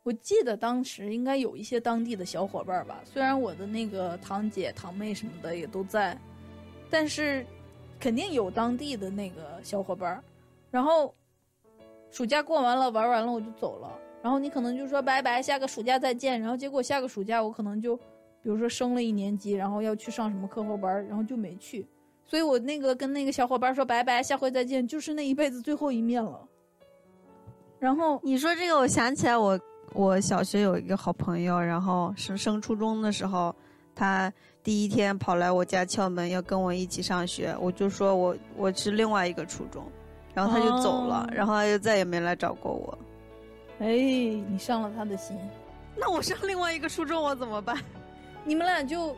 [0.04, 6.18] 我记得当时应该有一些当地的小伙伴吧，虽然我的那个堂姐、堂妹什么的也都在，
[6.90, 7.46] 但是
[8.00, 10.24] 肯定有当地的那个小伙伴儿。
[10.72, 11.14] 然后
[12.12, 13.90] 暑假过完了，玩完了我就走了。
[14.24, 16.40] 然后你可能就说拜拜，下个暑假再见。
[16.40, 18.04] 然后结果下个暑假我可能就，比
[18.44, 21.86] 如说升了一年级，然后要去上什么课后班，然后就没去。
[22.26, 26.40] 所以我那个跟那个小伙伴说拜拜，下回再见，就是那一辈子最后一面了。
[27.80, 29.60] 然后你说这个，我想起来我
[29.92, 33.54] 我小学有一个好朋友，然后升升初中的时候，
[33.94, 34.32] 他
[34.64, 39.84] 第一天跑来我家敲门，要跟我一起上学，我就说我我是另外一个初中，
[40.34, 42.98] 然后他就走了，哦然后他就再也没来找过我。
[43.80, 45.38] 哎，你伤了他的心，
[45.96, 47.78] 那我上另外一个初中，我怎么办？
[48.46, 49.16] 你们俩就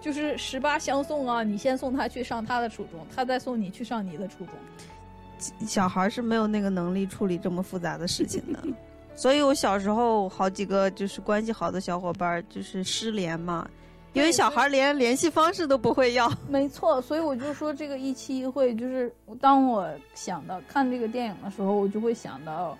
[0.00, 1.42] 就是十八相送啊！
[1.42, 4.54] 你先送他去上他的初中，他再送你去上你的初中。
[5.66, 8.58] 小孩是没有那个能力处理这么复杂的事情的，
[9.16, 13.68] 所以我小时候好几个就是关系好的小伙伴就是失联嘛，
[14.14, 16.32] 因为小孩连联系方式都不会要。
[16.48, 22.78] 没错，所以我就说这个一期一会，就是当我想到看这个电影的时候，我就会想到，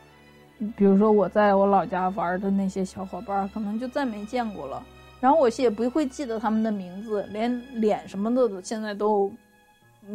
[0.77, 4.83] 比如说我在我老家玩的那些小伙伴，可能就再没见过了。
[5.21, 9.33] 然后我也不会记得他们的名字，连脸什么的现在都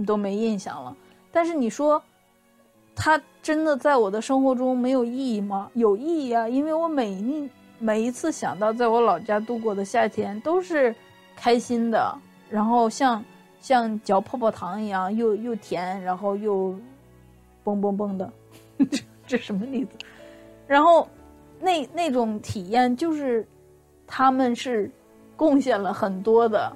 [0.05, 0.95] 都没印象了。
[1.31, 2.01] 但是你说，
[2.95, 5.69] 他真的在我的生活中没有意义吗？
[5.73, 7.49] 有意义啊，因为我每一
[7.79, 10.95] 每一次想到在我老家度过的夏天都是
[11.35, 12.15] 开心的，
[12.49, 13.23] 然后像
[13.61, 16.71] 像嚼泡泡糖一样，又又甜，然后又
[17.63, 18.31] 嘣嘣嘣的，
[18.91, 19.91] 这这什么例子？
[20.69, 21.09] 然后
[21.59, 23.43] 那那种体验就是
[24.05, 24.89] 他们是
[25.35, 26.71] 贡献了很多的，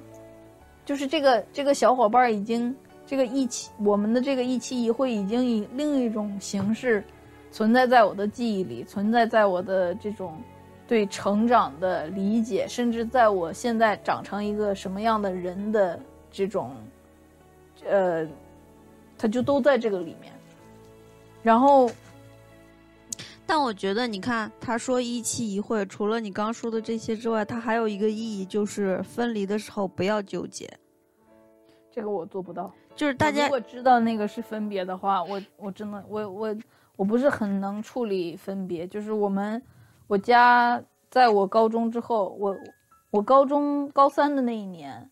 [0.84, 2.74] 就是这个这个小伙伴已经
[3.06, 7.04] 这个一期我们的这个一期一会已经以另一种形式
[7.52, 10.36] 存在在我的记忆里，存在在我的这种
[10.88, 16.00] 对成长的理解，甚至在我现在长成一个什么样的人的
[16.32, 16.74] 这种，
[17.86, 18.26] 呃，
[19.16, 20.32] 它就都在这个里面。
[21.44, 21.88] 然后，
[23.46, 30.68] 但我觉得，你看，他说一期一会，除了你刚说的这些之外，它还有一个意义，就是分离的时候不要纠结，
[31.90, 32.72] 这个我做不到。
[32.96, 36.56] 就是大家如果知道那个是分别的话，我我真的我我
[36.96, 38.86] 我不是很能处理分别。
[38.86, 39.60] 就是我们
[40.06, 42.56] 我家在我高中之后，我
[43.10, 45.10] 我高中高三的那一年，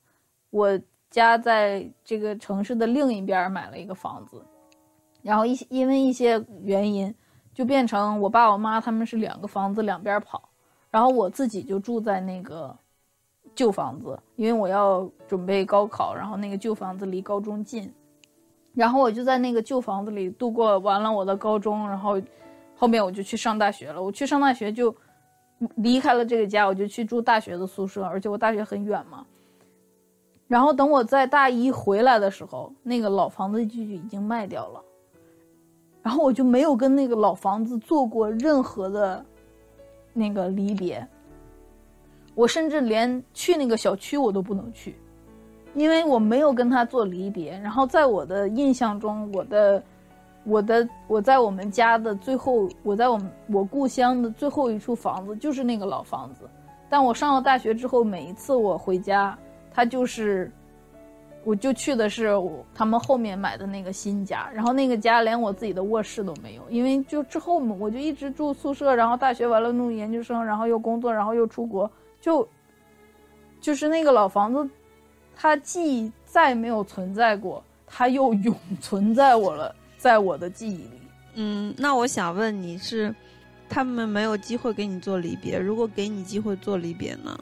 [0.51, 0.81] 我
[1.11, 4.43] 家在这个城市的另一边儿买了一个房子，
[5.21, 7.13] 然后一因为一些原因，
[7.55, 10.49] 就变成我爸我妈他们是两个房子两边跑，
[10.91, 12.75] 然后我自己就住在那个
[13.55, 17.93] 旧房子，因为我要准备高考，然后那个旧房子离高中近，
[18.75, 22.21] 然后我就在那个旧房子里度过完了我的高中，然后
[22.75, 24.03] 后面我就去上大学了。
[24.03, 24.95] 我去上大学就
[25.77, 29.27] 离开了这个家，我就去住大学的宿舍，而且我大学很远嘛。
[30.49, 34.83] 然后等我在大一回来的时候，那个老房子就已经卖掉了，
[36.03, 39.25] 然后我就没有跟那个老房子做过任何的
[40.13, 41.07] 那个离别。
[42.35, 44.97] 我甚至连去那个小区我都不能去，
[45.75, 47.53] 因为我没有跟他做离别。
[47.59, 49.83] 然后在我的印象中，我的、
[50.45, 56.49] 我的、我在我们家的最后，我在我们我故乡的最后一处房子就是那个老房子。
[56.89, 59.39] 但我上了大学之后，每一次我回家，
[59.71, 60.51] 他就是，
[61.45, 64.49] 我就去的是我他们后面买的那个新家。
[64.55, 71.91] 然后那个家连我自己的卧室都没有，因为就之后我就一直住宿舍，然后大学完了弄研究生，然后又工作，然后又出国。
[72.21, 72.49] 就
[73.61, 74.71] 就是那个老房子，
[75.35, 81.01] 它既再没有存在过，它又永存在我了，在我的记忆里。
[81.35, 83.15] 嗯，那我想问你是，
[83.69, 87.37] 他们没有机会给你做离别，如果给你机会做离别呢？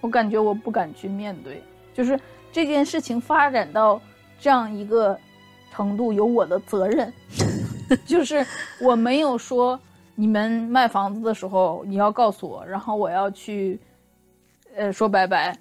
[0.00, 1.62] 我感觉我不敢去面对，
[1.94, 2.18] 就是
[2.52, 4.00] 这件事情发展到
[4.38, 5.18] 这样一个
[5.72, 7.12] 程度，有我的责任。
[8.06, 8.46] 就是
[8.80, 9.78] 我没有说
[10.14, 13.80] 你们卖房子的时候你要告诉我，然后我要去，
[14.76, 15.58] 呃，说拜拜。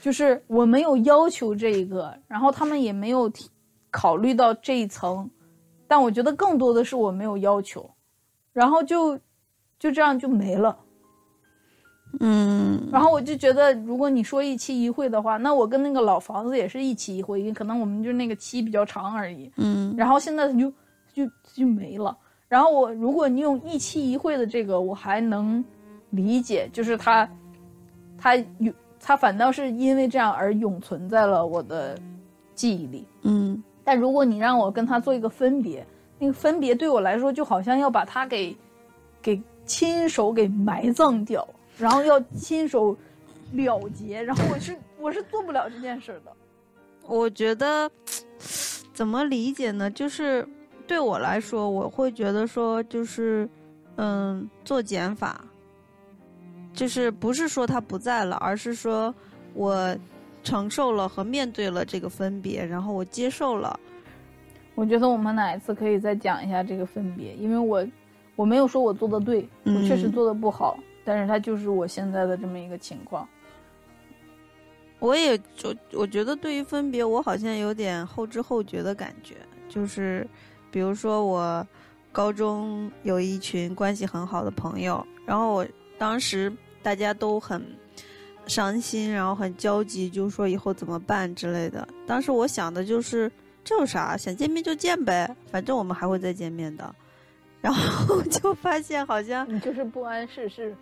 [0.00, 3.30] 就是我没有要求这一个，然后他们也没有
[3.90, 5.30] 考虑到这一层，
[5.86, 7.90] 但我觉得更多的是我没有要求，
[8.54, 9.18] 然后就
[9.78, 10.78] 就这样就没了。
[12.18, 19.50] 嗯，然后我就觉得，如果你说一期一会的话，那我跟那个老房子也是一期一会，可能我们就那个期比较长而已。
[19.56, 20.72] 嗯，然后现在就
[21.14, 21.24] 就
[21.54, 22.16] 就没了。
[22.48, 25.64] 然后我如果你用一期一会的这个，我还能
[26.10, 27.28] 理解，就是它，
[28.18, 31.96] 它永它反倒是因为这样而永存在了我的
[32.56, 33.06] 记忆里。
[33.22, 35.86] 嗯，但如果你让我跟他做一个分别，
[36.18, 38.54] 那个分别对我来说就好像要把它给
[39.22, 41.46] 给亲手给埋葬掉。
[41.80, 42.96] 然后要亲手
[43.52, 46.32] 了结，然后我是我是做不了这件事的。
[47.06, 47.90] 我觉得
[48.92, 49.90] 怎么理解呢？
[49.90, 50.46] 就是
[50.86, 53.48] 对我来说，我会觉得说，就是
[53.96, 55.44] 嗯，做减法，
[56.72, 59.12] 就是不是说他不在了，而是说
[59.54, 59.96] 我
[60.44, 63.78] 承受了和面对了这个分别，然后我接受了。
[64.76, 67.84] 我觉得我们哪一次可以再讲一下这个分别，因为我
[68.36, 70.78] 我没有说我做的对，我确实做的不好。
[71.04, 73.28] 但是它就是我现在的这么一个情况。
[74.98, 79.36] 我也就我觉得对于分别，我好像有点后知后觉的感觉。
[79.68, 80.26] 就是，
[80.70, 81.66] 比如说我
[82.12, 85.66] 高中有一群关系很好的朋友，然后我
[85.96, 86.52] 当时
[86.82, 87.64] 大家都很
[88.46, 91.88] 伤心，然后很焦急，就说以后怎么办之类的。
[92.06, 93.30] 当时我想的就是，
[93.64, 94.18] 这有啥？
[94.18, 96.94] 想见面就见呗，反正我们还会再见面的。
[97.62, 100.76] 然后 就发现好像你就是不谙世事。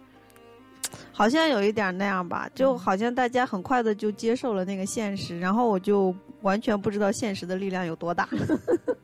[1.13, 8.29] 好像有一点那样吧，就好像大家很快的就接受了那个现实，然后我就完全不知道现实的力量有多大。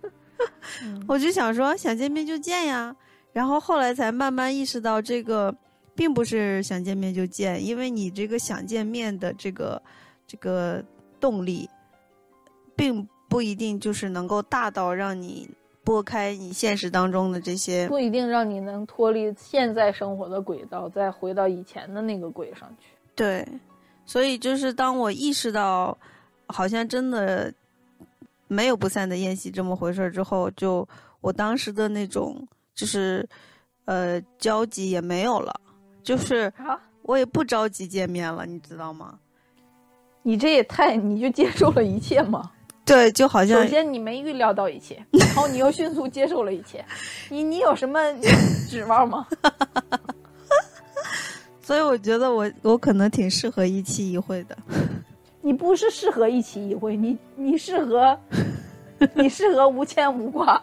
[1.06, 2.94] 我就想说，想见面就见呀，
[3.32, 5.54] 然后后来才慢慢意识到，这个
[5.94, 9.82] 并不是想见面就见，因为你这个想见面的这个
[10.26, 10.82] 这个
[11.20, 11.68] 动力，
[12.74, 15.48] 并不一定就是能够大到让你。
[15.84, 22.88] 拨开你现实当中的这些，不一定让你能脱离现在生活的轨道，再回到以前的那个轨上去。
[23.14, 23.46] 对，
[24.06, 25.96] 所以就是当我意识到，
[26.46, 27.52] 好像真的
[28.48, 30.88] 没有不散的宴席这么回事之后，就
[31.20, 33.28] 我当时的那种就是，
[33.84, 35.54] 呃，焦急也没有了，
[36.02, 36.52] 就是
[37.02, 39.18] 我也不着急见面了，你知道吗？
[40.22, 42.50] 你这也太，你就接受了一切吗？
[42.84, 46.84] 对，就好像首先你没预料到一切，然后你又迅速接受了一切，
[47.30, 47.98] 你你有什么
[48.68, 49.26] 指望吗？
[51.62, 54.56] 所以我觉得我我可能挺适合一期一会的。
[55.40, 58.18] 你不是适合一期一会，你你适合
[59.14, 60.60] 你适合无牵无挂。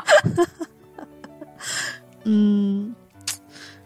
[2.24, 2.94] 嗯，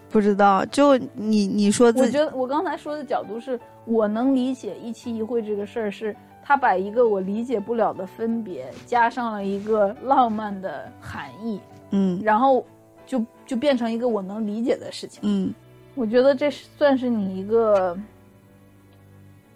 [0.10, 6.14] 不知道，就你你说，我觉得我刚才说的角度是我能理解一期一会这个事儿是。
[6.48, 11.60] 他把一个我理解不了的分别加上了一个浪漫的含义，
[11.90, 12.64] 嗯，然后
[13.04, 15.52] 就就变成一个我能理解的事情，嗯，
[15.96, 17.98] 我觉得这算是你一个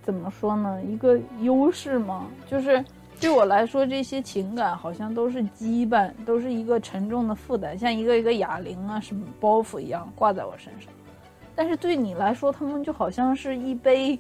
[0.01, 0.81] 怎么说呢？
[0.83, 2.25] 一个优势吗？
[2.47, 2.83] 就是
[3.21, 10.91] 对我来说，这些情感好像都是羁绊，都是一个沉重的负担，像一个一个哑铃啊，什么包袱一样挂在我身上。
[11.55, 14.17] 但是对你来说，他们就好像是一杯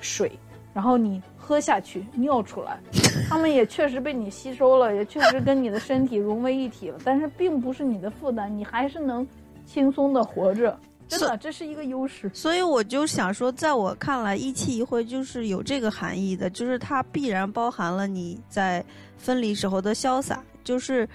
[0.00, 0.32] 水。
[0.72, 1.20] 然后你
[1.50, 2.78] 喝下去，尿出来，
[3.28, 6.98] 他们也确实被你吸收了，也确实跟你的身体融为一体了。
[7.02, 9.26] 但是并不是你的负担，你还是能
[9.66, 10.78] 轻松的活着。
[11.08, 12.30] 真的，这是一个优势。
[12.32, 18.84] 所以我就想说，在我看来，一期一会就是有这个含义的，就是它必然包含了你在
[19.16, 21.08] 分离时候的潇洒，就是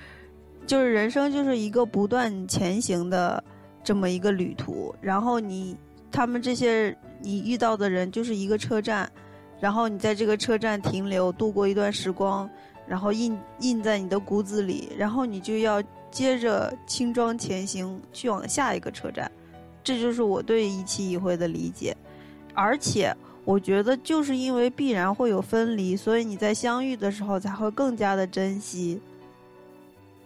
[0.68, 3.42] 就是人生就是一个不断前行的
[3.86, 4.94] 这么一个旅途。
[5.00, 5.78] 然后你
[6.12, 9.10] 他们这些你遇到的人就是一个车站。
[9.66, 12.48] 然后你在这个车站停留，度过一段时光，
[12.86, 15.82] 然后印印在你的骨子里，然后你就要
[16.12, 19.32] 接着轻装前行，去往下一个车站。
[19.84, 21.98] 这就是我对一期一会的理解。
[22.54, 23.12] 而且
[23.44, 29.02] 我觉得，就是因为必然会有分离，所以你在相遇的时候才会更加的珍惜。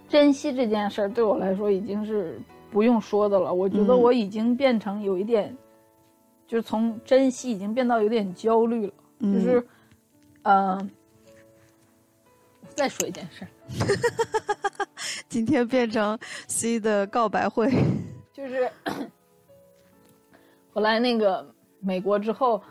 [0.10, 2.38] 珍惜这件事儿对我来说已经是
[2.70, 3.54] 不用说的了。
[3.54, 5.56] 我觉得我已经变成有一点，
[6.46, 8.94] 就从珍惜已经变到有点焦虑了。
[9.20, 9.68] 就是，
[10.44, 10.90] 呃，
[12.76, 13.46] 再说一件事。
[13.68, 13.86] 今
[15.28, 16.18] 今天变成
[16.48, 17.70] C 的告白会。
[18.34, 18.72] 就是
[20.74, 21.46] 我来那个
[21.80, 22.62] 美国之后，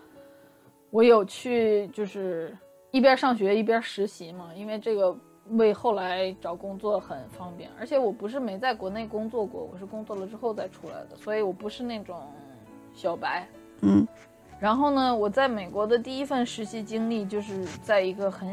[0.90, 2.56] 我有去就是
[2.90, 5.14] 一边上学一边实习嘛，因为这个
[5.50, 7.70] 为后来找工作很方便。
[7.78, 12.18] 而且我不是没在国内工作过，我是工作了之后再出来的，所以我不是那种
[12.94, 13.46] 小白。
[13.82, 14.06] 嗯，
[14.60, 18.48] 然后呢，我在美国的第一份实习经历就是在一个很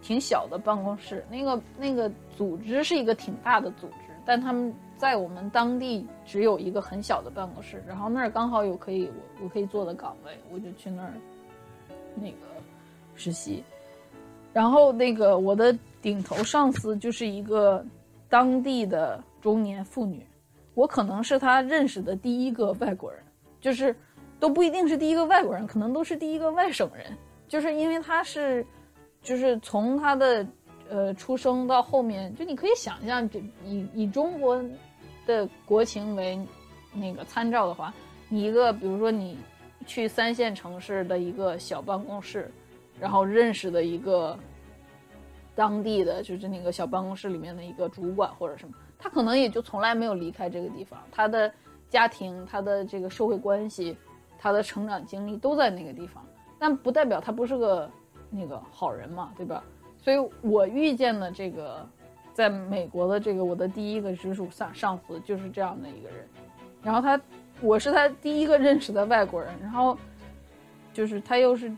[0.00, 11.12] 挺小的办公室，那个那个组织是一个挺大的组织，但他们在我们当地只有一个很小的办公室，然后那儿刚好有可以我我可以做的岗位，我就去那儿
[12.14, 12.36] 那个
[13.16, 13.64] 实习，
[14.52, 17.84] 然后那个我的顶头上司就是一个
[18.28, 20.24] 当地的中年妇女，
[20.74, 23.20] 我可能是他认识的第一个外国人，
[23.60, 23.92] 就是。
[24.44, 27.16] 都不一定是第一个外国人，可能都是第一个外省人，
[27.48, 28.62] 就是因为他是，
[29.22, 30.46] 就是从他的
[30.90, 34.62] 呃出生到后面，就你可以想象，就以以中国
[35.24, 36.38] 的国情为
[36.92, 37.94] 那个参照的话，
[38.28, 39.38] 你一个比如说你
[39.86, 42.50] 去三线城市的一个小办公室，
[43.00, 44.38] 然后认识的一个
[45.54, 51.50] 当地的就是那个小办公室里面的一个主管或者什么，他可能也就从来没有离开这个地方，他的
[51.88, 53.96] 家庭，他的这个社会关系。
[54.44, 56.22] 他的成长经历都在那个地方，
[56.58, 57.90] 但不代表他不是个
[58.28, 59.64] 那个好人嘛，对吧？
[59.96, 61.88] 所以我遇见的这个，
[62.34, 66.28] 在美国的这个我的第一个直属上上司就是这样的一个人，
[66.82, 67.18] 然后他，
[67.62, 69.96] 我是他第一个认识的外国人，然后，
[70.92, 71.74] 就是他又是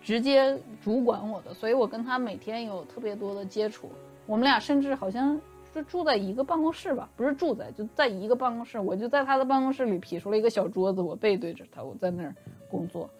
[0.00, 3.90] 直接主管我的，所以我跟他每天有特别多的接触，
[4.24, 5.36] 我们俩甚至好像。
[5.74, 8.78] 就住在一个办公室吧，不是住在，就在一个办公室。
[8.78, 12.32] 我就在他的办公室里劈出了一个小桌子，我背对着他，我在那儿
[12.70, 13.10] 工作。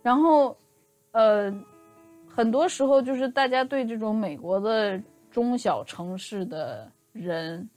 [0.00, 0.56] 然后，
[1.10, 1.52] 呃，
[2.28, 5.02] 很多时候就是大家对这种美国的
[5.32, 7.68] 中小城市的人，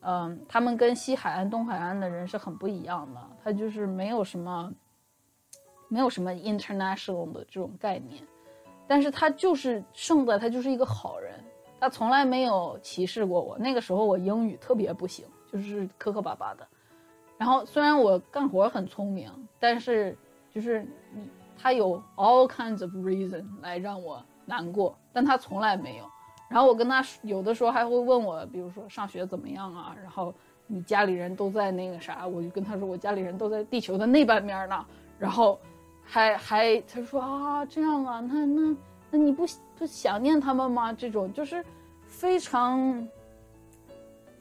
[0.00, 3.20] 嗯，他们跟西海岸、东海岸的人是很不一样的。
[3.44, 4.74] 他就是没有什么，
[5.88, 8.20] 没有什么 international 的这种概念，
[8.88, 11.32] 但是他就是胜在他就是一个好人。
[11.80, 13.58] 他从来没有歧视过我。
[13.58, 16.66] 那个时候我英语特别不行，就是磕磕巴巴的。
[17.38, 20.16] 然后虽然我干活很聪明，但是
[20.54, 21.26] 就是你
[21.56, 26.04] 他有 all kinds of reason 来让我难过，但他从来没有。
[26.50, 29.96] 然后我跟他有的时候还会问我，比如说上学怎么样啊？
[30.02, 30.34] 然后
[30.66, 34.84] 你家里人都在那个啥，我就跟他说我家里人都在地球的那半面呢。
[35.18, 35.58] 然后
[36.02, 38.76] 还还他说啊这样啊，那那。
[39.12, 39.44] 那你不
[39.80, 40.92] 就想念他们吗？
[40.92, 41.64] 这种就是
[42.06, 43.08] 非常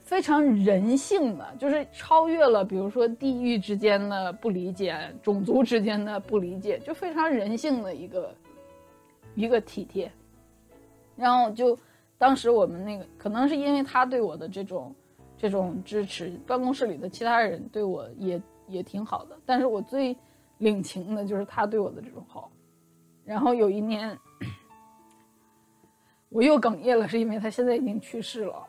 [0.02, 8.36] 非常人性的，就是超越了，比如说地域之间的不理解、种族之间的不理解，就非常人性的一个
[9.34, 10.12] 一个体贴。
[11.16, 11.78] 然后就
[12.18, 14.94] 当时我们那个，可能是因为他对我的这种
[15.38, 19.40] 这种支持，办公室里的其他人对我也也挺好的。
[19.46, 20.14] 但是我最
[20.58, 22.52] 领情的就是他对我的这种好。
[23.24, 24.20] 然后有一年。
[26.30, 28.66] 我又哽咽了，是因为他现在已经去世了。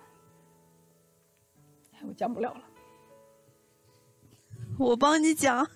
[2.03, 2.63] 我讲不了了。
[4.79, 5.67] 我帮你讲，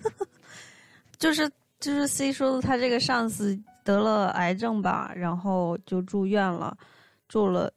[1.19, 1.47] 就是
[1.79, 6.75] 就是 C 说的，他这个上司得了癌症吧，然后就住院了，
[7.27, 7.71] 住了。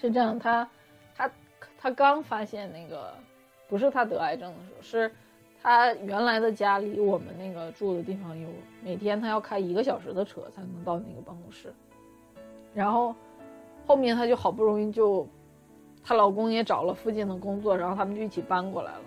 [0.00, 0.68] 是这样，他
[1.16, 1.28] 他
[1.76, 3.12] 他刚发现那个，
[3.68, 5.12] 不是他得癌症的时候，是
[5.60, 8.48] 他原来的家离我们那个住的地方有
[8.84, 11.74] 每天他要开一个小时的车才能到那个办公室。
[12.76, 13.14] 然后，
[13.86, 15.26] 后面她就好不容易就，
[16.04, 19.00] 她老公也找了附近的工作，然后他们就一起搬过来了。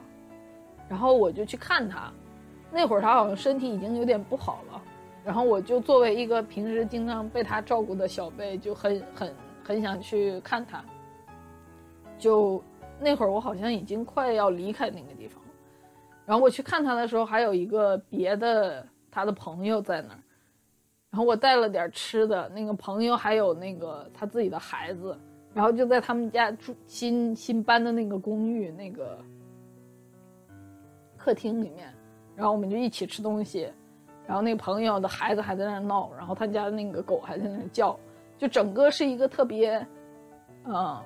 [0.90, 2.12] 然后我就去看她，
[2.72, 4.82] 那会儿她好像身体已经有点不好了。
[5.24, 10.84] 然后我就作为一个平时经常被她照顾的小辈，就很很很想去看她。
[12.18, 12.64] 就
[13.00, 15.50] 那会儿我好像已经快要离开那个地方了。
[16.26, 20.20] 然后我去看她的时候，还有一个别的她的朋友在那儿。
[21.11, 25.18] 然后我带了点吃的，那个朋友还有那个他自己的孩子，
[25.56, 29.18] 然后就在他们家住新新搬的那个公寓那个
[31.18, 31.91] 客厅里面，
[32.36, 33.73] 然后我们就一起吃东西，
[34.27, 37.99] 然后那个朋友的孩子还在那闹，然后他家那个狗还在那叫，
[38.38, 39.84] 就整个是一个特别，
[40.65, 41.02] 嗯，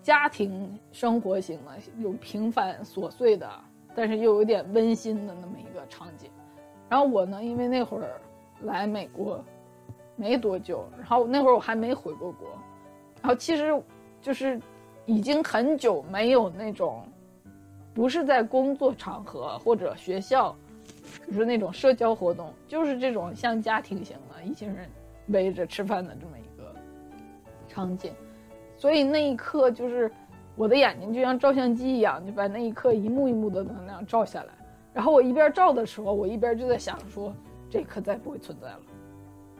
[0.00, 3.50] 家庭生活型的，有平凡琐碎的，
[3.96, 6.30] 但是又有点温馨的那么一个场景。
[6.88, 8.20] 然后我呢，因为那会儿。
[8.62, 9.42] 来美国
[10.16, 12.48] 没多久，然后那会儿我还没回过国，
[13.22, 13.82] 然后其实
[14.20, 14.60] 就是
[15.06, 17.02] 已经很久没有那种
[17.94, 20.54] 不是在工作场合或者学校，
[21.26, 24.88] 就是那种社交活动，就是这种像家庭型的一群人
[25.28, 26.74] 围着吃饭的这么一个
[27.66, 28.12] 场景，
[28.76, 30.10] 所以那一刻就是
[30.54, 34.48] 我的眼睛就像照相机一样，就把那一刻一幕一幕的能量照下来。
[34.92, 37.32] 然后我一边照的时候，我一边就在想说，
[37.70, 38.80] 这一刻再不会存在了。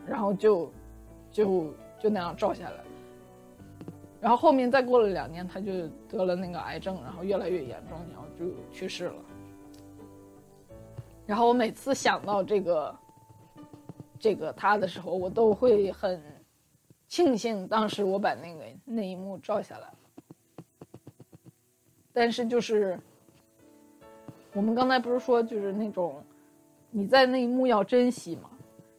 [0.06, 0.72] 然后就，
[1.30, 2.84] 就就那样照下来。
[4.20, 9.14] 然后后面再过了两年，他就得了那个癌症，然后越来越严重，然后就去世了。
[11.26, 12.94] 然后我每次想到这个，
[14.18, 16.20] 这个他的时候，我都会很
[17.06, 19.94] 庆幸当时我把那个那一幕照下来了。
[22.12, 22.98] 但是就是，
[24.52, 26.22] 我们刚才不是说就是那种
[26.90, 28.50] 你在那一幕要珍惜嘛？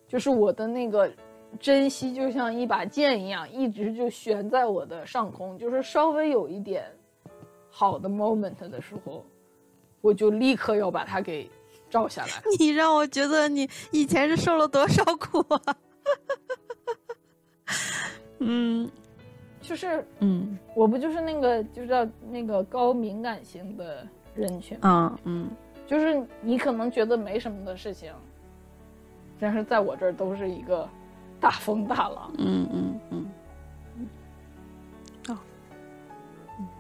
[0.08, 1.12] 就是我的那个
[1.60, 5.58] 珍惜就像一把剑一样，一直就悬在我的上空。
[5.58, 6.86] 就是稍微有一点
[7.70, 9.26] 好的 moment 的时候，
[10.02, 11.50] 我就立刻要把它给
[11.90, 12.32] 照下来。
[12.60, 15.76] 你让我觉得你以前是受了多少苦啊！
[18.40, 18.90] 嗯
[19.62, 24.06] 就是嗯我不就是那个就叫那个高敏感型的
[24.36, 25.18] 人群吗？
[25.24, 25.50] 嗯嗯，
[25.92, 28.14] 就是你可能觉得没什么的事情，
[29.42, 30.88] 但是在我这儿都是一个
[31.38, 32.32] 大风大浪。
[32.38, 33.30] 嗯嗯嗯，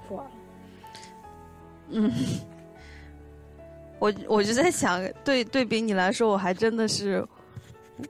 [0.08, 0.32] 说完了，
[1.90, 2.10] 嗯，
[4.00, 7.20] 我我就在想，对对比你来说，我还真的是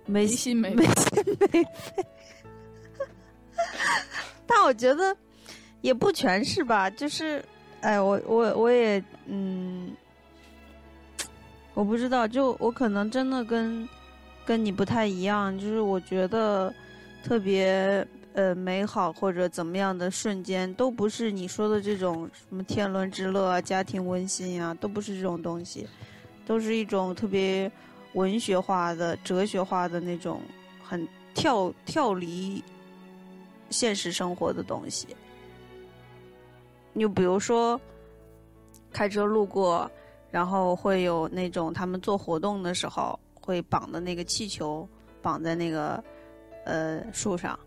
[0.06, 2.06] 没没心没没心没肺。
[4.46, 5.18] 但我觉得
[5.82, 7.44] 也不全是吧，就是，
[7.82, 9.92] 哎，我我我也嗯，
[11.74, 13.88] 我不知道，就我可能真的跟
[14.46, 16.74] 跟你不太一样，就是我觉得
[17.24, 25.88] 特别呃美好或者怎么样的瞬间，都不是你说的这种什么天伦之乐啊、家庭温馨啊，都不是这种东西，
[26.46, 27.72] 都是一种特别
[28.14, 30.42] 文学化的、哲学化的那种
[30.84, 32.62] 很跳跳离
[33.70, 35.08] 现实生活的东西。
[36.94, 37.80] 你比如说，
[38.92, 39.90] 开车路过，
[40.32, 44.88] 然后会有那种他们做活动的时候会绑的那个气球
[45.22, 46.04] 绑在那个
[46.66, 47.60] 呃树上，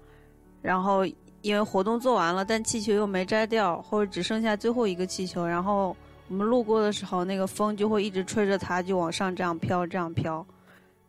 [0.61, 1.07] 然后
[1.43, 5.95] 因为活动做完了，但气球又没摘掉，或者只剩下最后一个气球，然后
[6.28, 10.45] 我们路过的时候，那个风就会一直吹着它，就往上这样飘，这样飘，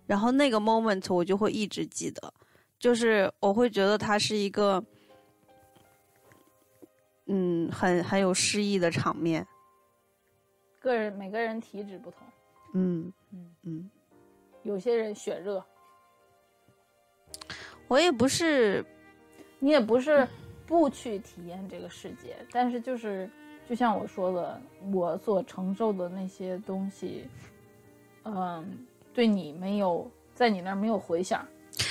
[0.05, 2.33] 然后那个 moment 我就会一直记得，
[2.77, 4.83] 就是我会觉得它是一个。
[7.27, 9.43] 嗯，很很有诗意的场面。
[10.85, 12.19] 个人每个人体质不同，
[12.73, 13.89] 嗯嗯嗯，
[14.61, 15.65] 有些人血热，
[17.87, 18.85] 我也不是，
[19.57, 20.27] 你也不是
[20.67, 23.27] 不去体验这个世界，但是就是
[23.67, 24.61] 就像我说的，
[24.93, 27.27] 我所承受的那些东西，
[28.23, 31.43] 嗯，对你没有在你那儿没有回响，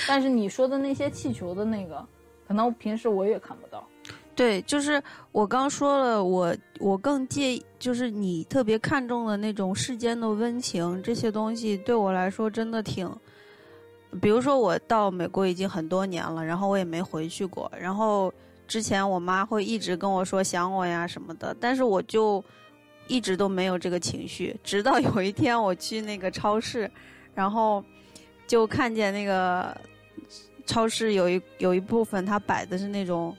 [0.07, 2.07] 但是你说的那些气球的那个，
[2.47, 3.85] 可能平时我也看不到。
[4.35, 5.01] 对，就是
[5.31, 13.09] 我刚说了，我我更介意，就是你特别看重的那种世间的温情，这些东西对我来说真的挺。
[14.21, 17.71] 比如说，我到美国已经很多年了，然后我也没回去过。
[17.79, 18.33] 然后
[18.67, 22.43] 之前我妈会一直跟我说想我呀什么的，但是我就
[23.07, 24.53] 一直都没有这个情绪。
[24.65, 26.91] 直到有一天我去那个超市，
[27.33, 27.81] 然后
[28.47, 29.75] 就看见那个
[30.65, 33.33] 超市有一有一部分它摆的是那种。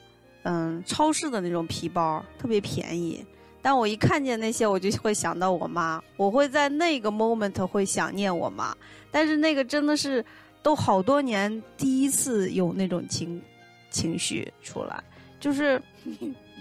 [0.48, 3.27] 嗯，超市的那种皮包特别便宜，
[3.60, 8.73] 但我一看见那些，我就会想到我妈，我会在那个 moment 会想念我妈，
[9.10, 10.24] 但是那个真的是
[10.62, 13.43] 都好多年第一次有那种情
[13.90, 15.02] 情绪出来，
[15.40, 15.82] 就是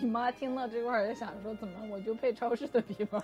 [0.01, 3.21] 你妈听到这块儿也想说，怎么我就配超市的皮包？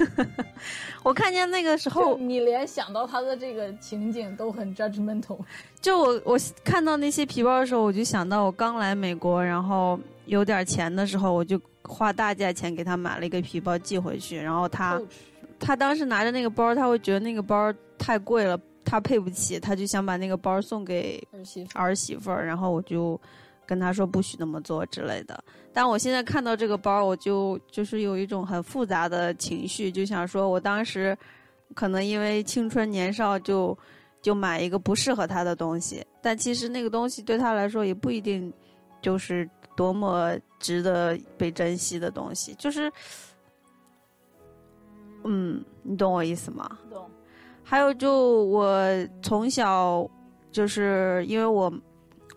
[1.02, 5.38] 我看见那个时候，你连想到他的这个情景都很 judgmental。
[5.80, 15.00] 就我我看到那些皮包的时候，我就想到我刚来美国，然后有点钱的时候，我就花大价钱给他买了一个皮包寄回去，然后他
[15.58, 23.18] 他当时拿着那个包，他会觉得那个包太贵了，他配不起，他就想把那个包送给儿媳妇儿媳妇儿，然后我就
[23.64, 25.42] 跟他说不许那么做之类的。
[25.76, 31.14] 但我现在看到这个包，我就就是有一种很复杂的情绪，就想说我当时
[31.74, 33.76] 可能因为青春年少就
[34.22, 38.50] 就买一个不适合他的东西，但其实那个东西对他来说也不一定
[39.02, 39.46] 就是
[39.76, 42.90] 多么值得被珍惜的东西，就是。
[45.28, 46.78] 嗯，你懂我意思吗？
[46.88, 47.10] 懂。
[47.64, 48.80] 还有，就我
[49.20, 50.08] 从小
[50.50, 51.70] 就是因为我，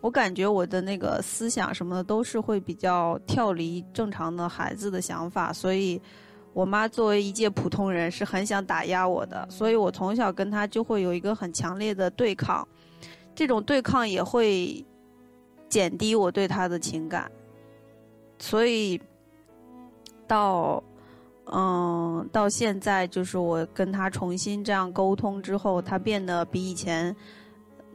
[0.02, 6.02] 我感觉我的那个思想什么的都是会比较跳离正常的孩子的想法，所以
[6.54, 12.68] 我妈作为一介普通人是很想打压我的，所以我从小跟她就会有一个很强烈的对抗，
[13.36, 14.86] 这种对抗也会
[15.68, 17.32] 减低我对她的情感，
[18.38, 19.02] 所以。
[20.30, 20.84] 到，
[21.52, 27.16] 嗯，到现在就是我跟她重新这样沟通之后，她变得比以前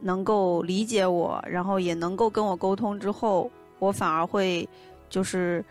[0.05, 3.49] 能够理解我，然后也能够跟我沟通之后，
[3.79, 4.69] 我反而会
[5.09, 5.65] 就是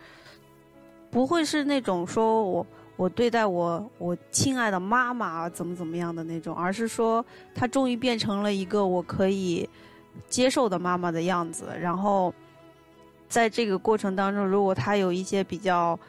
[1.09, 2.67] 不会是那种说我
[2.97, 9.67] 我对待我我亲爱的妈妈怎么怎么样的那种，而是说他终于变成了一个我可以
[10.27, 12.33] 接受的妈妈的样子，然后。
[13.27, 15.99] 在这个过程当中，如果他有一些比较，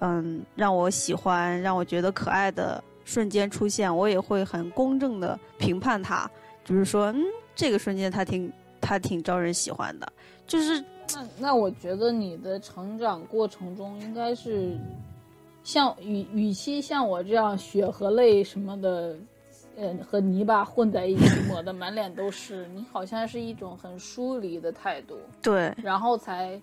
[0.00, 6.28] 嗯，让我喜欢、让我觉得可爱的瞬间出现，我也会很公正的评判他，
[6.64, 7.22] 就是说，嗯，
[7.54, 10.12] 这个瞬间他挺他挺招人喜欢的。
[10.46, 10.78] 就是
[11.12, 14.78] 那那我觉得你的成长过程中应该是，
[15.62, 19.16] 像与与其像我这样血和泪什么的，
[19.76, 25.18] 呃，和泥巴混在一起抹的满脸都是，你好像是一种很疏离的态度。
[25.42, 26.60] 对，然后才。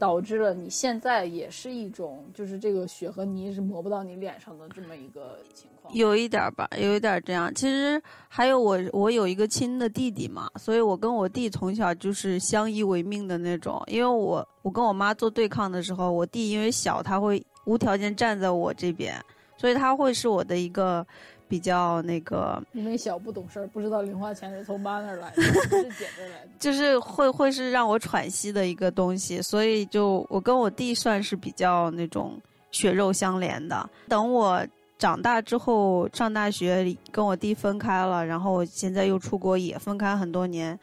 [0.00, 5.94] 导致了你现在也是一种，就是这个血和泥是抹不到你脸上的这么一个情况。
[5.94, 7.54] 有一点吧，有一点这样。
[7.54, 13.82] 其实还有我，我有一个亲的弟弟嘛，所以我跟我弟从小就是相依为命的那种。
[13.88, 19.22] 因为我我跟我妈做对抗的时候，我弟因为小，他会无条件站在我这边，
[19.58, 21.06] 所以他会是我的一个。
[21.50, 32.40] 比较那个，因为小不懂事儿，不知道零花钱是从妈那儿来的，是姐这来的，就 是会会是让我喘息的一个东西，所以就我跟我弟算是比较那种
[32.70, 33.90] 血肉相连的。
[34.08, 34.64] 等我
[34.96, 40.78] 长大之后上大学，跟我弟分开了，然后现在又出国也分开很多年，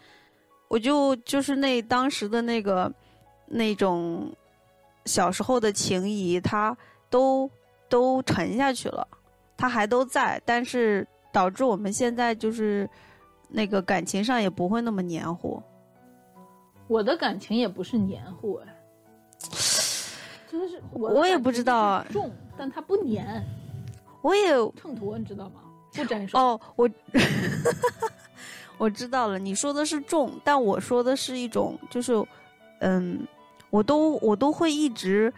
[0.68, 2.91] 我就就是那当时的那个
[3.45, 4.30] 那种
[5.06, 6.76] 小时候的情谊，他
[7.10, 7.49] 都
[7.88, 9.07] 都沉下去了。
[9.58, 12.88] 他还都在，但是导致我们现在就是
[13.50, 15.62] 那个感情上也不会那么黏糊。
[16.88, 18.74] 我的感情也不是黏糊哎，
[20.50, 23.44] 真的是我我也不知道重，但它不黏。
[24.22, 25.62] 我也秤砣，你知道吗？
[25.94, 26.38] 不沾手。
[26.38, 26.90] 哦，我
[28.78, 32.14] 我知道了，你说的是重，但我说的是一种，就是
[32.80, 33.26] 嗯，
[33.70, 35.34] 我都我都会一直。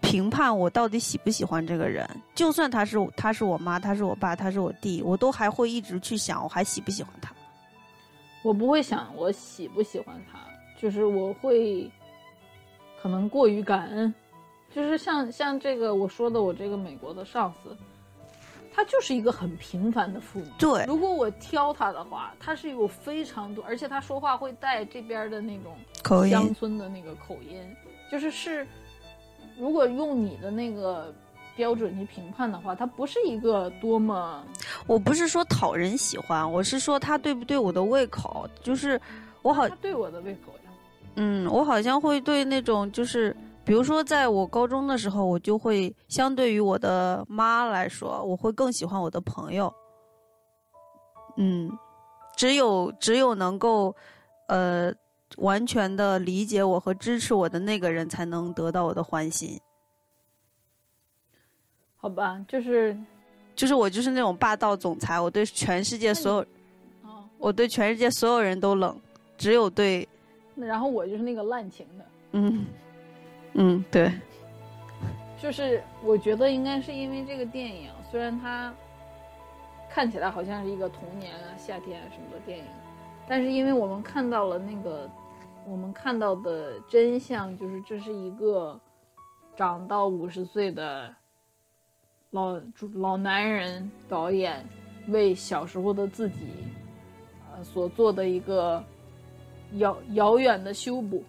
[0.00, 7.32] 评判我到底喜不喜欢这个人，就算他是他是我妈，他是我爸，他是我弟，我都还会一直去想，我还喜不喜欢他。
[8.42, 10.38] 我不会想我喜不喜欢他，
[10.80, 11.90] 就是我会
[13.00, 14.12] 可能过于感恩，
[14.74, 17.76] 就是像像这个我说的，我这个美国的上司，
[18.74, 20.46] 他就是一个很平凡的父母。
[20.58, 27.60] 对，如果我挑他的话，他是有非常多，而且他说话会带这边的那种口音，乡村的那个口音，
[28.10, 28.66] 就是是。
[29.60, 31.12] 如果用你的那个
[31.54, 34.42] 标准去评判的话，它不是一个多么……
[34.86, 38.48] 我不是说讨人喜欢，我是说他对不对我的胃口。
[38.62, 38.98] 就是
[39.42, 40.70] 我好对我的胃口呀。
[41.16, 49.70] 嗯，我好像会对那种就是，比如说在我高中的时候，我就会相对于我的妈来说，我会更喜欢我的朋友。
[51.36, 51.70] 嗯，
[52.36, 53.94] 只有只有能够，
[54.48, 54.90] 呃。
[55.36, 59.58] 完全的理解我和支持我的那个人，才能得到我的欢心。
[61.96, 62.96] 好吧，就是，
[63.54, 66.46] 就是我就是那种霸道总裁，我对全世界所有，
[67.38, 68.98] 我对全世界所有人都冷，
[69.36, 70.08] 只有对，
[70.56, 72.04] 然后我就是那个滥情的。
[72.32, 72.66] 嗯，
[73.52, 74.10] 嗯，对，
[75.40, 78.74] 就是我觉得应该是因为这个电影，虽然它
[79.90, 82.64] 看起来好像是一个童年啊、夏天啊什么的电影，
[83.28, 85.08] 但是因为我们看到了那个。
[85.66, 88.78] 我们看到的真相就是，这是一个
[89.56, 91.14] 长到五十岁的
[92.30, 92.60] 老
[92.94, 94.66] 老男人导演
[95.08, 96.48] 为小时候的自己
[97.52, 98.82] 呃所做的一个
[99.74, 101.22] 遥遥远的修补，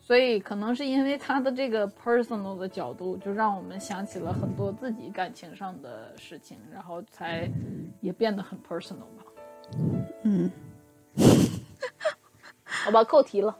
[0.00, 7.48] 所以可能是因为他的这个 personal 的角度，就让我们想起了很多自己感情上的事情，然后才
[8.00, 9.24] 也变得很 personal 吧。
[10.22, 10.50] 嗯。
[12.88, 13.54] 好吧，扣题了，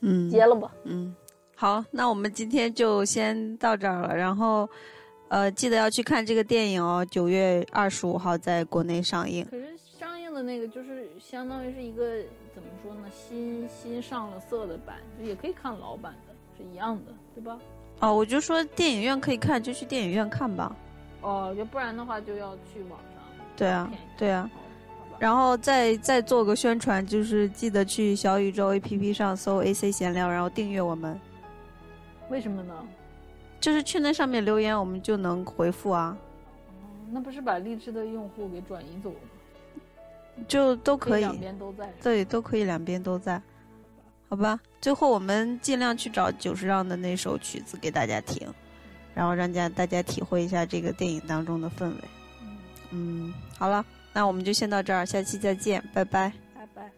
[0.00, 1.16] 嗯，结了吧，嗯，
[1.56, 4.14] 好，那我们今天就先到这儿了。
[4.14, 4.68] 然后，
[5.28, 9.46] 呃，记得要去看这个电影哦，九月二十五号在国内上映。
[9.50, 9.66] 可是
[9.98, 12.18] 上映的那个就是相当于是一个
[12.54, 13.08] 怎么说呢？
[13.10, 17.58] 新新上了色的版，也可以看老版的，是一样的，对吧？
[18.00, 20.76] 哦，我就说电影院可以看，就去电影院看吧。
[21.22, 23.22] 哦，要不然的话就要去网上。
[23.56, 24.50] 对啊，对啊。
[25.20, 31.20] 然后再再做个宣传，就是记得去小宇宙 APP 上搜 AC 闲聊，然后订阅我们。
[32.30, 32.74] 为什么呢？
[33.60, 36.16] 就是去那上面留言，我们就能回复啊。
[36.80, 40.42] 哦，那不是把荔枝的用户给转移走了吗？
[40.48, 41.92] 就都可以，两边都在。
[42.02, 43.42] 对，都可以两边都在。
[44.30, 48.48] 好吧，最后我们尽量去找久石让的那首曲子给大家听。
[49.12, 51.96] 然后让家大家体会一下这个电影当中的氛围。
[52.92, 56.32] 嗯，好了，那我们就先到这儿，下期再见，拜拜。
[56.54, 56.90] 拜拜。